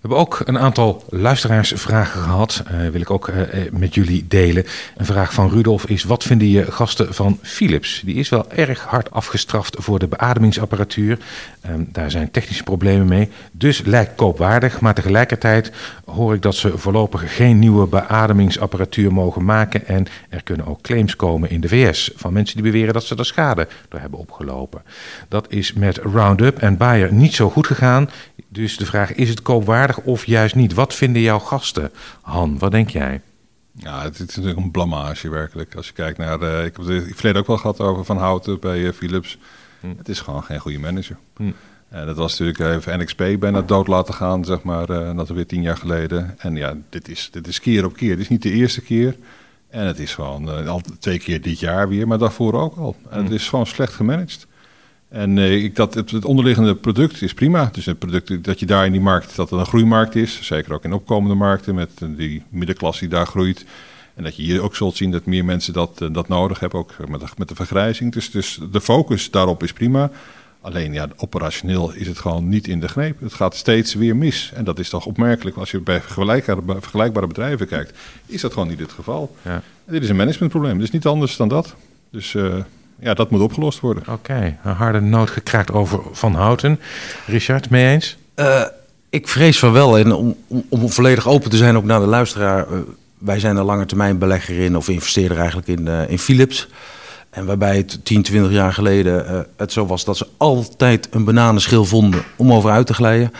We 0.00 0.08
hebben 0.08 0.26
ook 0.26 0.40
een 0.44 0.58
aantal 0.58 1.04
luisteraarsvragen 1.08 2.22
gehad. 2.22 2.62
Uh, 2.72 2.88
wil 2.88 3.00
ik 3.00 3.10
ook 3.10 3.28
uh, 3.28 3.40
met 3.72 3.94
jullie 3.94 4.24
delen. 4.28 4.64
Een 4.96 5.04
vraag 5.04 5.32
van 5.34 5.50
Rudolf 5.50 5.86
is: 5.86 6.04
wat 6.04 6.24
vinden 6.24 6.48
je 6.48 6.72
gasten 6.72 7.14
van 7.14 7.38
Philips? 7.42 8.02
Die 8.04 8.14
is 8.14 8.28
wel 8.28 8.50
erg 8.52 8.84
hard 8.84 9.10
afgestraft 9.10 9.76
voor 9.78 9.98
de 9.98 10.06
beademingsapparatuur. 10.06 11.18
Um, 11.70 11.88
daar 11.92 12.10
zijn 12.10 12.30
technische 12.30 12.62
problemen 12.62 13.08
mee. 13.08 13.28
Dus 13.52 13.82
lijkt 13.84 14.14
koopwaardig. 14.14 14.80
Maar 14.80 14.94
tegelijkertijd 14.94 15.72
hoor 16.04 16.34
ik 16.34 16.42
dat 16.42 16.54
ze 16.54 16.78
voorlopig 16.78 17.36
geen 17.36 17.58
nieuwe 17.58 17.86
beademingsapparatuur 17.86 19.12
mogen 19.12 19.44
maken. 19.44 19.86
En 19.86 20.06
er 20.28 20.42
kunnen 20.42 20.66
ook 20.66 20.82
claims 20.82 21.16
komen 21.16 21.50
in 21.50 21.60
de 21.60 21.68
VS 21.68 22.10
van 22.16 22.32
mensen 22.32 22.62
die 22.62 22.72
beweren 22.72 22.94
dat 22.94 23.04
ze 23.04 23.16
er 23.16 23.26
schade 23.26 23.68
door 23.88 24.00
hebben 24.00 24.18
opgelopen. 24.18 24.82
Dat 25.28 25.46
is 25.48 25.72
met 25.72 25.96
Roundup 25.96 26.58
en 26.58 26.76
Bayer 26.76 27.12
niet 27.12 27.34
zo 27.34 27.50
goed 27.50 27.66
gegaan. 27.66 28.10
Dus 28.48 28.76
de 28.76 28.86
vraag: 28.86 29.14
is 29.14 29.28
het 29.28 29.42
koopwaardig 29.42 29.87
of 29.96 30.26
juist 30.26 30.54
niet? 30.54 30.74
Wat 30.74 30.94
vinden 30.94 31.22
jouw 31.22 31.38
gasten? 31.38 31.90
Han, 32.20 32.58
wat 32.58 32.70
denk 32.70 32.90
jij? 32.90 33.20
Ja, 33.72 34.02
het 34.02 34.14
is 34.14 34.20
natuurlijk 34.20 34.56
een 34.56 34.70
blamage 34.70 35.30
werkelijk. 35.30 35.74
Als 35.74 35.86
je 35.86 35.92
kijkt 35.92 36.18
naar. 36.18 36.42
Uh, 36.42 36.64
ik 36.64 36.76
heb 36.76 36.86
het 36.86 37.14
verleden 37.14 37.40
ook 37.40 37.46
wel 37.46 37.56
gehad 37.56 37.80
over 37.80 38.04
Van 38.04 38.16
Houten 38.16 38.60
bij 38.60 38.78
uh, 38.78 38.92
Philips. 38.92 39.38
Hm. 39.80 39.94
Het 39.96 40.08
is 40.08 40.20
gewoon 40.20 40.42
geen 40.42 40.58
goede 40.58 40.78
manager. 40.78 41.16
Hm. 41.36 41.42
Uh, 41.42 42.06
dat 42.06 42.16
was 42.16 42.38
natuurlijk 42.38 42.76
even 42.76 42.98
NXP 42.98 43.22
bijna 43.38 43.62
dood 43.62 43.86
laten 43.86 44.14
gaan, 44.14 44.44
zeg 44.44 44.62
maar. 44.62 44.86
dat 44.86 45.28
weer 45.28 45.46
tien 45.46 45.62
jaar 45.62 45.76
geleden. 45.76 46.34
En 46.38 46.56
ja, 46.56 46.74
dit 46.88 47.08
is, 47.08 47.28
dit 47.32 47.46
is 47.46 47.60
keer 47.60 47.84
op 47.84 47.96
keer. 47.96 48.10
Dit 48.10 48.18
is 48.18 48.28
niet 48.28 48.42
de 48.42 48.50
eerste 48.50 48.80
keer. 48.80 49.16
En 49.68 49.86
het 49.86 49.98
is 49.98 50.14
gewoon 50.14 50.66
al 50.66 50.80
twee 50.98 51.18
keer 51.18 51.42
dit 51.42 51.60
jaar 51.60 51.88
weer, 51.88 52.08
maar 52.08 52.18
daarvoor 52.18 52.52
ook 52.52 52.76
al. 52.76 52.96
En 53.10 53.18
hm. 53.18 53.24
het 53.24 53.32
is 53.32 53.48
gewoon 53.48 53.66
slecht 53.66 53.92
gemanaged. 53.92 54.46
En 55.08 55.36
uh, 55.36 55.64
ik, 55.64 55.76
dat, 55.76 55.94
het, 55.94 56.10
het, 56.10 56.24
onderliggende 56.24 56.74
product 56.74 57.22
is 57.22 57.34
prima. 57.34 57.68
Dus 57.72 57.84
het 57.84 57.98
product 57.98 58.44
dat 58.44 58.60
je 58.60 58.66
daar 58.66 58.86
in 58.86 58.92
die 58.92 59.00
markt, 59.00 59.36
dat 59.36 59.50
het 59.50 59.60
een 59.60 59.66
groeimarkt 59.66 60.14
is. 60.14 60.42
Zeker 60.42 60.72
ook 60.72 60.84
in 60.84 60.92
opkomende 60.92 61.34
markten 61.34 61.74
met 61.74 61.90
die 62.16 62.42
middenklasse 62.48 63.00
die 63.00 63.08
daar 63.08 63.26
groeit. 63.26 63.64
En 64.14 64.24
dat 64.24 64.36
je 64.36 64.42
hier 64.42 64.62
ook 64.62 64.76
zult 64.76 64.96
zien 64.96 65.10
dat 65.10 65.24
meer 65.24 65.44
mensen 65.44 65.72
dat, 65.72 66.00
eh, 66.00 66.08
dat 66.12 66.28
nodig 66.28 66.60
hebben, 66.60 66.78
ook 66.78 66.94
met 67.08 67.20
de, 67.20 67.26
met 67.36 67.48
de 67.48 67.54
vergrijzing. 67.54 68.12
Dus, 68.12 68.30
dus 68.30 68.58
de 68.70 68.80
focus 68.80 69.30
daarop 69.30 69.62
is 69.62 69.72
prima. 69.72 70.10
Alleen 70.60 70.92
ja, 70.92 71.08
operationeel 71.16 71.92
is 71.92 72.06
het 72.06 72.18
gewoon 72.18 72.48
niet 72.48 72.68
in 72.68 72.80
de 72.80 72.88
greep. 72.88 73.20
Het 73.20 73.34
gaat 73.34 73.54
steeds 73.54 73.94
weer 73.94 74.16
mis. 74.16 74.52
En 74.54 74.64
dat 74.64 74.78
is 74.78 74.88
toch 74.88 75.06
opmerkelijk. 75.06 75.56
Als 75.56 75.70
je 75.70 75.80
bij 75.80 76.00
vergelijkbare, 76.00 76.80
vergelijkbare 76.80 77.26
bedrijven 77.26 77.66
kijkt, 77.66 77.98
is 78.26 78.40
dat 78.40 78.52
gewoon 78.52 78.68
niet 78.68 78.78
het 78.78 78.92
geval. 78.92 79.36
Ja. 79.42 79.62
dit 79.84 80.02
is 80.02 80.08
een 80.08 80.16
managementprobleem. 80.16 80.74
Dit 80.74 80.86
is 80.86 80.92
niet 80.92 81.06
anders 81.06 81.36
dan 81.36 81.48
dat. 81.48 81.74
Dus 82.10 82.34
uh, 82.34 82.54
ja, 83.00 83.14
dat 83.14 83.30
moet 83.30 83.40
opgelost 83.40 83.80
worden. 83.80 84.02
Oké, 84.08 84.58
een 84.64 84.74
harde 84.74 85.00
noot 85.00 85.30
gekraakt 85.30 85.72
over 85.72 86.00
Van 86.12 86.34
Houten. 86.34 86.80
Richard, 87.26 87.70
mee 87.70 87.92
eens? 87.92 88.16
Uh, 88.36 88.62
ik 89.10 89.28
vrees 89.28 89.58
van 89.58 89.72
wel. 89.72 89.98
En 89.98 90.12
om, 90.12 90.36
om, 90.46 90.64
om, 90.68 90.90
volledig 90.90 91.26
open 91.28 91.50
te 91.50 91.56
zijn 91.56 91.76
ook 91.76 91.84
naar 91.84 92.00
de 92.00 92.06
luisteraar. 92.06 92.66
Uh, 92.70 92.78
wij 93.18 93.38
zijn 93.38 93.56
een 93.56 93.64
lange 93.64 93.86
termijn 93.86 94.18
belegger 94.18 94.58
in, 94.58 94.76
of 94.76 94.88
investeerder 94.88 95.38
eigenlijk 95.38 95.68
in, 95.68 95.88
in 96.08 96.18
Philips. 96.18 96.68
En 97.30 97.46
waarbij 97.46 97.76
het 97.76 98.04
10, 98.04 98.22
20 98.22 98.52
jaar 98.52 98.72
geleden 98.72 99.24
uh, 99.24 99.40
het 99.56 99.72
zo 99.72 99.86
was 99.86 100.04
dat 100.04 100.16
ze 100.16 100.26
altijd 100.36 101.08
een 101.10 101.24
bananenschil 101.24 101.84
vonden 101.84 102.22
om 102.36 102.52
over 102.52 102.70
uit 102.70 102.86
te 102.86 102.94
glijden. 102.94 103.32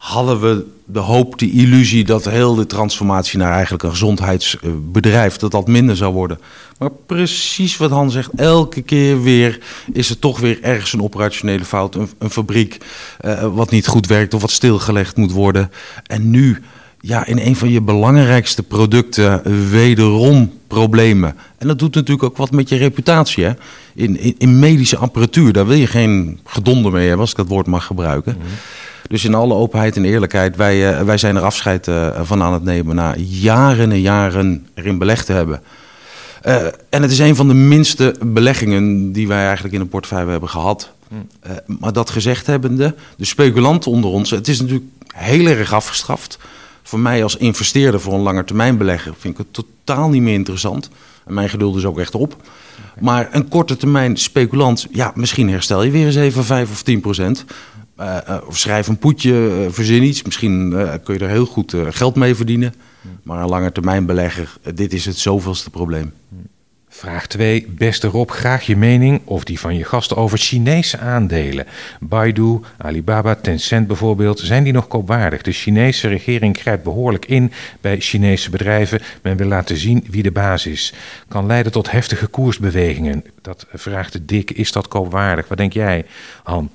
Hadden 0.00 0.40
we 0.40 0.66
de 0.84 0.98
hoop, 0.98 1.38
de 1.38 1.50
illusie 1.50 2.04
dat 2.04 2.24
heel 2.24 2.54
de 2.54 2.66
transformatie 2.66 3.38
naar 3.38 3.52
eigenlijk 3.52 3.82
een 3.82 3.90
gezondheidsbedrijf, 3.90 5.36
dat 5.36 5.50
dat 5.50 5.66
minder 5.66 5.96
zou 5.96 6.12
worden. 6.12 6.38
Maar 6.78 6.90
precies 7.06 7.76
wat 7.76 7.90
Han 7.90 8.10
zegt, 8.10 8.30
elke 8.36 8.82
keer 8.82 9.22
weer 9.22 9.58
is 9.92 10.10
er 10.10 10.18
toch 10.18 10.38
weer 10.38 10.58
ergens 10.62 10.92
een 10.92 11.02
operationele 11.02 11.64
fout. 11.64 11.94
Een, 11.94 12.30
fabriek 12.30 12.78
uh, 13.24 13.54
wat 13.54 13.70
niet 13.70 13.86
goed 13.86 14.06
werkt 14.06 14.34
of 14.34 14.40
wat 14.40 14.50
stilgelegd 14.50 15.16
moet 15.16 15.32
worden. 15.32 15.70
En 16.06 16.30
nu 16.30 16.62
ja, 17.00 17.26
in 17.26 17.38
een 17.38 17.56
van 17.56 17.70
je 17.70 17.80
belangrijkste 17.80 18.62
producten 18.62 19.42
wederom 19.70 20.52
problemen. 20.66 21.36
En 21.58 21.66
dat 21.66 21.78
doet 21.78 21.94
natuurlijk 21.94 22.22
ook 22.22 22.36
wat 22.36 22.50
met 22.50 22.68
je 22.68 22.76
reputatie. 22.76 23.44
Hè? 23.44 23.52
In, 23.94 24.38
in, 24.38 24.58
medische 24.58 24.96
apparatuur, 24.96 25.52
daar 25.52 25.66
wil 25.66 25.76
je 25.76 25.86
geen 25.86 26.40
gedonder 26.44 26.92
mee 26.92 27.02
hebben, 27.02 27.20
als 27.20 27.30
ik 27.30 27.36
dat 27.36 27.48
woord 27.48 27.66
mag 27.66 27.84
gebruiken. 27.84 28.36
Mhm. 28.38 28.46
Dus 29.10 29.24
in 29.24 29.34
alle 29.34 29.54
openheid 29.54 29.96
en 29.96 30.04
eerlijkheid, 30.04 30.56
wij, 30.56 30.90
uh, 30.90 31.02
wij 31.02 31.18
zijn 31.18 31.36
er 31.36 31.42
afscheid 31.42 31.86
uh, 31.86 32.20
van 32.22 32.42
aan 32.42 32.52
het 32.52 32.64
nemen 32.64 32.96
na 32.96 33.14
jaren 33.16 33.90
en 33.90 34.00
jaren 34.00 34.66
erin 34.74 34.98
belegd 34.98 35.26
te 35.26 35.32
hebben. 35.32 35.62
Uh, 36.46 36.64
en 36.90 37.02
het 37.02 37.10
is 37.10 37.18
een 37.18 37.36
van 37.36 37.48
de 37.48 37.54
minste 37.54 38.14
beleggingen 38.24 39.12
die 39.12 39.28
wij 39.28 39.44
eigenlijk 39.44 39.74
in 39.74 39.80
een 39.80 39.88
portefeuille 39.88 40.30
hebben 40.30 40.48
gehad. 40.48 40.92
Mhm. 41.08 41.22
maar 41.80 41.92
dat 41.92 42.10
gezegd 42.10 42.46
hebbende, 42.46 42.94
de 43.16 43.24
speculanten 43.24 43.90
onder 43.90 44.10
ons, 44.10 44.30
het 44.30 44.48
is 44.48 44.60
natuurlijk 44.60 44.90
heel 45.14 45.46
erg 45.46 45.72
afgestraft 45.72 46.38
voor 46.82 46.98
mij 46.98 47.22
als 47.22 47.36
investeerder 47.36 48.00
voor 48.00 48.14
een 48.14 48.20
langetermijnbelegger 48.20 49.14
vind 49.18 49.38
ik 49.38 49.46
het 49.46 49.66
totaal 49.84 50.08
niet 50.08 50.22
meer 50.22 50.34
interessant. 50.34 50.90
En 51.26 51.34
mijn 51.34 51.48
geduld 51.48 51.76
is 51.76 51.84
ook 51.84 51.98
echt 51.98 52.14
op. 52.14 52.36
Maar 53.00 53.28
een 53.32 53.48
korte 53.48 53.76
termijn 53.76 54.16
speculant, 54.16 54.86
ja, 54.90 55.12
misschien 55.14 55.50
herstel 55.50 55.82
je 55.82 55.90
weer 55.90 56.06
eens 56.06 56.16
even 56.16 56.44
5 56.44 56.70
of 56.70 56.82
10 56.82 57.00
procent. 57.00 57.44
Uh, 58.00 58.16
uh, 58.28 58.36
of 58.46 58.58
schrijf 58.58 58.88
een 58.88 58.98
poetje, 58.98 59.32
uh, 59.32 59.72
verzin 59.72 60.02
iets. 60.02 60.22
Misschien 60.22 60.70
kun 61.04 61.14
je 61.14 61.20
er 61.20 61.28
heel 61.28 61.46
goed 61.46 61.74
geld 61.88 62.14
mee 62.14 62.34
verdienen. 62.34 62.74
Maar 63.22 63.42
een 63.42 63.48
langetermijnbelegger, 63.48 64.56
dit 64.74 64.92
is 64.92 65.04
het 65.04 65.16
zoveelste 65.16 65.70
probleem. 65.70 66.12
Vraag 66.92 67.26
2. 67.26 67.66
Beste 67.68 68.06
Rob, 68.06 68.30
graag 68.30 68.66
je 68.66 68.76
mening 68.76 69.20
of 69.24 69.44
die 69.44 69.60
van 69.60 69.76
je 69.76 69.84
gasten 69.84 70.16
over 70.16 70.38
Chinese 70.38 70.98
aandelen. 70.98 71.66
Baidu, 72.00 72.60
Alibaba, 72.78 73.34
Tencent 73.34 73.86
bijvoorbeeld, 73.86 74.38
zijn 74.38 74.64
die 74.64 74.72
nog 74.72 74.88
koopwaardig? 74.88 75.42
De 75.42 75.52
Chinese 75.52 76.08
regering 76.08 76.58
grijpt 76.58 76.82
behoorlijk 76.82 77.26
in 77.26 77.52
bij 77.80 78.00
Chinese 78.00 78.50
bedrijven. 78.50 79.00
Men 79.22 79.36
wil 79.36 79.46
laten 79.46 79.76
zien 79.76 80.04
wie 80.10 80.22
de 80.22 80.30
baas 80.30 80.66
is. 80.66 80.94
Kan 81.28 81.46
leiden 81.46 81.72
tot 81.72 81.90
heftige 81.90 82.26
koersbewegingen. 82.26 83.24
Dat 83.42 83.66
vraagt 83.72 84.12
de 84.12 84.24
dik. 84.24 84.50
Is 84.50 84.72
dat 84.72 84.88
koopwaardig? 84.88 85.48
Wat 85.48 85.58
denk 85.58 85.72
jij, 85.72 86.04
Han? 86.42 86.70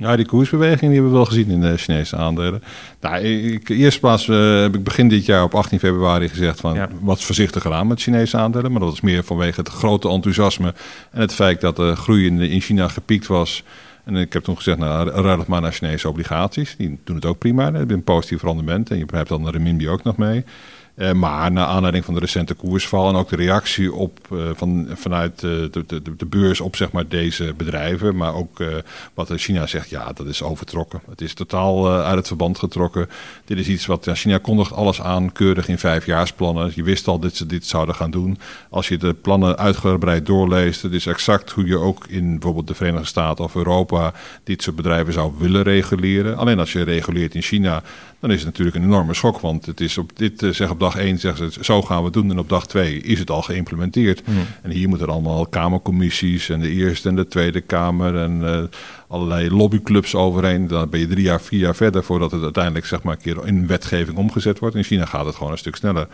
Ja, 0.00 0.16
die 0.16 0.26
koersbeweging 0.26 0.80
die 0.80 0.92
hebben 0.92 1.10
we 1.10 1.16
wel 1.16 1.26
gezien 1.26 1.50
in 1.50 1.60
de 1.60 1.76
Chinese 1.76 2.16
aandelen. 2.16 2.62
Nou, 3.00 3.16
ik, 3.24 3.68
eerst 3.68 4.00
plaats 4.00 4.26
uh, 4.26 4.60
heb 4.60 4.74
ik 4.74 4.84
begin 4.84 5.08
dit 5.08 5.26
jaar 5.26 5.42
op 5.42 5.54
18 5.54 5.78
februari 5.78 6.28
gezegd 6.28 6.60
van 6.60 6.78
wat 7.00 7.22
voorzichtiger 7.22 7.72
aan 7.72 7.86
met 7.86 8.00
Chinese 8.00 8.36
aandelen. 8.36 8.72
Maar 8.72 8.80
dat 8.80 8.92
is 8.92 9.00
meer 9.00 9.24
vanwege 9.24 9.60
het 9.60 9.68
grote 9.68 10.08
enthousiasme 10.08 10.74
en 11.10 11.20
het 11.20 11.34
feit 11.34 11.60
dat 11.60 11.76
de 11.76 11.96
groei 11.96 12.26
in, 12.26 12.40
in 12.40 12.60
China 12.60 12.88
gepiekt 12.88 13.26
was. 13.26 13.64
En 14.04 14.16
ik 14.16 14.32
heb 14.32 14.44
toen 14.44 14.56
gezegd, 14.56 14.78
nou, 14.78 15.10
ruil 15.10 15.38
het 15.38 15.48
maar 15.48 15.60
naar 15.60 15.72
Chinese 15.72 16.08
obligaties. 16.08 16.74
Die 16.78 16.98
doen 17.04 17.16
het 17.16 17.24
ook 17.24 17.38
prima. 17.38 17.64
Dat 17.64 17.74
hebben 17.74 17.96
een 17.96 18.04
positief 18.04 18.42
rendement. 18.42 18.90
En 18.90 18.98
je 18.98 19.04
hebt 19.10 19.28
dan 19.28 19.44
de 19.44 19.50
renminbi 19.50 19.88
ook 19.88 20.02
nog 20.02 20.16
mee. 20.16 20.44
Uh, 21.00 21.12
maar 21.12 21.52
naar 21.52 21.66
aanleiding 21.66 22.04
van 22.04 22.14
de 22.14 22.20
recente 22.20 22.54
koersval 22.54 23.08
en 23.08 23.14
ook 23.14 23.28
de 23.28 23.36
reactie 23.36 23.92
op, 23.92 24.18
uh, 24.32 24.50
van, 24.54 24.88
vanuit 24.94 25.42
uh, 25.42 25.50
de, 25.70 25.84
de, 25.86 26.16
de, 26.16 26.26
beurs 26.26 26.60
op 26.60 26.76
zeg 26.76 26.92
maar, 26.92 27.08
deze 27.08 27.54
bedrijven, 27.56 28.16
maar 28.16 28.34
ook 28.34 28.62
wat 29.14 29.32
China 29.34 29.66
zegt, 29.66 29.90
ja, 29.90 30.12
dat 30.12 30.26
is 30.26 30.42
overtrokken. 30.42 31.00
Het 31.10 31.20
is 31.20 31.34
totaal 31.34 31.90
uit 31.90 32.16
het 32.16 32.26
verband 32.26 32.58
getrokken. 32.58 33.08
Dit 33.44 33.58
is 33.58 33.68
iets 33.68 33.86
wat 33.86 34.08
China 34.12 34.38
kondigt 34.38 34.72
alles 34.72 35.00
aan, 35.00 35.32
keurig 35.32 35.68
in 35.68 35.78
vijfjaarsplannen. 35.78 36.72
Je 36.74 36.82
wist 36.82 37.08
al 37.08 37.18
dat 37.18 37.34
ze 37.34 37.46
dit 37.46 37.66
zouden 37.66 37.94
gaan 37.94 38.10
doen. 38.10 38.38
Als 38.70 38.88
je 38.88 38.96
de 38.96 39.14
plannen 39.14 39.58
uitgebreid 39.58 40.26
doorleest, 40.26 40.82
het 40.82 40.92
is 40.92 41.06
exact 41.06 41.50
hoe 41.50 41.66
je 41.66 41.78
ook 41.78 42.06
in 42.06 42.32
bijvoorbeeld 42.32 42.66
de 42.66 42.74
Verenigde 42.74 43.06
Staten 43.06 43.44
of 43.44 43.54
Europa 43.54 44.12
dit 44.44 44.62
soort 44.62 44.76
bedrijven 44.76 45.12
zou 45.12 45.32
willen 45.38 45.62
reguleren. 45.62 46.36
Alleen 46.36 46.58
als 46.58 46.72
je 46.72 46.82
reguleert 46.82 47.34
in 47.34 47.42
China, 47.42 47.82
dan 48.20 48.30
is 48.30 48.36
het 48.36 48.44
natuurlijk 48.44 48.76
een 48.76 48.82
enorme 48.82 49.14
schok. 49.14 49.40
Want 49.40 49.66
het 49.66 49.80
is 49.80 49.98
op 49.98 50.10
dit, 50.16 50.42
uh, 50.42 50.52
zeg 50.52 50.70
op 50.70 50.80
dag 50.80 50.96
1 50.96 51.18
zeggen 51.18 51.52
ze, 51.52 51.64
zo 51.64 51.82
gaan 51.82 51.98
we 51.98 52.04
het 52.04 52.12
doen. 52.12 52.30
En 52.30 52.38
op 52.38 52.48
dag 52.48 52.66
2 52.66 53.00
is 53.00 53.18
het 53.18 53.30
al 53.30 53.42
geïmplementeerd. 53.42 54.26
Mm. 54.26 54.36
En 54.62 54.70
hier 54.70 54.88
moeten 54.88 55.08
allemaal 55.08 55.46
kamercommissies 55.46 56.48
en 56.48 56.60
de 56.60 56.70
Eerste 56.70 57.08
en 57.08 57.16
de 57.16 57.26
Tweede 57.26 57.60
Kamer 57.60 58.16
en 58.16 58.40
uh, 58.40 58.62
allerlei 59.08 59.50
lobbyclubs 59.50 60.14
overheen. 60.14 60.66
Dan 60.66 60.90
ben 60.90 61.00
je 61.00 61.06
drie 61.06 61.24
jaar, 61.24 61.40
vier 61.40 61.60
jaar 61.60 61.76
verder 61.76 62.04
voordat 62.04 62.30
het 62.30 62.42
uiteindelijk 62.42 62.86
zeg 62.86 63.02
maar, 63.02 63.14
een 63.14 63.22
keer 63.22 63.46
in 63.46 63.66
wetgeving 63.66 64.16
omgezet 64.16 64.58
wordt. 64.58 64.76
In 64.76 64.84
China 64.84 65.04
gaat 65.04 65.26
het 65.26 65.34
gewoon 65.34 65.52
een 65.52 65.58
stuk 65.58 65.76
sneller. 65.76 66.06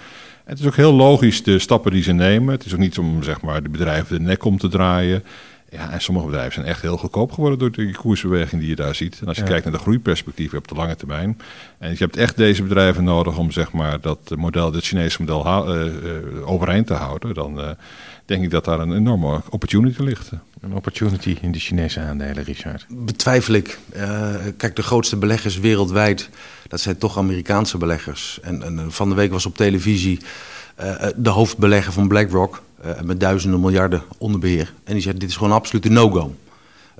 En 0.44 0.52
het 0.52 0.58
is 0.58 0.66
ook 0.66 0.76
heel 0.76 0.92
logisch 0.92 1.42
de 1.42 1.58
stappen 1.58 1.92
die 1.92 2.02
ze 2.02 2.12
nemen. 2.12 2.54
Het 2.54 2.64
is 2.64 2.72
ook 2.72 2.78
niet 2.78 2.98
om 2.98 3.22
zeg 3.22 3.40
maar, 3.40 3.62
de 3.62 3.68
bedrijven 3.68 4.18
de 4.18 4.22
nek 4.22 4.44
om 4.44 4.58
te 4.58 4.68
draaien. 4.68 5.24
Ja, 5.70 5.90
en 5.90 6.00
sommige 6.00 6.26
bedrijven 6.26 6.52
zijn 6.52 6.66
echt 6.66 6.82
heel 6.82 6.96
goedkoop 6.96 7.32
geworden 7.32 7.58
door 7.58 7.70
de 7.70 7.92
koersbeweging 7.92 8.60
die 8.60 8.70
je 8.70 8.76
daar 8.76 8.94
ziet. 8.94 9.20
En 9.20 9.26
als 9.26 9.36
je 9.36 9.42
kijkt 9.42 9.64
naar 9.64 9.72
de 9.72 9.78
groeiperspectieven 9.78 10.58
op 10.58 10.68
de 10.68 10.74
lange 10.74 10.96
termijn. 10.96 11.40
En 11.78 11.90
je 11.90 11.96
hebt 11.96 12.16
echt 12.16 12.36
deze 12.36 12.62
bedrijven 12.62 13.04
nodig 13.04 13.38
om 13.38 13.50
zeg 13.50 13.72
maar, 13.72 14.00
dat 14.00 14.18
model, 14.36 14.72
het 14.72 14.84
Chinese 14.84 15.22
model 15.22 15.76
uh, 15.76 15.84
uh, 15.84 16.50
overeind 16.50 16.86
te 16.86 16.94
houden. 16.94 17.34
Dan 17.34 17.60
uh, 17.60 17.70
denk 18.24 18.44
ik 18.44 18.50
dat 18.50 18.64
daar 18.64 18.80
een 18.80 18.96
enorme 18.96 19.40
opportunity 19.50 20.02
ligt. 20.02 20.30
Een 20.60 20.74
opportunity 20.74 21.36
in 21.40 21.52
de 21.52 21.58
Chinese 21.58 22.00
aandelen, 22.00 22.44
Richard? 22.44 22.86
Betwijfel 22.88 23.54
ik. 23.54 23.78
kijk, 24.56 24.76
de 24.76 24.82
grootste 24.82 25.16
beleggers 25.16 25.58
wereldwijd, 25.58 26.30
dat 26.68 26.80
zijn 26.80 26.98
toch 26.98 27.18
Amerikaanse 27.18 27.78
beleggers. 27.78 28.38
En, 28.42 28.62
en 28.62 28.92
van 28.92 29.08
de 29.08 29.14
week 29.14 29.30
was 29.30 29.46
op 29.46 29.56
televisie 29.56 30.20
de 31.16 31.30
hoofdbelegger 31.30 31.92
van 31.92 32.08
BlackRock 32.08 32.62
met 33.02 33.20
duizenden 33.20 33.60
miljarden 33.60 34.02
onder 34.18 34.40
beheer. 34.40 34.72
En 34.84 34.92
die 34.92 35.02
zegt, 35.02 35.20
dit 35.20 35.28
is 35.28 35.34
gewoon 35.34 35.50
een 35.50 35.56
absolute 35.56 35.88
no-go. 35.88 36.34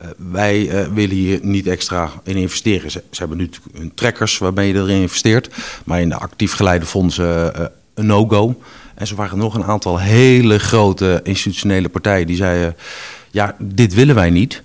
Uh, 0.03 0.09
wij 0.33 0.61
uh, 0.61 0.87
willen 0.87 1.17
hier 1.17 1.39
niet 1.43 1.67
extra 1.67 2.11
in 2.25 2.37
investeren. 2.37 2.91
Ze, 2.91 3.03
hebben 3.11 3.37
nu 3.37 3.51
hun 3.73 3.95
trackers 3.95 4.39
waarmee 4.39 4.73
je 4.73 4.75
erin 4.75 5.01
investeert. 5.01 5.51
Maar 5.85 6.01
in 6.01 6.09
de 6.09 6.17
actief 6.17 6.53
geleide 6.53 6.87
fondsen 6.87 7.53
een 7.95 8.07
no-go. 8.07 8.61
En 8.95 9.07
ze 9.07 9.15
waren 9.15 9.39
nog 9.39 9.55
een 9.55 9.65
aantal 9.65 9.99
hele 9.99 10.59
grote 10.59 11.21
institutionele 11.23 11.89
partijen 11.89 12.27
die 12.27 12.37
zeiden... 12.37 12.77
ja, 13.31 13.57
dit 13.59 13.95
willen 13.95 14.15
wij 14.15 14.31
niet. 14.31 14.63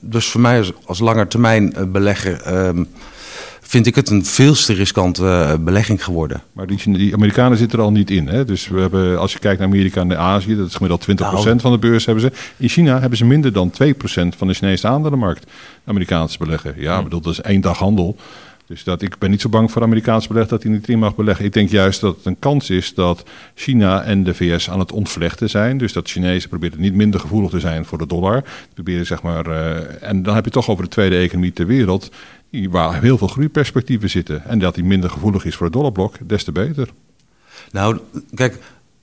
dus 0.00 0.26
voor 0.26 0.40
mij 0.40 0.58
als, 0.58 0.72
als 0.84 0.98
langetermijn 0.98 1.92
belegger... 1.92 2.42
Vind 3.68 3.86
ik 3.86 3.94
het 3.94 4.10
een 4.10 4.24
veel 4.24 4.54
te 4.54 4.72
riskante 4.72 5.22
uh, 5.22 5.64
belegging 5.64 6.04
geworden. 6.04 6.42
Maar 6.52 6.66
die, 6.66 6.92
die, 6.92 7.14
Amerikanen 7.14 7.58
zitten 7.58 7.78
er 7.78 7.84
al 7.84 7.90
niet 7.90 8.10
in. 8.10 8.28
Hè? 8.28 8.44
Dus 8.44 8.68
we 8.68 8.80
hebben, 8.80 9.18
als 9.18 9.32
je 9.32 9.38
kijkt 9.38 9.58
naar 9.58 9.68
Amerika 9.68 10.00
en 10.00 10.18
Azië, 10.18 10.56
dat 10.56 10.66
is 10.66 10.74
gemiddeld 10.74 11.06
20% 11.10 11.14
nou, 11.14 11.60
van 11.60 11.72
de 11.72 11.78
beurs 11.78 12.04
hebben 12.04 12.24
ze. 12.24 12.32
In 12.56 12.68
China 12.68 13.00
hebben 13.00 13.18
ze 13.18 13.24
minder 13.24 13.52
dan 13.52 13.72
2% 13.72 13.74
van 14.36 14.46
de 14.46 14.54
Chinese 14.54 14.88
aandelenmarkt. 14.88 15.50
Amerikaanse 15.84 16.38
beleggen. 16.38 16.74
Ja, 16.76 16.94
hmm. 16.94 17.04
bedoel, 17.04 17.20
dat 17.20 17.32
is 17.32 17.40
één 17.40 17.60
dag 17.60 17.78
handel. 17.78 18.16
Dus 18.66 18.84
dat, 18.84 19.02
ik 19.02 19.18
ben 19.18 19.30
niet 19.30 19.40
zo 19.40 19.48
bang 19.48 19.70
voor 19.70 19.82
Amerikaanse 19.82 20.28
beleg 20.28 20.48
dat 20.48 20.62
hij 20.62 20.72
niet 20.72 20.88
in 20.88 20.98
mag 20.98 21.14
beleggen. 21.14 21.44
Ik 21.44 21.52
denk 21.52 21.70
juist 21.70 22.00
dat 22.00 22.16
het 22.16 22.24
een 22.24 22.38
kans 22.38 22.70
is 22.70 22.94
dat 22.94 23.22
China 23.54 24.02
en 24.02 24.24
de 24.24 24.34
VS 24.34 24.70
aan 24.70 24.78
het 24.78 24.92
ontvlechten 24.92 25.50
zijn. 25.50 25.78
Dus 25.78 25.92
dat 25.92 26.08
Chinezen 26.08 26.48
proberen 26.48 26.80
niet 26.80 26.94
minder 26.94 27.20
gevoelig 27.20 27.50
te 27.50 27.60
zijn 27.60 27.84
voor 27.84 27.98
de 27.98 28.06
dollar. 28.06 28.44
Proberen, 28.74 29.06
zeg 29.06 29.22
maar, 29.22 29.48
uh, 29.48 30.02
en 30.02 30.22
dan 30.22 30.34
heb 30.34 30.44
je 30.44 30.50
toch 30.50 30.68
over 30.68 30.84
de 30.84 30.90
tweede 30.90 31.16
economie 31.16 31.52
ter 31.52 31.66
wereld 31.66 32.10
waar 32.70 33.02
heel 33.02 33.18
veel 33.18 33.28
groeiperspectieven 33.28 34.10
zitten. 34.10 34.44
En 34.44 34.58
dat 34.58 34.74
die 34.74 34.84
minder 34.84 35.10
gevoelig 35.10 35.44
is 35.44 35.54
voor 35.54 35.66
het 35.66 35.74
dollarblok, 35.74 36.14
des 36.26 36.44
te 36.44 36.52
beter. 36.52 36.88
Nou, 37.72 37.98
kijk, 38.34 38.58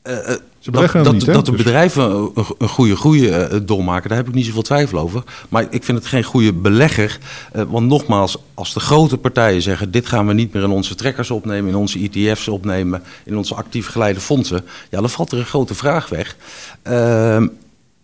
Uh, 0.09 0.17
Ze 0.59 0.71
dat, 0.71 0.91
dat, 0.91 1.13
niet, 1.13 1.25
hè? 1.25 1.33
dat 1.33 1.45
de 1.45 1.51
Dus- 1.51 1.63
bedrijven 1.63 2.03
een, 2.11 2.45
een 2.57 2.67
goede 2.67 2.95
groei 2.95 3.29
eh, 3.29 3.59
doormaken, 3.63 4.09
daar 4.09 4.17
heb 4.17 4.27
ik 4.27 4.33
niet 4.33 4.45
zoveel 4.45 4.61
twijfel 4.61 4.99
over. 4.99 5.23
Maar 5.49 5.65
ik 5.69 5.83
vind 5.83 5.97
het 5.97 6.07
geen 6.07 6.23
goede 6.23 6.53
belegger. 6.53 7.17
Eh, 7.51 7.63
want 7.67 7.87
nogmaals, 7.87 8.37
als 8.53 8.73
de 8.73 8.79
grote 8.79 9.17
partijen 9.17 9.61
zeggen: 9.61 9.91
dit 9.91 10.07
gaan 10.07 10.27
we 10.27 10.33
niet 10.33 10.53
meer 10.53 10.63
in 10.63 10.69
onze 10.69 10.95
trekkers 10.95 11.31
opnemen, 11.31 11.69
in 11.69 11.75
onze 11.75 12.09
ETF's 12.11 12.47
opnemen, 12.47 13.03
in 13.25 13.37
onze 13.37 13.55
actief 13.55 13.87
geleide 13.87 14.19
fondsen, 14.19 14.65
ja, 14.89 14.99
dan 14.99 15.09
valt 15.09 15.31
er 15.31 15.37
een 15.37 15.45
grote 15.45 15.75
vraag 15.75 16.09
weg. 16.09 16.35
Ehm, 16.81 17.47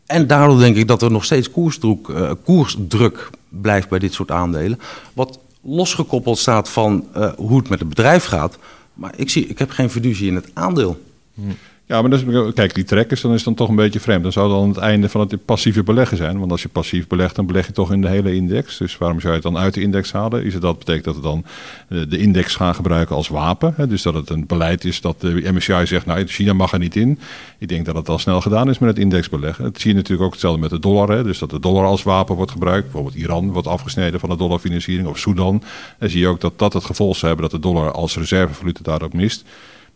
en 0.05 0.27
daardoor 0.27 0.59
denk 0.59 0.75
ik 0.75 0.87
dat 0.87 1.01
er 1.01 1.11
nog 1.11 1.25
steeds 1.25 1.51
koersdruk, 1.51 2.07
eh, 2.07 2.31
koersdruk 2.43 3.29
blijft 3.49 3.89
bij 3.89 3.99
dit 3.99 4.13
soort 4.13 4.31
aandelen. 4.31 4.79
Wat 5.13 5.39
losgekoppeld 5.61 6.37
staat 6.37 6.69
van 6.69 7.07
eh, 7.13 7.31
hoe 7.35 7.57
het 7.57 7.69
met 7.69 7.79
het 7.79 7.89
bedrijf 7.89 8.25
gaat. 8.25 8.57
Maar 8.93 9.13
ik, 9.15 9.29
zie, 9.29 9.45
ik 9.47 9.59
heb 9.59 9.69
geen 9.69 9.89
fiducie 9.89 10.27
in 10.27 10.35
het 10.35 10.51
aandeel. 10.53 11.01
Ja, 11.89 12.01
maar 12.01 12.19
kijk, 12.53 12.75
die 12.75 12.83
trekkers, 12.83 13.21
dan 13.21 13.31
is 13.31 13.35
het 13.35 13.45
dan 13.45 13.55
toch 13.55 13.69
een 13.69 13.75
beetje 13.75 13.99
vreemd. 13.99 14.23
Dan 14.23 14.31
zou 14.31 14.49
dan 14.49 14.67
het 14.67 14.77
einde 14.77 15.09
van 15.09 15.21
het 15.21 15.45
passieve 15.45 15.83
beleggen 15.83 16.17
zijn. 16.17 16.39
Want 16.39 16.51
als 16.51 16.61
je 16.61 16.69
passief 16.69 17.07
belegt, 17.07 17.35
dan 17.35 17.45
beleg 17.45 17.67
je 17.67 17.73
toch 17.73 17.91
in 17.91 18.01
de 18.01 18.07
hele 18.09 18.35
index. 18.35 18.77
Dus 18.77 18.97
waarom 18.97 19.19
zou 19.19 19.33
je 19.33 19.39
het 19.39 19.51
dan 19.51 19.57
uit 19.57 19.73
de 19.73 19.81
index 19.81 20.11
halen? 20.11 20.43
Is 20.43 20.53
het 20.53 20.61
dat 20.61 20.77
betekent 20.77 21.05
dat 21.05 21.15
we 21.15 21.21
dan 21.21 21.45
eh, 21.87 21.99
de 22.09 22.17
index 22.17 22.55
gaan 22.55 22.75
gebruiken 22.75 23.15
als 23.15 23.27
wapen? 23.27 23.73
Hè? 23.75 23.87
Dus 23.87 24.01
dat 24.01 24.13
het 24.13 24.29
een 24.29 24.45
beleid 24.45 24.85
is 24.85 25.01
dat 25.01 25.21
de 25.21 25.51
MSCI 25.51 25.85
zegt, 25.85 26.05
nou, 26.05 26.27
China 26.27 26.53
mag 26.53 26.71
er 26.71 26.79
niet 26.79 26.95
in. 26.95 27.19
Ik 27.57 27.67
denk 27.67 27.85
dat 27.85 27.95
het 27.95 28.09
al 28.09 28.19
snel 28.19 28.41
gedaan 28.41 28.69
is 28.69 28.79
met 28.79 28.89
het 28.89 28.99
indexbeleggen. 28.99 29.63
Dat 29.63 29.81
zie 29.81 29.89
je 29.89 29.95
natuurlijk 29.95 30.25
ook 30.25 30.31
hetzelfde 30.31 30.61
met 30.61 30.69
de 30.69 30.79
dollar. 30.79 31.09
Hè? 31.09 31.23
Dus 31.23 31.39
dat 31.39 31.49
de 31.49 31.59
dollar 31.59 31.85
als 31.85 32.03
wapen 32.03 32.35
wordt 32.35 32.51
gebruikt. 32.51 32.83
Bijvoorbeeld 32.83 33.15
Iran 33.15 33.51
wordt 33.51 33.67
afgesneden 33.67 34.19
van 34.19 34.29
de 34.29 34.37
dollarfinanciering. 34.37 35.07
Of 35.07 35.17
Sudan. 35.17 35.63
Dan 35.99 36.09
zie 36.09 36.19
je 36.19 36.27
ook 36.27 36.41
dat 36.41 36.59
dat 36.59 36.73
het 36.73 36.85
gevolg 36.85 37.15
zou 37.15 37.27
hebben 37.27 37.49
dat 37.49 37.61
de 37.61 37.67
dollar 37.67 37.91
als 37.91 38.17
reservevaluta 38.17 38.81
daarop 38.83 39.13
mist. 39.13 39.45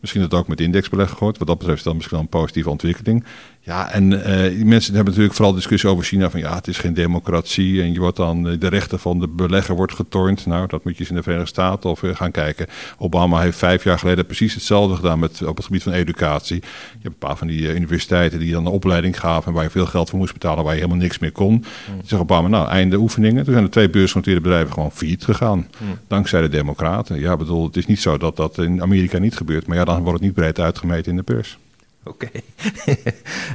Misschien 0.04 0.22
dat 0.22 0.34
ook 0.34 0.47
met 0.47 0.60
indexbeleggen 0.60 1.18
gehoord. 1.18 1.38
Wat 1.38 1.47
dat 1.47 1.58
betreft 1.58 1.78
is 1.80 1.84
dat 1.84 1.93
misschien 1.93 2.18
wel 2.18 2.26
een 2.26 2.39
positieve 2.39 2.70
ontwikkeling. 2.70 3.24
Ja, 3.66 3.91
en 3.91 4.24
eh, 4.24 4.49
die 4.49 4.66
mensen 4.66 4.93
hebben 4.93 5.11
natuurlijk 5.11 5.36
vooral 5.36 5.53
discussie 5.55 5.89
over 5.89 6.03
China. 6.03 6.30
Van 6.30 6.39
ja, 6.39 6.55
het 6.55 6.68
is 6.68 6.78
geen 6.78 6.93
democratie. 6.93 7.82
En 7.82 7.93
je 7.93 7.99
wordt 7.99 8.18
dan, 8.18 8.49
eh, 8.49 8.59
de 8.59 8.68
rechten 8.68 8.99
van 8.99 9.20
de 9.20 9.28
belegger 9.28 9.76
wordt 9.76 9.93
getornd. 9.93 10.45
Nou, 10.45 10.68
dat 10.68 10.84
moet 10.84 10.93
je 10.93 10.99
eens 10.99 11.09
in 11.09 11.16
de 11.16 11.24
Verenigde 11.24 11.49
Staten 11.49 11.89
of 11.89 12.03
eh, 12.03 12.16
gaan 12.16 12.32
kijken. 12.32 12.68
Obama 12.97 13.41
heeft 13.41 13.57
vijf 13.57 13.84
jaar 13.84 13.99
geleden 13.99 14.26
precies 14.26 14.53
hetzelfde 14.53 14.95
gedaan 14.95 15.20
met, 15.20 15.43
op 15.43 15.55
het 15.55 15.66
gebied 15.66 15.84
van 15.84 15.91
educatie. 15.91 16.55
Je 16.55 16.64
hebt 16.91 17.05
een 17.05 17.28
paar 17.28 17.38
van 17.38 17.47
die 17.47 17.76
universiteiten 17.76 18.39
die 18.39 18.51
dan 18.51 18.66
een 18.66 18.72
opleiding 18.72 19.20
gaven. 19.20 19.47
En 19.47 19.53
waar 19.53 19.64
je 19.64 19.70
veel 19.70 19.86
geld 19.86 20.09
voor 20.09 20.20
moest 20.20 20.34
betalen, 20.34 20.64
waar 20.64 20.74
je 20.74 20.80
helemaal 20.80 21.01
niks 21.01 21.20
meer 21.20 21.32
kon. 21.32 21.59
Toen 21.59 22.01
zegt 22.05 22.22
Obama, 22.22 22.47
nou, 22.47 22.68
einde 22.68 22.97
oefeningen. 22.97 23.43
Toen 23.43 23.53
zijn 23.53 23.66
er 23.66 23.72
twee 23.72 23.89
beursgenoteerde 23.89 24.41
bedrijven 24.41 24.74
gewoon 24.74 24.91
failliet 24.91 25.24
gegaan. 25.24 25.68
Dankzij 26.07 26.41
de 26.41 26.49
democraten. 26.49 27.20
Ja, 27.20 27.38
bedoel, 27.38 27.66
het 27.66 27.78
is 27.78 27.86
niet 27.86 27.99
zo 27.99 28.18
dat 28.18 28.36
dat 28.36 28.57
in 28.57 28.82
Amerika 28.82 29.18
niet 29.18 29.38
gebeurt. 29.38 29.68
Maar 29.68 29.78
ja, 29.78 29.86
dan 29.86 30.01
wordt 30.01 30.14
het 30.14 30.22
niet 30.22 30.34
breed 30.34 30.59
uitgemeten 30.59 31.11
in 31.11 31.18
de 31.18 31.24
beurs. 31.24 31.57
Oké. 32.06 32.28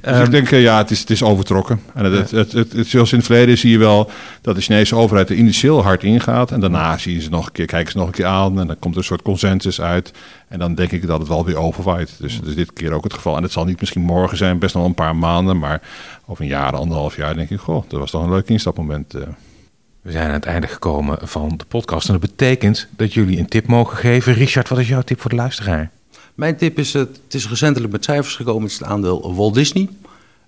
Dus 0.02 0.18
ik 0.24 0.30
denk, 0.30 0.50
eh, 0.50 0.62
ja, 0.62 0.78
het 0.78 0.90
is, 0.90 1.00
het 1.00 1.10
is 1.10 1.22
overtrokken. 1.22 1.80
En 1.94 2.04
het, 2.04 2.14
het, 2.14 2.30
het, 2.30 2.52
het- 2.52 2.72
het- 2.72 2.86
zoals 2.86 3.10
in 3.12 3.16
het 3.18 3.26
verleden 3.26 3.58
zie 3.58 3.70
je 3.70 3.78
wel 3.78 4.10
dat 4.40 4.54
de 4.54 4.60
Chinese 4.60 4.94
overheid 4.96 5.30
er 5.30 5.36
initieel 5.36 5.82
hard 5.82 6.02
ingaat. 6.02 6.50
En 6.50 6.60
daarna 6.60 6.98
zien 6.98 7.20
ze 7.20 7.30
nog 7.30 7.46
een 7.46 7.52
keer, 7.52 7.66
kijken 7.66 7.92
ze 7.92 7.98
nog 7.98 8.06
een 8.06 8.12
keer 8.12 8.26
aan. 8.26 8.60
En 8.60 8.66
dan 8.66 8.78
komt 8.78 8.94
er 8.94 9.00
een 9.00 9.06
soort 9.06 9.22
consensus 9.22 9.80
uit. 9.80 10.12
En 10.48 10.58
dan 10.58 10.74
denk 10.74 10.92
ik 10.92 11.06
dat 11.06 11.18
het 11.18 11.28
wel 11.28 11.44
weer 11.44 11.56
overwaait. 11.56 12.14
Dus 12.18 12.38
dat 12.38 12.48
is 12.48 12.54
dit 12.54 12.72
keer 12.72 12.92
ook 12.92 13.04
het 13.04 13.14
geval. 13.14 13.36
En 13.36 13.42
het 13.42 13.52
zal 13.52 13.64
niet 13.64 13.80
misschien 13.80 14.02
morgen 14.02 14.36
zijn, 14.36 14.58
best 14.58 14.74
nog 14.74 14.84
een 14.84 14.94
paar 14.94 15.16
maanden. 15.16 15.58
Maar 15.58 15.80
over 16.26 16.42
een 16.42 16.50
jaar, 16.50 16.72
anderhalf 16.76 17.16
jaar 17.16 17.34
denk 17.34 17.50
ik, 17.50 17.58
goh, 17.60 17.84
dat 17.88 18.00
was 18.00 18.10
toch 18.10 18.22
een 18.22 18.30
leuk 18.30 18.48
instapmoment. 18.48 19.14
eh. 19.14 19.22
We 20.02 20.10
zijn 20.12 20.26
aan 20.26 20.32
het 20.32 20.44
einde 20.46 20.66
gekomen 20.66 21.18
van 21.22 21.54
de 21.56 21.64
podcast. 21.68 22.06
En 22.06 22.12
dat 22.12 22.30
betekent 22.30 22.88
dat 22.96 23.14
jullie 23.14 23.38
een 23.38 23.48
tip 23.48 23.66
mogen 23.66 23.96
geven. 23.96 24.32
Richard, 24.32 24.68
wat 24.68 24.78
is 24.78 24.88
jouw 24.88 25.02
tip 25.02 25.20
voor 25.20 25.30
de 25.30 25.36
luisteraar? 25.36 25.90
Mijn 26.38 26.56
tip 26.56 26.78
is, 26.78 26.92
het, 26.92 27.20
het 27.24 27.34
is 27.34 27.48
recentelijk 27.48 27.92
met 27.92 28.04
cijfers 28.04 28.36
gekomen, 28.36 28.62
het 28.62 28.70
is 28.70 28.78
het 28.78 28.88
aandeel 28.88 29.34
Walt 29.34 29.54
Disney. 29.54 29.88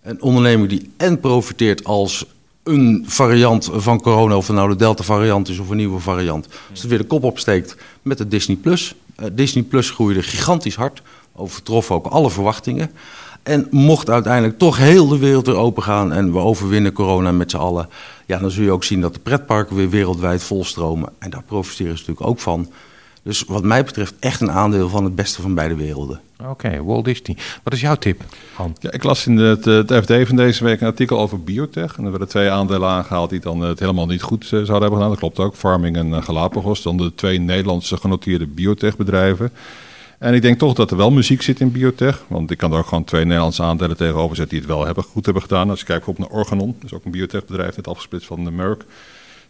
Een 0.03 0.23
onderneming 0.23 0.69
die 0.69 0.91
en 0.97 1.21
profiteert 1.21 1.85
als 1.85 2.27
een 2.63 3.05
variant 3.07 3.71
van 3.73 4.01
corona, 4.01 4.37
of 4.37 4.47
het 4.47 4.57
nou 4.57 4.69
de 4.69 4.77
Delta 4.77 5.05
variant 5.05 5.49
is 5.49 5.59
of 5.59 5.69
een 5.69 5.77
nieuwe 5.77 6.01
variant. 6.01 6.49
Als 6.71 6.81
het 6.81 6.91
weer 6.91 6.99
de 6.99 7.05
kop 7.05 7.25
opsteekt 7.25 7.77
met 8.03 8.19
de 8.19 8.29
Disney 8.29 8.57
Plus. 8.57 8.95
Eh, 9.15 9.27
Disney 9.33 9.63
Plus 9.63 9.91
groeide 9.91 10.23
gigantisch 10.23 10.75
hard, 10.75 11.03
overtrof 11.33 11.91
ook 11.91 12.07
alle 12.07 12.31
verwachtingen. 12.31 12.91
En 13.43 13.67
mocht 13.71 14.11
uiteindelijk 14.11 14.59
toch 14.59 14.77
heel 14.77 15.09
de 15.09 15.19
wereld 15.19 15.47
weer 15.47 15.57
open 15.57 15.83
gaan 15.83 16.13
en 16.13 16.33
we 16.33 16.39
overwinnen 16.39 16.93
corona 16.93 17.33
met 17.33 17.51
z'n 17.51 17.57
allen. 17.57 17.89
Ja, 18.27 18.39
dan 18.39 18.51
zul 18.51 18.65
je 18.65 18.71
ook 18.71 18.85
zien 18.85 19.01
dat 19.01 19.15
de 19.15 19.21
pretparken 19.21 19.77
weer 19.77 19.91
wereldwijd 19.91 20.43
volstromen. 20.43 21.13
En 21.19 21.31
daar 21.31 21.43
profiteren 21.43 21.99
ze 21.99 22.05
natuurlijk 22.07 22.27
ook 22.27 22.41
van. 22.41 22.69
Dus 23.23 23.45
wat 23.47 23.63
mij 23.63 23.85
betreft 23.85 24.15
echt 24.21 24.41
een 24.41 24.51
aandeel 24.51 24.89
van 24.89 25.05
het 25.05 25.15
beste 25.15 25.43
van 25.43 25.55
beide 25.55 25.75
werelden. 25.75 26.21
Oké, 26.49 26.85
Walt 26.85 27.05
Disney. 27.05 27.37
Wat 27.63 27.73
is 27.73 27.81
jouw 27.81 27.95
tip, 27.95 28.23
Han? 28.55 28.77
Ja, 28.79 28.93
ik 28.93 29.03
las 29.03 29.27
in 29.27 29.37
het, 29.37 29.67
eh, 29.67 29.75
het 29.75 29.93
FD 29.93 30.27
van 30.27 30.37
deze 30.37 30.65
week 30.65 30.81
een 30.81 30.87
artikel 30.87 31.19
over 31.19 31.43
biotech. 31.43 31.97
En 31.97 32.05
er 32.05 32.11
werden 32.11 32.29
twee 32.29 32.51
aandelen 32.51 32.89
aangehaald 32.89 33.31
die 33.31 33.41
dan 33.41 33.63
eh, 33.63 33.69
het 33.69 33.79
helemaal 33.79 34.07
niet 34.07 34.23
goed 34.23 34.45
eh, 34.45 34.51
zouden 34.51 34.81
hebben 34.81 34.93
gedaan. 34.93 35.09
Dat 35.09 35.19
klopt 35.19 35.39
ook. 35.39 35.55
Farming 35.55 35.97
en 35.97 36.23
Galapagos. 36.23 36.83
Dan 36.83 36.97
de 36.97 37.15
twee 37.15 37.41
Nederlandse 37.41 37.97
genoteerde 37.97 38.47
biotechbedrijven. 38.47 39.53
En 40.19 40.35
ik 40.35 40.43
denk 40.43 40.59
toch 40.59 40.75
dat 40.75 40.91
er 40.91 40.97
wel 40.97 41.11
muziek 41.11 41.43
zit 41.43 41.61
in 41.61 41.73
biotech. 41.73 42.25
Want 42.27 42.51
ik 42.51 42.59
kan 42.59 42.73
er 42.73 42.79
ook 42.79 42.87
gewoon 42.87 43.05
twee 43.05 43.25
Nederlandse 43.25 43.63
aandelen 43.63 43.97
tegenover 43.97 44.37
zetten 44.37 44.59
die 44.59 44.67
het 44.67 44.77
wel 44.77 44.87
hebben, 44.87 45.05
goed 45.05 45.25
hebben 45.25 45.43
gedaan. 45.43 45.71
Als 45.71 45.81
je 45.81 45.87
kijkt 45.87 46.05
bijvoorbeeld 46.05 46.33
naar 46.33 46.41
Organon. 46.41 46.75
Dat 46.81 46.91
is 46.91 46.97
ook 46.97 47.05
een 47.05 47.11
biotechbedrijf, 47.11 47.77
net 47.77 47.89
afgesplitst 47.89 48.27
van 48.27 48.45
de 48.45 48.51
Merck. 48.51 48.85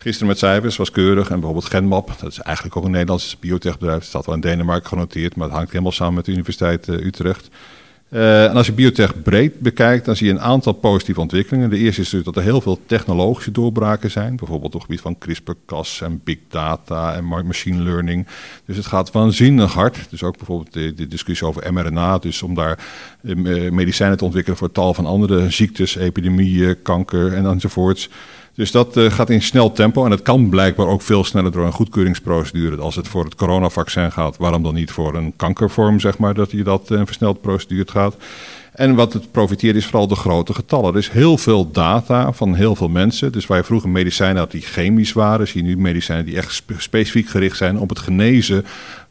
Gisteren 0.02 0.28
met 0.28 0.38
cijfers 0.38 0.76
was 0.76 0.90
keurig. 0.90 1.28
En 1.28 1.34
bijvoorbeeld 1.34 1.64
Genmap, 1.64 2.14
dat 2.20 2.30
is 2.30 2.38
eigenlijk 2.38 2.76
ook 2.76 2.84
een 2.84 2.90
Nederlands 2.90 3.38
biotechbedrijf. 3.38 4.04
Staat 4.04 4.26
wel 4.26 4.34
in 4.34 4.40
Denemarken 4.40 4.88
genoteerd, 4.88 5.36
maar 5.36 5.46
het 5.46 5.56
hangt 5.56 5.70
helemaal 5.70 5.92
samen 5.92 6.14
met 6.14 6.24
de 6.24 6.32
Universiteit 6.32 6.88
eh, 6.88 6.94
Utrecht. 6.94 7.48
Eh, 8.08 8.44
en 8.44 8.56
als 8.56 8.66
je 8.66 8.72
biotech 8.72 9.22
breed 9.22 9.58
bekijkt, 9.58 10.04
dan 10.04 10.16
zie 10.16 10.26
je 10.26 10.32
een 10.32 10.40
aantal 10.40 10.72
positieve 10.72 11.20
ontwikkelingen. 11.20 11.70
De 11.70 11.76
eerste 11.78 12.00
is 12.00 12.08
dus 12.08 12.22
dat 12.22 12.36
er 12.36 12.42
heel 12.42 12.60
veel 12.60 12.80
technologische 12.86 13.50
doorbraken 13.50 14.10
zijn. 14.10 14.36
Bijvoorbeeld 14.36 14.74
op 14.74 14.80
het 14.80 14.82
gebied 14.82 15.00
van 15.02 15.18
CRISPR-Cas 15.18 16.00
en 16.00 16.20
big 16.24 16.38
data 16.48 17.14
en 17.14 17.26
ma- 17.26 17.42
machine 17.42 17.82
learning. 17.82 18.26
Dus 18.64 18.76
het 18.76 18.86
gaat 18.86 19.12
waanzinnig 19.12 19.72
hard. 19.72 20.10
Dus 20.10 20.22
ook 20.22 20.36
bijvoorbeeld 20.36 20.72
de, 20.96 21.08
discussie 21.08 21.46
over 21.46 21.72
mRNA. 21.72 22.18
Dus 22.18 22.42
om 22.42 22.54
daar 22.54 22.78
eh, 23.22 23.34
me- 23.36 23.70
medicijnen 23.70 24.16
te 24.16 24.24
ontwikkelen 24.24 24.58
voor 24.58 24.72
tal 24.72 24.94
van 24.94 25.06
andere 25.06 25.50
ziektes, 25.50 25.96
epidemieën, 25.96 26.82
kanker 26.82 27.32
en 27.32 27.46
enzovoorts. 27.46 28.08
Dus 28.54 28.70
dat 28.70 28.96
eh, 28.96 29.10
gaat 29.12 29.30
in 29.30 29.42
snel 29.42 29.72
tempo 29.72 30.04
en 30.04 30.10
het 30.10 30.22
kan 30.22 30.48
blijkbaar 30.48 30.86
ook 30.86 31.02
veel 31.02 31.24
sneller 31.24 31.52
door 31.52 31.64
een 31.64 31.72
goedkeuringsprocedure. 31.72 32.80
Als 32.80 32.96
het 32.96 33.08
voor 33.08 33.24
het 33.24 33.34
coronavaccin 33.34 34.12
gaat, 34.12 34.36
waarom 34.36 34.62
dan 34.62 34.74
niet 34.74 34.90
voor 34.90 35.14
een 35.14 35.32
kankervorm, 35.36 36.00
zeg 36.00 36.18
maar, 36.18 36.34
dat 36.34 36.50
je 36.50 36.62
dat 36.62 36.90
eh, 36.90 36.98
een 36.98 37.06
versneld 37.06 37.40
procedure 37.40 37.90
gaat. 37.90 38.16
En 38.72 38.94
wat 38.94 39.12
het 39.12 39.30
profiteert 39.30 39.76
is 39.76 39.86
vooral 39.86 40.08
de 40.08 40.14
grote 40.14 40.54
getallen. 40.54 40.92
Er 40.92 40.98
is 40.98 41.08
heel 41.08 41.38
veel 41.38 41.70
data 41.70 42.32
van 42.32 42.54
heel 42.54 42.76
veel 42.76 42.88
mensen. 42.88 43.32
Dus 43.32 43.46
waar 43.46 43.58
je 43.58 43.64
vroeger 43.64 43.88
medicijnen 43.88 44.38
had 44.38 44.50
die 44.50 44.60
chemisch 44.60 45.12
waren, 45.12 45.48
zie 45.48 45.62
je 45.62 45.68
nu 45.68 45.76
medicijnen 45.76 46.24
die 46.24 46.36
echt 46.36 46.52
spe- 46.52 46.74
specifiek 46.78 47.28
gericht 47.28 47.56
zijn 47.56 47.78
op 47.78 47.88
het 47.88 47.98
genezen 47.98 48.64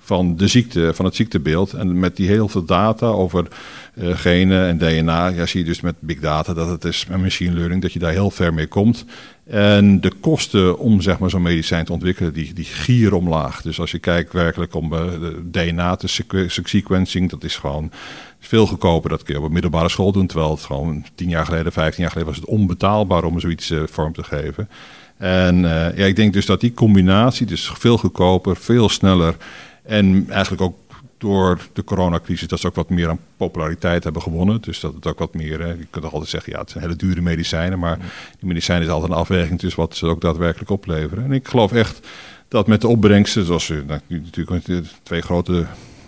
van 0.09 0.35
de 0.35 0.47
ziekte, 0.47 0.91
van 0.93 1.05
het 1.05 1.15
ziektebeeld. 1.15 1.73
En 1.73 1.99
met 1.99 2.15
die 2.15 2.27
heel 2.27 2.47
veel 2.47 2.65
data 2.65 3.05
over 3.05 3.47
eh, 3.93 4.17
genen 4.17 4.67
en 4.67 4.77
DNA, 4.77 5.27
ja, 5.27 5.45
zie 5.45 5.59
je 5.59 5.65
dus 5.65 5.81
met 5.81 5.95
big 5.99 6.19
data 6.19 6.53
dat 6.53 6.69
het 6.69 6.83
is 6.83 7.05
met 7.05 7.21
machine 7.21 7.53
learning 7.53 7.81
dat 7.81 7.93
je 7.93 7.99
daar 7.99 8.11
heel 8.11 8.31
ver 8.31 8.53
mee 8.53 8.67
komt. 8.67 9.05
En 9.45 10.01
de 10.01 10.11
kosten 10.19 10.79
om 10.79 11.01
zeg 11.01 11.19
maar, 11.19 11.29
zo'n 11.29 11.41
medicijn 11.41 11.85
te 11.85 11.93
ontwikkelen, 11.93 12.33
die, 12.33 12.53
die 12.53 12.65
gieren 12.65 13.17
omlaag. 13.17 13.61
Dus 13.61 13.79
als 13.79 13.91
je 13.91 13.99
kijkt 13.99 14.33
werkelijk 14.33 14.75
om 14.75 14.93
eh, 14.93 15.01
DNA 15.43 15.95
te 15.95 16.07
sequ- 16.07 16.49
sequencing, 16.63 17.29
dat 17.29 17.43
is 17.43 17.57
gewoon 17.57 17.91
veel 18.39 18.67
goedkoper. 18.67 19.09
Dat 19.09 19.23
kun 19.23 19.33
je 19.33 19.39
op 19.39 19.45
een 19.45 19.53
middelbare 19.53 19.89
school 19.89 20.11
doen. 20.11 20.27
Terwijl 20.27 20.51
het 20.51 20.63
gewoon 20.63 21.05
tien 21.15 21.29
jaar 21.29 21.45
geleden, 21.45 21.71
vijftien 21.71 22.01
jaar 22.01 22.11
geleden 22.11 22.31
was 22.33 22.41
het 22.41 22.49
onbetaalbaar 22.49 23.23
om 23.23 23.39
zoiets 23.39 23.69
eh, 23.69 23.81
vorm 23.89 24.13
te 24.13 24.23
geven. 24.23 24.69
En 25.17 25.59
ja, 25.95 26.05
ik 26.05 26.15
denk 26.15 26.33
dus 26.33 26.45
dat 26.45 26.61
die 26.61 26.73
combinatie, 26.73 27.45
dus 27.45 27.71
veel 27.77 27.97
goedkoper, 27.97 28.55
veel 28.55 28.89
sneller 28.89 29.35
en 29.83 30.25
eigenlijk 30.29 30.61
ook 30.61 30.75
door 31.17 31.59
de 31.73 31.83
coronacrisis 31.83 32.47
dat 32.47 32.59
ze 32.59 32.67
ook 32.67 32.75
wat 32.75 32.89
meer 32.89 33.09
aan 33.09 33.19
populariteit 33.37 34.03
hebben 34.03 34.21
gewonnen. 34.21 34.61
Dus 34.61 34.79
dat 34.79 34.93
het 34.93 35.07
ook 35.07 35.19
wat 35.19 35.33
meer, 35.33 35.67
je 35.67 35.87
kunt 35.89 36.03
toch 36.03 36.13
altijd 36.13 36.29
zeggen, 36.29 36.51
ja, 36.53 36.59
het 36.59 36.69
zijn 36.69 36.83
hele 36.83 36.95
dure 36.95 37.21
medicijnen, 37.21 37.79
maar 37.79 37.97
die 38.39 38.47
medicijnen 38.47 38.85
is 38.85 38.91
altijd 38.91 39.11
een 39.11 39.17
afweging 39.17 39.59
tussen 39.59 39.79
wat 39.79 39.95
ze 39.95 40.05
ook 40.05 40.21
daadwerkelijk 40.21 40.69
opleveren. 40.69 41.23
En 41.23 41.31
ik 41.31 41.47
geloof 41.47 41.71
echt 41.71 42.07
dat 42.47 42.67
met 42.67 42.81
de 42.81 42.87
opbrengsten, 42.87 43.45
zoals 43.45 43.67
nou, 43.67 43.99
natuurlijk 44.07 44.85
twee 45.03 45.21
grote 45.21 45.65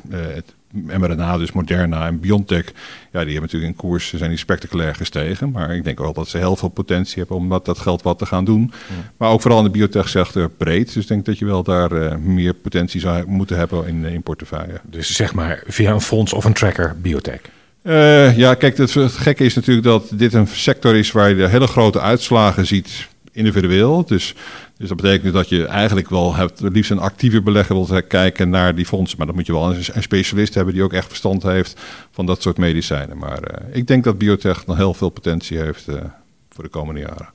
eh, 0.10 0.20
mRNA, 0.72 1.38
dus 1.38 1.52
Moderna 1.52 2.08
en 2.08 2.20
BioNTech, 2.20 2.66
ja, 3.12 3.24
die 3.24 3.32
hebben 3.32 3.42
natuurlijk 3.42 3.72
in 3.72 3.76
koers 3.76 4.14
zijn 4.14 4.30
die 4.30 4.40
spectaculair 4.40 4.96
gestegen. 4.96 5.52
Maar 5.52 5.76
ik 5.76 5.84
denk 5.84 6.00
ook 6.00 6.16
dat 6.16 6.28
ze 6.28 6.38
heel 6.38 6.56
veel 6.56 6.70
potentie 6.70 7.18
hebben 7.18 7.38
om 7.38 7.48
met 7.48 7.66
dat 7.66 7.80
geld 7.80 8.02
wat 8.02 8.18
te 8.18 8.26
gaan 8.26 8.46
doen. 8.46 8.72
Maar 9.18 9.30
ook 9.30 9.42
vooral 9.42 9.60
in 9.60 9.66
de 9.66 9.72
biotech-sector 9.72 10.50
breed. 10.50 10.94
Dus 10.94 11.04
ik 11.04 11.08
denk 11.08 11.26
dat 11.26 11.40
je 11.40 11.46
wel 11.46 11.64
daar 11.64 11.92
eh, 11.92 12.18
meer 12.18 12.54
potentie 12.54 13.00
zou 13.00 13.28
moeten 13.28 13.58
hebben 13.58 13.88
in, 13.88 14.06
in 14.06 14.24
portefeuille. 14.24 14.82
Dus 14.84 15.16
zeg 15.16 15.34
maar 15.34 15.64
via 15.68 15.92
een 15.92 16.02
fonds 16.02 16.34
of 16.34 16.46
een 16.46 16.54
tracker, 16.54 16.96
biotech. 17.02 17.42
Eh, 17.82 18.38
ja, 18.38 18.54
kijk, 18.54 18.78
het, 18.78 18.94
het 18.94 19.12
gekke 19.12 19.44
is 19.44 19.56
natuurlijk 19.56 19.86
dat 19.86 20.10
dit 20.14 20.34
een 20.34 20.48
sector 20.48 20.96
is 20.96 21.12
waar 21.12 21.30
je 21.30 21.36
de 21.36 21.48
hele 21.48 21.68
grote 21.68 22.00
uitslagen 22.00 22.68
ziet 22.68 23.10
individueel. 23.32 24.06
Dus 24.06 24.36
Dus 24.82 24.90
dat 24.90 25.02
betekent 25.02 25.34
dat 25.34 25.50
je 25.50 25.66
eigenlijk 25.66 26.10
wel 26.10 26.36
hebt, 26.36 26.62
liefst 26.62 26.92
een 26.92 27.00
actieve 27.00 27.42
belegger 27.42 27.76
wilt 27.76 28.08
kijken 28.08 28.50
naar 28.50 28.76
die 28.76 28.86
fondsen. 28.86 29.18
Maar 29.18 29.28
dan 29.28 29.36
moet 29.36 29.46
je 29.46 29.54
wel 29.54 29.76
een, 29.76 30.04
specialist 30.04 30.54
hebben 30.54 30.74
die 30.74 30.84
ook 30.84 30.94
echt 30.94 31.08
verstand 31.08 31.44
heeft 31.44 31.82
van 32.12 32.26
dat 32.26 32.42
soort 32.42 32.58
medicijnen. 32.58 33.18
Maar 33.18 33.40
ik 33.72 33.88
denk 33.88 34.04
dat 34.04 34.18
biotech 34.18 34.66
nog 34.66 34.78
heel 34.78 34.94
veel 34.94 35.10
potentie 35.10 35.58
heeft 35.58 35.86
voor 36.50 36.64
de 36.64 36.70
komende 36.70 37.00
jaren. 37.00 37.30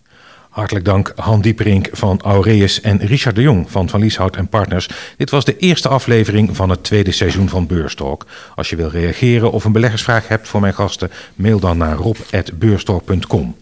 Hartelijk 0.50 0.84
dank 0.84 1.12
Han 1.16 1.40
Dieperink 1.40 1.88
van 1.92 2.20
Aureus 2.20 2.80
en 2.80 2.98
Richard 2.98 3.36
de 3.36 3.42
Jong 3.42 3.70
van 3.70 3.88
Van 3.88 4.00
Lieshout 4.00 4.36
en 4.36 4.48
Partners. 4.48 4.88
Dit 5.16 5.30
was 5.30 5.44
de 5.44 5.56
eerste 5.56 5.88
aflevering 5.88 6.56
van 6.56 6.70
het 6.70 6.84
tweede 6.84 7.12
seizoen 7.12 7.48
van 7.48 7.66
Beurstalk. 7.66 8.26
Als 8.54 8.70
je 8.70 8.76
wil 8.76 8.88
reageren 8.88 9.52
of 9.52 9.64
een 9.64 9.72
beleggersvraag 9.72 10.28
hebt 10.28 10.48
voor 10.48 10.60
mijn 10.60 10.74
gasten, 10.74 11.10
mail 11.34 11.60
dan 11.60 11.78
naar 11.78 11.96
rob.beurstalk.com. 11.96 13.56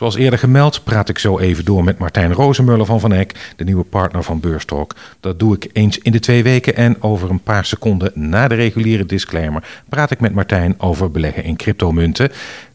Zoals 0.00 0.16
eerder 0.16 0.38
gemeld 0.38 0.84
praat 0.84 1.08
ik 1.08 1.18
zo 1.18 1.38
even 1.38 1.64
door 1.64 1.84
met 1.84 1.98
Martijn 1.98 2.32
Rozenmuller 2.32 2.86
van 2.86 3.00
Van 3.00 3.12
Eck, 3.12 3.52
de 3.56 3.64
nieuwe 3.64 3.84
partner 3.84 4.22
van 4.22 4.40
Beurstalk. 4.40 4.94
Dat 5.20 5.38
doe 5.38 5.54
ik 5.54 5.70
eens 5.72 5.98
in 5.98 6.12
de 6.12 6.18
twee 6.18 6.42
weken 6.42 6.76
en 6.76 7.02
over 7.02 7.30
een 7.30 7.42
paar 7.42 7.64
seconden 7.64 8.12
na 8.14 8.48
de 8.48 8.54
reguliere 8.54 9.06
disclaimer 9.06 9.82
praat 9.88 10.10
ik 10.10 10.20
met 10.20 10.34
Martijn 10.34 10.74
over 10.78 11.10
beleggen 11.10 11.44
in 11.44 11.56
cryptomunten. 11.56 12.30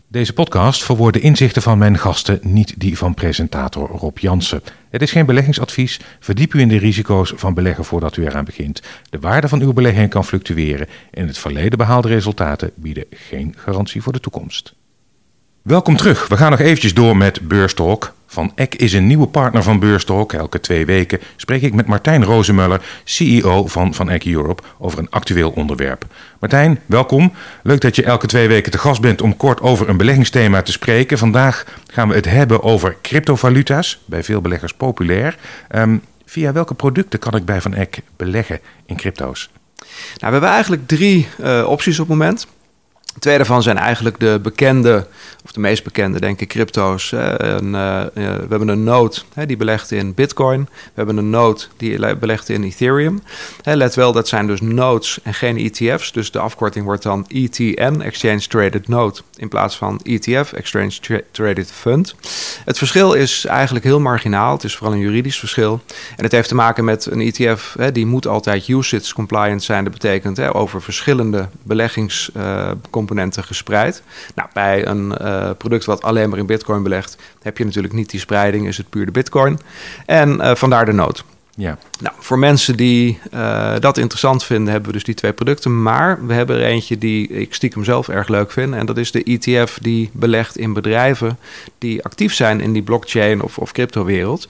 Deze 0.07 0.34
podcast 0.34 0.84
verwoordt 0.84 1.17
de 1.17 1.23
inzichten 1.23 1.61
van 1.61 1.78
mijn 1.78 1.97
gasten, 1.97 2.39
niet 2.41 2.73
die 2.78 2.97
van 2.97 3.13
presentator 3.13 3.89
Rob 3.89 4.17
Jansen. 4.17 4.61
Het 4.89 5.01
is 5.01 5.11
geen 5.11 5.26
beleggingsadvies. 5.26 5.99
Verdiep 6.19 6.53
u 6.53 6.59
in 6.59 6.69
de 6.69 6.78
risico's 6.78 7.34
van 7.36 7.53
beleggen 7.53 7.86
voordat 7.86 8.17
u 8.17 8.26
eraan 8.26 8.45
begint. 8.45 8.82
De 9.09 9.19
waarde 9.19 9.47
van 9.47 9.61
uw 9.61 9.73
belegging 9.73 10.09
kan 10.09 10.26
fluctueren 10.26 10.88
en 11.11 11.28
het 11.28 11.38
verleden 11.38 11.78
behaalde 11.78 12.07
resultaten 12.07 12.71
bieden 12.76 13.05
geen 13.09 13.53
garantie 13.57 14.01
voor 14.01 14.13
de 14.13 14.19
toekomst. 14.19 14.73
Welkom 15.66 15.95
terug. 15.95 16.28
We 16.28 16.38
gaan 16.38 16.51
nog 16.51 16.59
eventjes 16.59 16.93
door 16.93 17.18
met 17.18 17.47
Beurstalk. 17.47 18.13
Van 18.28 18.51
Eck 18.55 18.76
is 18.76 18.93
een 18.93 19.07
nieuwe 19.07 19.28
partner 19.28 19.63
van 19.63 19.80
Beurstalk. 19.80 20.34
Elke 20.34 20.59
twee 20.59 20.86
weken 20.86 21.20
spreek 21.36 21.61
ik 21.61 21.74
met 21.74 21.88
Martijn 21.88 22.24
Rozenmuller, 22.24 22.82
CEO 23.03 23.68
van 23.68 23.93
Van 23.93 24.09
Eck 24.09 24.26
Europe, 24.26 24.63
over 24.80 24.99
een 24.99 25.09
actueel 25.09 25.49
onderwerp. 25.49 26.05
Martijn, 26.39 26.80
welkom. 26.86 27.34
Leuk 27.63 27.82
dat 27.82 27.95
je 27.95 28.03
elke 28.03 28.28
twee 28.28 28.47
weken 28.47 28.72
te 28.72 28.78
gast 28.78 29.01
bent 29.01 29.22
om 29.22 29.38
kort 29.38 29.61
over 29.61 29.89
een 29.89 29.97
beleggingsthema 29.97 30.61
te 30.61 30.72
spreken. 30.72 31.18
Vandaag 31.18 31.66
gaan 31.88 32.07
we 32.07 32.16
het 32.16 32.26
hebben 32.26 32.63
over 32.63 32.97
cryptovaluta's, 33.01 33.99
bij 34.05 34.24
veel 34.24 34.41
beleggers 34.41 34.74
populair. 34.74 35.38
Um, 35.76 36.01
via 36.26 36.51
welke 36.51 36.74
producten 36.74 37.20
kan 37.20 37.36
ik 37.36 37.45
bij 37.45 37.61
Van 37.61 37.74
Eck 37.74 37.97
beleggen 38.16 38.59
in 38.86 38.95
crypto's? 38.95 39.49
Nou, 39.78 39.88
we 40.18 40.32
hebben 40.32 40.49
eigenlijk 40.49 40.88
drie 40.88 41.28
uh, 41.39 41.68
opties 41.68 41.99
op 41.99 42.07
het 42.07 42.18
moment. 42.18 42.47
Twee 43.20 43.38
daarvan 43.38 43.63
zijn 43.63 43.78
eigenlijk 43.78 44.20
de 44.20 44.39
bekende, 44.41 45.07
of 45.43 45.51
de 45.51 45.59
meest 45.59 45.84
bekende, 45.84 46.20
denk 46.20 46.41
ik, 46.41 46.47
crypto's. 46.47 47.11
En, 47.11 47.66
uh, 47.66 48.01
we 48.13 48.45
hebben 48.49 48.68
een 48.68 48.84
node 48.84 49.18
hè, 49.34 49.45
die 49.45 49.57
belegt 49.57 49.91
in 49.91 50.13
Bitcoin. 50.13 50.68
We 50.72 50.91
hebben 50.93 51.18
een 51.18 51.30
node 51.30 51.61
die 51.78 52.16
belegt 52.16 52.49
in 52.49 52.63
Ethereum. 52.63 53.22
Hè, 53.61 53.76
let 53.76 53.95
wel, 53.95 54.11
dat 54.11 54.28
zijn 54.28 54.47
dus 54.47 54.61
nodes 54.61 55.20
en 55.24 55.34
geen 55.34 55.57
ETF's. 55.57 56.11
Dus 56.11 56.32
de 56.32 56.39
afkorting 56.39 56.86
wordt 56.86 57.03
dan 57.03 57.26
ETN, 57.28 58.01
Exchange 58.01 58.47
Traded 58.47 58.88
Node, 58.88 59.20
in 59.36 59.47
plaats 59.47 59.76
van 59.76 59.99
ETF, 60.03 60.53
Exchange 60.53 61.24
Traded 61.32 61.72
Fund. 61.72 62.16
Het 62.66 62.78
verschil 62.78 63.13
is 63.13 63.45
eigenlijk 63.45 63.86
heel 63.86 63.99
marginaal. 63.99 64.53
Het 64.53 64.63
is 64.63 64.76
vooral 64.76 64.95
een 64.95 65.01
juridisch 65.01 65.39
verschil. 65.39 65.82
En 66.16 66.24
het 66.24 66.32
heeft 66.32 66.47
te 66.47 66.55
maken 66.55 66.84
met 66.84 67.05
een 67.05 67.22
ETF, 67.22 67.76
hè, 67.78 67.91
die 67.91 68.05
moet 68.05 68.28
altijd 68.28 68.68
usage 68.68 69.13
compliant 69.13 69.63
zijn. 69.63 69.84
Dat 69.84 69.93
betekent 69.93 70.38
hè, 70.38 70.55
over 70.55 70.82
verschillende 70.82 71.49
beleggingscomponenten 71.63 73.05
componenten 73.06 73.43
gespreid. 73.43 74.03
Nou, 74.36 74.49
bij 74.53 74.88
een 74.88 75.14
uh, 75.22 75.49
product 75.58 75.86
wat 75.86 76.01
alleen 76.01 76.30
maar 76.30 76.39
in 76.39 76.45
bitcoin 76.45 76.84
belegt, 76.84 77.18
heb 77.41 77.58
je 77.58 77.66
natuurlijk 77.66 77.93
niet 77.93 78.10
die 78.10 78.20
spreiding, 78.20 78.68
is 78.68 78.78
het 78.78 78.89
puur 78.89 79.06
de 79.06 79.12
bitcoin. 79.12 79.60
En 80.06 80.30
uh, 80.30 80.56
vandaar 80.56 80.86
de 80.86 80.91
nood. 80.91 81.24
Ja. 81.58 81.78
Nou, 81.99 82.16
voor 82.20 82.39
mensen 82.39 82.78
die 82.78 83.20
uh, 83.34 83.74
dat 83.80 83.97
interessant 83.97 84.43
vinden, 84.43 84.72
hebben 84.72 84.89
we 84.89 84.95
dus 84.95 85.06
die 85.06 85.16
twee 85.16 85.34
producten. 85.34 85.82
Maar 85.82 86.26
we 86.26 86.34
hebben 86.34 86.56
er 86.56 86.66
eentje 86.66 86.97
die 86.97 87.28
ik 87.28 87.53
stiekem 87.53 87.84
zelf 87.84 88.10
erg 88.10 88.28
leuk 88.28 88.51
vind. 88.51 88.74
En 88.74 88.86
dat 88.86 88.97
is 88.97 89.12
de 89.12 89.24
ETF 89.24 89.78
die 89.82 90.10
belegt 90.14 90.58
in 90.58 90.74
bedrijven 90.74 91.38
die 91.78 92.03
actief 92.03 92.34
zijn 92.34 92.62
in 92.62 92.74
die 92.74 92.84
blockchain 92.84 93.41
of, 93.41 93.58
of 93.58 93.72
crypto-wereld. 93.72 94.47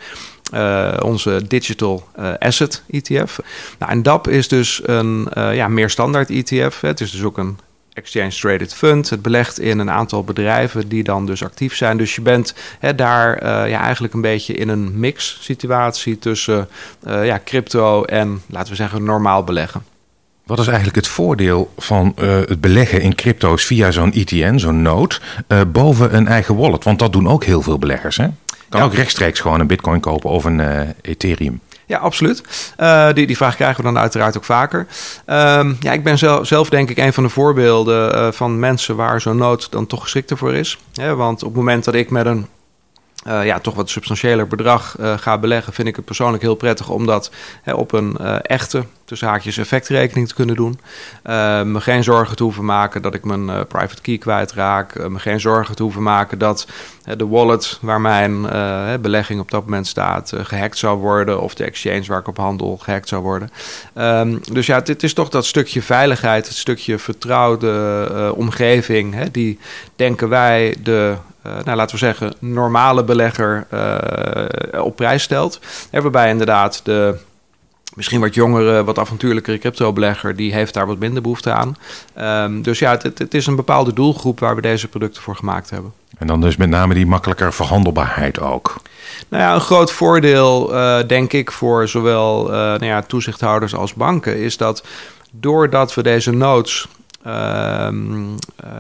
Uh, 0.54 0.98
onze 1.04 1.42
Digital 1.48 2.08
uh, 2.20 2.34
Asset 2.40 2.84
ETF. 2.90 3.40
Nou, 3.80 3.92
en 3.92 4.04
DAP 4.04 4.28
is 4.28 4.48
dus 4.48 4.82
een 4.84 5.28
uh, 5.38 5.56
ja, 5.56 5.68
meer 5.68 5.90
standaard 5.90 6.30
ETF. 6.30 6.82
Het 6.82 7.02
is 7.02 7.12
dus 7.12 7.24
ook 7.24 7.38
een 7.38 7.58
exchange 7.96 8.30
traded 8.30 8.74
fund. 8.74 9.10
Het 9.10 9.22
belegt 9.22 9.60
in 9.60 9.80
een 9.80 9.90
aantal 9.90 10.24
bedrijven 10.24 10.88
die 10.88 11.04
dan 11.04 11.26
dus 11.26 11.44
actief 11.44 11.76
zijn. 11.76 11.98
Dus 11.98 12.16
je 12.16 12.22
bent 12.22 12.54
hè, 12.80 12.96
daar 12.96 13.44
uh, 13.44 13.70
ja, 13.70 13.82
eigenlijk 13.82 14.14
een 14.14 14.22
beetje 14.22 14.54
in 14.54 14.70
een 14.70 15.00
mix 15.00 15.38
situatie 15.42 16.20
tussen 16.20 16.68
uh, 17.08 17.26
ja, 17.26 17.42
crypto 17.46 18.04
en 18.04 18.42
laten 18.48 18.70
we 18.70 18.76
zeggen 18.76 19.04
normaal 19.04 19.44
beleggen. 19.44 19.84
Wat 20.44 20.60
is 20.60 20.68
eigenlijk 20.68 20.96
het 20.96 21.08
voordeel 21.08 21.74
van 21.78 22.16
uh, 22.20 22.36
het 22.36 22.62
beleggen 22.62 23.02
in 23.02 23.16
crypto's 23.16 23.66
via 23.66 23.92
zo'n 23.92 24.14
ETN, 24.14 24.58
zo'n 24.58 24.82
node, 24.82 25.16
boven 25.68 26.16
een 26.16 26.28
eigen 26.28 26.56
wallet? 26.56 26.84
Want 26.84 27.00
dat 27.00 27.14
doen 27.14 27.28
ook 27.28 27.44
heel 27.44 27.62
veel 27.62 27.80
beleggers. 27.80 28.18
Hè? 28.18 28.28
Kan 28.70 28.80
ja. 28.80 28.86
ook 28.86 28.94
rechtstreeks 28.94 29.40
gewoon 29.40 29.60
een 29.60 29.68
bitcoin 29.68 30.00
kopen 30.00 30.30
of 30.30 30.44
een 30.44 30.62
Ethereum. 31.02 31.62
Ja, 31.86 31.98
absoluut. 31.98 32.44
Uh, 32.80 33.14
die, 33.14 33.28
die 33.28 33.38
vraag 33.38 33.56
krijgen 33.56 33.78
we 33.78 33.84
dan 33.84 34.02
uiteraard 34.02 34.38
ook 34.38 34.44
vaker. 34.44 34.88
Uh, 35.28 35.70
ja, 35.80 35.92
ik 35.92 36.04
ben 36.04 36.18
zelf, 36.18 36.48
zelf 36.48 36.70
denk 36.70 36.90
ik 36.90 36.98
een 36.98 37.14
van 37.14 37.24
de 37.24 37.30
voorbeelden 37.30 38.16
uh, 38.16 38.32
van 38.32 38.60
mensen 38.60 38.96
waar 38.96 39.22
zo'n 39.22 39.38
nood 39.38 39.72
dan 39.72 39.88
toch 39.88 40.02
geschikter 40.02 40.38
voor 40.38 40.54
is. 40.54 40.78
Want 41.16 41.44
op 41.44 41.48
het 41.48 41.58
moment 41.58 41.84
dat 41.84 41.94
ik 41.94 42.10
met 42.10 42.26
een 42.26 42.48
uh, 43.28 43.46
ja, 43.46 43.60
toch 43.60 43.76
wat 43.76 43.90
substantiëler 43.90 44.48
bedrag 44.48 44.96
uh, 45.00 45.18
ga 45.18 45.38
beleggen, 45.38 45.74
vind 45.74 45.88
ik 45.88 45.96
het 45.96 46.06
persoonlijk 46.06 46.44
heel 46.44 46.56
prettig 46.56 46.90
om 46.90 47.06
dat 47.06 47.32
op 47.76 47.92
een 47.92 48.18
uh, 48.22 48.36
echte, 48.42 48.84
tussen 49.06 49.28
haakjes, 49.28 49.58
effectrekening 49.58 50.28
te 50.28 50.34
kunnen 50.34 50.56
doen. 50.56 50.80
me 51.72 51.82
geen 51.82 52.04
zorgen 52.04 52.36
te 52.36 52.44
hoeven 52.44 52.66
maken 52.66 53.02
dat 53.02 53.14
ik 53.14 53.24
mijn 53.24 53.68
private 53.68 54.02
key 54.02 54.18
kwijtraak. 54.18 55.10
me 55.10 55.20
geen 55.20 55.40
zorgen 55.40 55.76
te 55.76 55.84
hoeven 55.84 56.04
maken 56.04 56.38
dat 56.38 56.68
de 57.18 57.28
wallet 57.28 57.80
waar 57.82 58.02
mijn 58.02 58.42
belegging 59.02 59.40
op 59.40 59.52
dat 59.52 59.64
moment 59.64 59.88
staat 59.88 60.34
gehackt 60.36 60.78
zou 60.78 61.00
worden. 61.00 61.42
Of 61.42 61.56
de 61.56 61.64
exchange 61.64 62.06
waar 62.06 62.20
ik 62.20 62.28
op 62.28 62.38
handel 62.38 62.78
gehackt 62.78 63.08
zou 63.08 63.22
worden. 63.22 63.52
Um, 63.96 64.40
dus 64.52 64.66
ja, 64.66 64.82
dit 64.82 65.04
is 65.04 65.14
toch 65.14 65.30
dat 65.30 65.46
stukje 65.46 65.82
veiligheid, 65.82 66.48
het 66.48 66.58
stukje 66.58 67.00
vertrouwde 67.00 68.34
omgeving. 68.36 69.14
Hè, 69.14 69.32
die 69.32 69.60
denken 69.96 70.30
wij 70.30 70.76
de 70.84 71.16
nou, 71.64 71.78
laten 71.78 71.92
we 71.92 72.06
zeggen, 72.06 72.34
normale 72.40 73.04
belegger 73.04 73.68
uh, 73.74 74.84
op 74.84 74.96
prijs 74.96 75.24
stelt. 75.24 75.60
En 75.92 76.02
waarbij 76.02 76.30
inderdaad 76.30 76.82
de 76.84 77.18
misschien 77.96 78.20
wat 78.20 78.34
jongere, 78.34 78.84
wat 78.84 79.00
avontuurlijkere 79.00 79.58
crypto-belegger, 79.58 80.36
die 80.36 80.54
heeft 80.54 80.74
daar 80.74 80.88
wat 80.88 81.00
minder 81.00 81.22
behoefte 81.22 81.52
aan. 81.52 81.76
Um, 82.20 82.62
dus 82.62 82.80
ja, 82.80 82.92
het, 82.92 83.20
het, 83.20 83.34
is 83.34 83.48
een 83.48 83.56
bepaalde 83.56 83.94
doelgroep 83.94 84.40
waar 84.40 84.56
we 84.56 84.62
deze 84.62 84.88
producten 84.88 85.22
voor 85.22 85.36
gemaakt 85.36 85.70
hebben. 85.70 85.94
En 86.18 86.28
dan 86.28 86.42
dus 86.42 86.56
met 86.56 86.70
name 86.70 86.94
die 86.94 87.06
makkelijker 87.06 87.54
verhandelbaarheid 87.54 88.40
ook. 88.40 88.76
Nou 89.30 89.44
ja, 89.44 89.54
een 89.54 89.62
groot 89.62 89.92
voordeel, 89.92 90.74
uh, 90.74 91.00
denk 91.08 91.34
ik, 91.34 91.52
voor 91.52 91.88
zowel 91.88 92.48
nou 92.50 92.86
ja, 92.86 93.02
toezichthouders 93.02 93.76
als 93.76 93.94
banken, 93.94 94.38
is 94.38 94.58
dat 94.58 94.84
doordat 95.32 95.94
we 95.94 96.04
deze 96.04 96.32
notes 96.32 96.88
Ehm, 96.88 96.95
eh, 96.95 96.95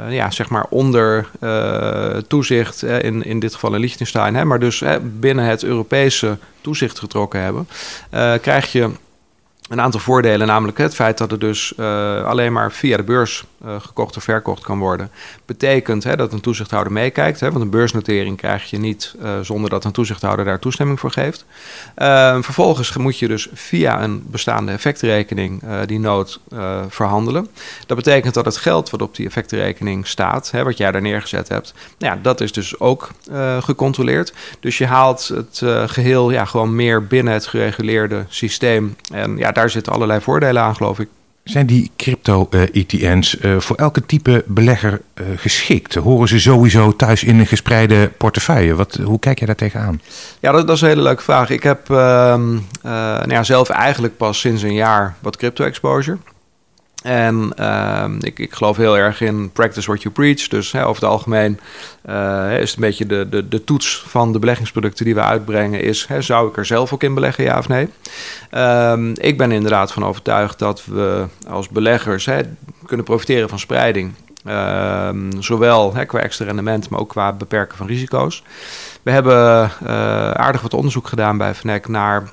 ja, 0.10 0.32
zeg 0.32 0.50
maar 0.50 0.66
onder 0.70 1.28
uh, 1.42 2.18
toezicht, 2.28 2.84
in, 2.84 3.24
in 3.24 3.40
dit 3.40 3.54
geval 3.54 3.74
in 3.74 3.80
Liechtenstein, 3.80 4.36
hè, 4.36 4.46
maar 4.46 4.60
dus 4.60 4.84
binnen 5.02 5.46
het 5.46 5.64
Europese 5.64 6.38
toezicht 6.62 7.00
getrokken 7.00 7.42
hebben, 7.42 7.68
krijg 8.42 8.72
je 8.72 8.90
een 9.70 9.82
aantal 9.82 10.00
voordelen, 10.00 10.48
namelijk 10.48 10.78
het 10.78 10.96
feit 10.96 11.18
dat 11.18 11.32
het 11.32 11.40
dus 11.40 11.74
uh, 11.78 12.24
alleen 12.26 12.54
maar 12.54 12.72
via 12.72 12.98
de 12.98 13.04
beurs 13.04 13.44
uh, 13.66 13.76
gekocht 13.80 14.18
of 14.18 14.24
verkocht 14.24 14.64
kan 14.64 14.80
worden. 14.80 15.12
Betekent 15.46 16.04
hè, 16.04 16.16
dat 16.16 16.34
een 16.34 16.42
toezichthouder 16.42 16.94
meekijkt, 16.94 17.40
hè, 17.40 17.52
want 17.52 17.64
een 17.64 17.70
beursnotering 17.70 18.38
krijg 18.38 18.70
je 18.70 18.78
niet 18.78 19.16
uh, 19.24 19.40
zonder 19.42 19.70
dat 19.70 19.84
een 19.84 19.92
toezichthouder 19.92 20.46
daar 20.46 20.60
toestemming 20.60 21.00
voor 21.00 21.12
geeft. 21.12 21.46
vervolgens 22.42 22.98
moet 22.98 23.20
je 23.20 23.28
dus 23.28 23.48
via 23.54 24.04
een 24.04 24.24
bestaande 24.28 24.72
effectrekening 24.72 25.64
die 25.86 26.00
nood 26.00 26.40
verhandelen. 26.90 27.48
Dat 27.86 27.98
betekent 27.98 28.34
dat 28.34 28.46
het 28.46 28.58
geld 28.58 28.90
wat 28.90 29.02
op 29.02 29.16
die 29.16 29.26
effectrekening 29.26 30.08
staat, 30.08 30.52
hè, 30.52 30.64
wat 30.64 30.78
jij 30.78 30.92
daar 30.92 31.02
neergezet 31.02 31.48
hebt, 31.48 31.74
ja, 31.98 32.20
dat 32.22 32.42
is 32.42 32.52
dus 32.52 32.80
ook 32.80 33.10
gecontroleerd. 33.60 34.34
Dus 34.60 34.78
je 34.78 34.86
haalt 34.86 35.28
het 35.28 35.62
geheel 35.92 36.32
ja, 36.32 36.46
gewoon 36.46 36.76
meer 36.76 37.08
binnen 37.08 37.34
het 37.34 37.48
gereguleerde 37.48 38.26
systeem. 38.30 38.96
En 39.14 39.38
ja, 39.38 39.52
daar 39.56 39.70
zitten 39.70 39.94
allerlei 39.94 40.22
voordelen 40.22 40.62
aan, 40.62 40.76
geloof 40.76 41.00
ik. 41.00 41.08
Zijn 41.44 41.66
die 41.66 41.92
crypto-ETN's 41.98 43.36
uh, 43.36 43.52
uh, 43.52 43.60
voor 43.60 43.76
elke 43.76 44.06
type 44.06 44.44
belegger 44.48 45.02
uh, 45.14 45.26
geschikt? 45.36 45.96
Horen 45.96 46.28
ze 46.28 46.40
sowieso 46.40 46.96
thuis 46.96 47.24
in 47.24 47.40
een 47.40 47.46
gespreide 47.46 48.12
portefeuille? 48.18 48.76
Wat, 48.76 49.00
hoe 49.04 49.20
kijk 49.20 49.40
je 49.40 49.46
daar 49.46 49.56
tegenaan? 49.56 50.02
Ja, 50.40 50.52
dat, 50.52 50.68
dat 50.68 50.76
is 50.76 50.82
een 50.82 50.88
hele 50.88 51.02
leuke 51.02 51.24
vraag. 51.24 51.50
Ik 51.50 51.64
heb 51.64 51.88
nou 51.88 52.62
ja, 53.28 53.44
zelf 53.44 53.70
eigenlijk 53.70 54.18
pas 54.18 54.40
sinds 54.40 54.62
een 54.62 54.74
jaar 54.74 55.16
wat 55.20 55.38
crypto-exposure. 55.38 56.18
En 57.06 57.52
ehm, 57.56 58.18
ik, 58.20 58.54
geloof 58.54 58.78
heel 58.78 58.98
erg 58.98 59.22
in 59.22 59.52
practice 59.52 59.88
what 59.88 60.02
you 60.02 60.14
preach. 60.14 60.48
Dus 60.48 60.72
hè, 60.72 60.86
over 60.86 61.02
het 61.02 61.12
algemeen 61.12 61.60
uh, 62.10 62.60
is 62.60 62.70
het 62.70 62.76
een 62.76 62.86
beetje 62.88 63.06
de, 63.06 63.30
de, 63.30 63.48
de 63.48 63.64
toets 63.64 64.04
van 64.08 64.32
de 64.32 64.40
beleggingsproducten 64.40 65.06
die 65.06 65.16
we 65.16 65.22
uitbrengen. 65.22 65.82
Is, 65.82 66.06
hè, 66.06 66.22
zou 66.22 66.50
ik 66.50 66.58
er 66.58 66.66
zelf 66.66 66.94
ook 66.94 67.04
in 67.04 67.14
beleggen, 67.14 67.44
ja 67.44 67.58
of 67.58 67.68
nee? 67.68 67.90
Um, 68.52 69.14
ik 69.18 69.38
ben 69.38 69.52
inderdaad 69.52 69.92
van 69.92 70.06
overtuigd 70.06 70.60
dat 70.60 70.86
we 70.86 71.26
als 71.48 71.70
beleggers 71.70 72.26
hè, 72.26 72.42
kunnen 72.86 73.06
profiteren 73.06 73.50
van 73.50 73.60
spreiding. 73.60 74.14
Um, 74.48 75.42
zowel 75.42 75.94
hè, 75.94 76.06
qua 76.06 76.20
extra 76.20 76.46
rendement, 76.46 76.90
maar 76.90 77.00
ook 77.00 77.10
qua 77.10 77.34
beperken 77.34 77.78
van 77.78 77.88
risico's. 77.88 78.44
We 79.04 79.12
hebben 79.12 79.72
uh, 79.84 79.90
aardig 80.32 80.62
wat 80.62 80.74
onderzoek 80.74 81.08
gedaan 81.08 81.38
bij 81.38 81.54
FNEC 81.54 81.88
naar 81.88 82.30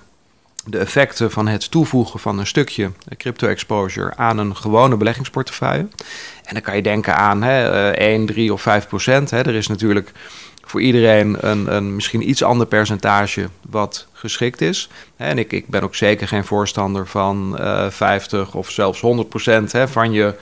de 0.64 0.78
effecten 0.78 1.30
van 1.30 1.48
het 1.48 1.70
toevoegen 1.70 2.20
van 2.20 2.38
een 2.38 2.46
stukje 2.46 2.90
crypto 3.16 3.48
exposure 3.48 4.16
aan 4.16 4.38
een 4.38 4.56
gewone 4.56 4.96
beleggingsportefeuille. 4.96 5.88
En 6.42 6.54
dan 6.54 6.62
kan 6.62 6.76
je 6.76 6.82
denken 6.82 7.16
aan 7.16 7.42
hè, 7.42 7.90
1, 7.90 8.26
3 8.26 8.52
of 8.52 8.62
5 8.62 8.88
procent. 8.88 9.30
Hè. 9.30 9.38
Er 9.38 9.54
is 9.54 9.66
natuurlijk 9.66 10.12
voor 10.64 10.80
iedereen 10.80 11.36
een, 11.40 11.74
een 11.74 11.94
misschien 11.94 12.28
iets 12.28 12.42
ander 12.42 12.66
percentage 12.66 13.48
wat 13.70 14.06
geschikt 14.12 14.60
is. 14.60 14.88
En 15.16 15.38
ik, 15.38 15.52
ik 15.52 15.68
ben 15.68 15.82
ook 15.82 15.94
zeker 15.94 16.28
geen 16.28 16.44
voorstander 16.44 17.06
van 17.06 17.56
uh, 17.60 17.90
50 17.90 18.54
of 18.54 18.70
zelfs 18.70 19.00
100 19.00 19.28
procent 19.28 19.72
van 19.84 20.12
je 20.12 20.34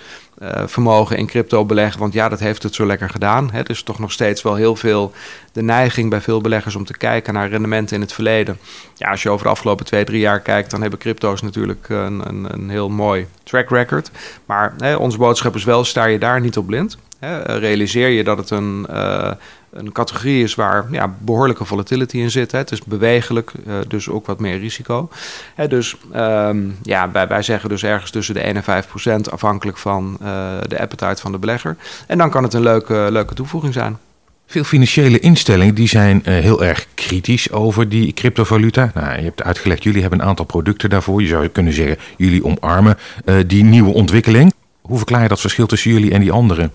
uh, 0.43 0.49
vermogen 0.66 1.16
in 1.16 1.26
crypto 1.26 1.64
beleggen. 1.64 2.01
Want 2.01 2.12
ja, 2.12 2.28
dat 2.28 2.41
heeft 2.41 2.62
het 2.62 2.74
zo 2.74 2.86
lekker 2.86 3.11
gedaan. 3.11 3.51
Hè. 3.53 3.68
Is 3.68 3.82
toch 3.82 3.99
nog 3.99 4.12
steeds 4.12 4.43
wel 4.43 4.55
heel 4.55 4.76
veel 4.76 5.12
de 5.53 5.62
neiging 5.62 6.11
bij 6.11 6.20
veel 6.20 6.41
beleggers 6.41 6.74
om 6.74 6.84
te 6.84 6.97
kijken 6.97 7.34
naar 7.34 7.49
rendementen 7.49 7.97
in 7.97 8.03
het 8.03 8.12
verleden. 8.12 8.59
Ja, 8.95 9.11
als 9.11 9.22
je 9.22 9.30
over 9.30 9.45
de 9.45 9.51
afgelopen 9.51 9.84
twee, 9.84 10.05
drie 10.05 10.20
jaar 10.20 10.41
kijkt, 10.41 10.70
dan 10.70 10.80
hebben 10.80 10.99
crypto's 10.99 11.43
natuurlijk 11.43 11.88
een, 11.88 12.28
een, 12.28 12.53
een 12.53 12.70
heel 12.70 12.88
mooi 12.88 13.26
track 13.43 13.70
record. 13.70 14.11
Maar 14.47 14.74
hè, 14.78 14.95
onze 14.95 15.18
boodschap 15.18 15.55
is 15.55 15.64
wel, 15.64 15.84
sta 15.84 16.05
je 16.05 16.18
daar 16.18 16.41
niet 16.41 16.57
op 16.57 16.66
blind. 16.66 16.99
Hè. 17.21 17.59
Realiseer 17.59 18.09
je 18.09 18.25
dat 18.25 18.39
het 18.39 18.51
een, 18.51 18.87
uh, 18.91 19.31
een 19.73 19.93
categorie 19.93 20.43
is 20.43 20.55
waar 20.55 20.87
ja, 20.91 21.14
behoorlijke 21.18 21.64
volatility 21.64 22.18
in 22.18 22.31
zit. 22.31 22.53
Hè. 22.53 22.59
Het 22.59 22.71
is 22.71 22.85
bewegelijk, 22.85 23.53
uh, 23.66 23.75
dus 23.89 24.09
ook 24.09 24.27
wat 24.27 24.41
meer 24.41 24.59
risico. 24.59 25.09
Hè, 25.55 25.68
dus 25.68 25.97
um, 26.16 26.77
ja, 26.83 27.11
wij, 27.11 27.29
wij 27.29 27.43
zeggen 27.43 27.68
dus 27.68 27.83
ergens 27.85 28.11
tussen 28.11 28.35
de 28.35 28.41
1 28.41 28.57
en 28.57 28.62
5 28.62 28.89
procent 28.89 29.31
afhankelijk 29.31 29.79
van 29.79 30.18
uh, 30.23 30.29
de 30.68 30.81
appetite 30.81 31.21
van 31.21 31.33
de 31.33 31.39
belegger. 31.39 31.77
En 32.07 32.18
dan 32.18 32.31
kan 32.31 32.43
het 32.43 32.55
een 32.55 32.62
leuke, 32.62 33.09
leuke 33.11 33.35
toevoeging 33.35 33.73
zijn. 33.73 33.99
Veel 34.47 34.64
financiële 34.64 35.18
instellingen 35.18 35.75
die 35.75 35.89
zijn 35.89 36.23
heel 36.25 36.64
erg 36.64 36.87
kritisch 36.95 37.51
over 37.51 37.89
die 37.89 38.12
cryptovaluta. 38.12 38.91
Nou, 38.95 39.16
je 39.16 39.23
hebt 39.23 39.43
uitgelegd, 39.43 39.83
jullie 39.83 40.01
hebben 40.01 40.21
een 40.21 40.27
aantal 40.27 40.45
producten 40.45 40.91
daarvoor. 40.91 41.23
Je 41.23 41.29
zou 41.29 41.49
kunnen 41.49 41.73
zeggen, 41.73 41.97
jullie 42.16 42.45
omarmen 42.45 42.99
die 43.47 43.64
nieuwe 43.64 43.93
ontwikkeling. 43.93 44.53
Hoe 44.81 44.97
verklaar 44.97 45.23
je 45.23 45.29
dat 45.29 45.41
verschil 45.41 45.66
tussen 45.66 45.91
jullie 45.91 46.12
en 46.12 46.21
die 46.21 46.33
anderen? 46.33 46.73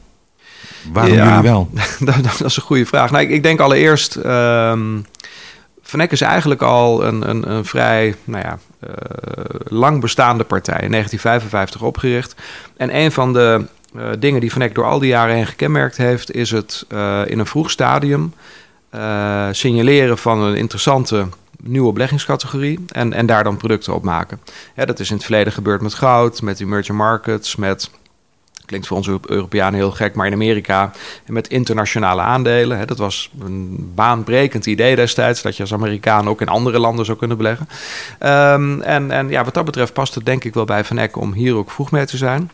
Waarom 0.91 1.13
ja, 1.13 1.27
jullie 1.27 1.41
wel? 1.41 1.69
dat, 1.99 2.23
dat, 2.23 2.43
is 2.45 2.55
een 2.55 2.61
goede 2.61 2.85
vraag. 2.85 3.11
Nou, 3.11 3.23
ik, 3.23 3.29
ik 3.29 3.43
denk 3.43 3.59
allereerst... 3.59 4.15
Um, 4.15 5.05
Vanek 5.81 6.11
is 6.11 6.21
eigenlijk 6.21 6.61
al 6.61 7.05
een, 7.05 7.29
een, 7.29 7.51
een 7.51 7.65
vrij 7.65 8.15
nou 8.23 8.43
ja, 8.43 8.59
uh, 8.87 8.89
lang 9.63 10.01
bestaande 10.01 10.43
partij. 10.43 10.79
In 10.81 10.91
1955 10.91 11.81
opgericht. 11.81 12.35
En 12.77 12.95
een 12.95 13.11
van 13.11 13.33
de 13.33 13.65
uh, 13.95 14.09
dingen 14.19 14.41
die 14.41 14.51
Vanek 14.51 14.75
door 14.75 14.85
al 14.85 14.99
die 14.99 15.09
jaren 15.09 15.35
heen 15.35 15.45
gekenmerkt 15.45 15.97
heeft... 15.97 16.31
is 16.31 16.51
het 16.51 16.85
uh, 16.89 17.21
in 17.25 17.39
een 17.39 17.45
vroeg 17.45 17.71
stadium 17.71 18.33
signaleren 19.51 20.17
van 20.17 20.41
een 20.41 20.55
interessante 20.55 21.27
nieuwe 21.63 21.93
beleggingscategorie 21.93 22.85
en, 22.91 23.13
en 23.13 23.25
daar 23.25 23.43
dan 23.43 23.57
producten 23.57 23.93
op 23.93 24.03
maken. 24.03 24.39
Ja, 24.75 24.85
dat 24.85 24.99
is 24.99 25.09
in 25.09 25.15
het 25.15 25.25
verleden 25.25 25.53
gebeurd 25.53 25.81
met 25.81 25.93
goud, 25.93 26.41
met 26.41 26.59
emerging 26.59 26.97
markets, 26.97 27.55
met 27.55 27.89
klinkt 28.65 28.87
voor 28.87 28.97
onze 28.97 29.19
Europeanen 29.27 29.79
heel 29.79 29.91
gek, 29.91 30.15
maar 30.15 30.27
in 30.27 30.33
Amerika 30.33 30.91
met 31.25 31.47
internationale 31.47 32.21
aandelen. 32.21 32.77
Hè, 32.77 32.85
dat 32.85 32.97
was 32.97 33.31
een 33.39 33.91
baanbrekend 33.95 34.65
idee 34.65 34.95
destijds, 34.95 35.41
dat 35.41 35.55
je 35.55 35.61
als 35.61 35.73
Amerikaan 35.73 36.29
ook 36.29 36.41
in 36.41 36.47
andere 36.47 36.79
landen 36.79 37.05
zou 37.05 37.17
kunnen 37.17 37.37
beleggen. 37.37 37.67
Um, 38.19 38.81
en, 38.81 39.11
en 39.11 39.29
ja, 39.29 39.43
wat 39.43 39.53
dat 39.53 39.65
betreft 39.65 39.93
past 39.93 40.15
het 40.15 40.25
denk 40.25 40.43
ik 40.43 40.53
wel 40.53 40.65
bij 40.65 40.83
Van 40.83 40.97
Eck 40.97 41.17
om 41.17 41.33
hier 41.33 41.55
ook 41.55 41.71
vroeg 41.71 41.91
mee 41.91 42.05
te 42.05 42.17
zijn. 42.17 42.51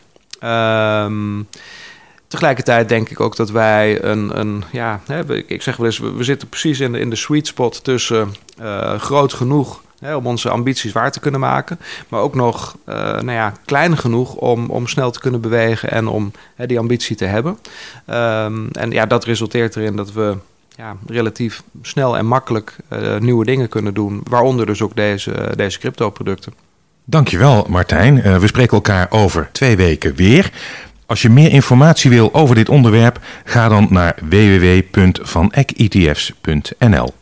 Um, 1.04 1.48
Tegelijkertijd 2.32 2.88
denk 2.88 3.08
ik 3.08 3.20
ook 3.20 3.36
dat 3.36 3.50
wij 3.50 4.02
een, 4.02 4.38
een 4.38 4.64
ja, 4.70 5.00
hè, 5.06 5.36
ik 5.36 5.62
zeg 5.62 5.76
wel 5.76 5.86
eens, 5.86 5.98
we, 5.98 6.24
zitten 6.24 6.48
precies 6.48 6.80
in 6.80 6.92
de, 6.92 6.98
in 6.98 7.10
de 7.10 7.16
sweet 7.16 7.46
spot 7.46 7.84
tussen 7.84 8.34
uh, 8.60 8.94
groot 8.98 9.32
genoeg 9.32 9.80
Hè, 10.02 10.14
om 10.14 10.26
onze 10.26 10.50
ambities 10.50 10.92
waar 10.92 11.12
te 11.12 11.20
kunnen 11.20 11.40
maken. 11.40 11.78
Maar 12.08 12.20
ook 12.20 12.34
nog 12.34 12.76
uh, 12.88 12.94
nou 12.96 13.32
ja, 13.32 13.52
klein 13.64 13.96
genoeg 13.96 14.34
om, 14.34 14.70
om 14.70 14.86
snel 14.86 15.10
te 15.10 15.20
kunnen 15.20 15.40
bewegen 15.40 15.90
en 15.90 16.06
om 16.06 16.32
hè, 16.54 16.66
die 16.66 16.78
ambitie 16.78 17.16
te 17.16 17.24
hebben. 17.24 17.58
Um, 18.10 18.68
en 18.72 18.90
ja, 18.90 19.06
dat 19.06 19.24
resulteert 19.24 19.76
erin 19.76 19.96
dat 19.96 20.12
we 20.12 20.36
ja, 20.76 20.96
relatief 21.06 21.62
snel 21.82 22.16
en 22.16 22.26
makkelijk 22.26 22.76
uh, 22.92 23.18
nieuwe 23.18 23.44
dingen 23.44 23.68
kunnen 23.68 23.94
doen. 23.94 24.20
Waaronder 24.24 24.66
dus 24.66 24.82
ook 24.82 24.96
deze, 24.96 25.52
deze 25.56 25.78
crypto-producten. 25.78 26.52
Dankjewel 27.04 27.66
Martijn. 27.68 28.40
We 28.40 28.46
spreken 28.46 28.74
elkaar 28.74 29.06
over 29.10 29.48
twee 29.52 29.76
weken 29.76 30.14
weer. 30.14 30.52
Als 31.06 31.22
je 31.22 31.30
meer 31.30 31.50
informatie 31.50 32.10
wil 32.10 32.34
over 32.34 32.54
dit 32.54 32.68
onderwerp, 32.68 33.20
ga 33.44 33.68
dan 33.68 33.86
naar 33.90 34.16
www.vaneketfs.nl. 34.28 37.20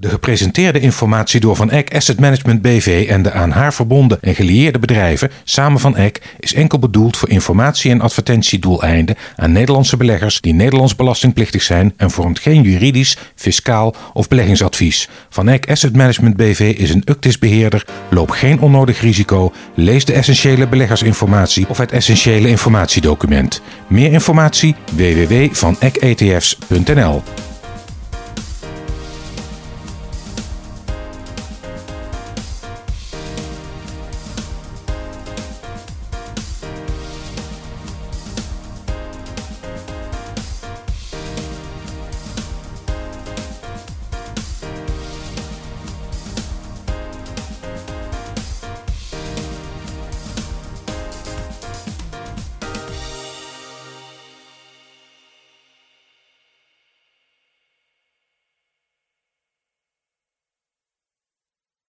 De 0.00 0.08
gepresenteerde 0.08 0.80
informatie 0.80 1.40
door 1.40 1.56
Van 1.56 1.70
Eck 1.70 1.94
Asset 1.94 2.20
Management 2.20 2.62
BV 2.62 3.06
en 3.08 3.22
de 3.22 3.32
aan 3.32 3.50
haar 3.50 3.74
verbonden 3.74 4.18
en 4.20 4.34
gelieerde 4.34 4.78
bedrijven 4.78 5.30
samen 5.44 5.80
Van 5.80 5.96
Eck 5.96 6.20
is 6.38 6.54
enkel 6.54 6.78
bedoeld 6.78 7.16
voor 7.16 7.28
informatie- 7.28 7.90
en 7.90 8.00
advertentiedoeleinden 8.00 9.16
aan 9.36 9.52
Nederlandse 9.52 9.96
beleggers 9.96 10.40
die 10.40 10.54
Nederlands 10.54 10.96
belastingplichtig 10.96 11.62
zijn 11.62 11.92
en 11.96 12.10
vormt 12.10 12.38
geen 12.38 12.62
juridisch, 12.62 13.16
fiscaal 13.34 13.94
of 14.12 14.28
beleggingsadvies. 14.28 15.08
Van 15.28 15.48
Eck 15.48 15.70
Asset 15.70 15.96
Management 15.96 16.36
BV 16.36 16.74
is 16.76 16.90
een 16.90 17.02
UCTIS-beheerder, 17.04 17.86
loop 18.10 18.30
geen 18.30 18.60
onnodig 18.60 19.00
risico, 19.00 19.52
lees 19.74 20.04
de 20.04 20.12
essentiële 20.12 20.68
beleggersinformatie 20.68 21.68
of 21.68 21.78
het 21.78 21.92
essentiële 21.92 22.48
informatiedocument. 22.48 23.62
Meer 23.86 24.12
informatie 24.12 24.74
www.vaneketfs.nl 24.92 27.22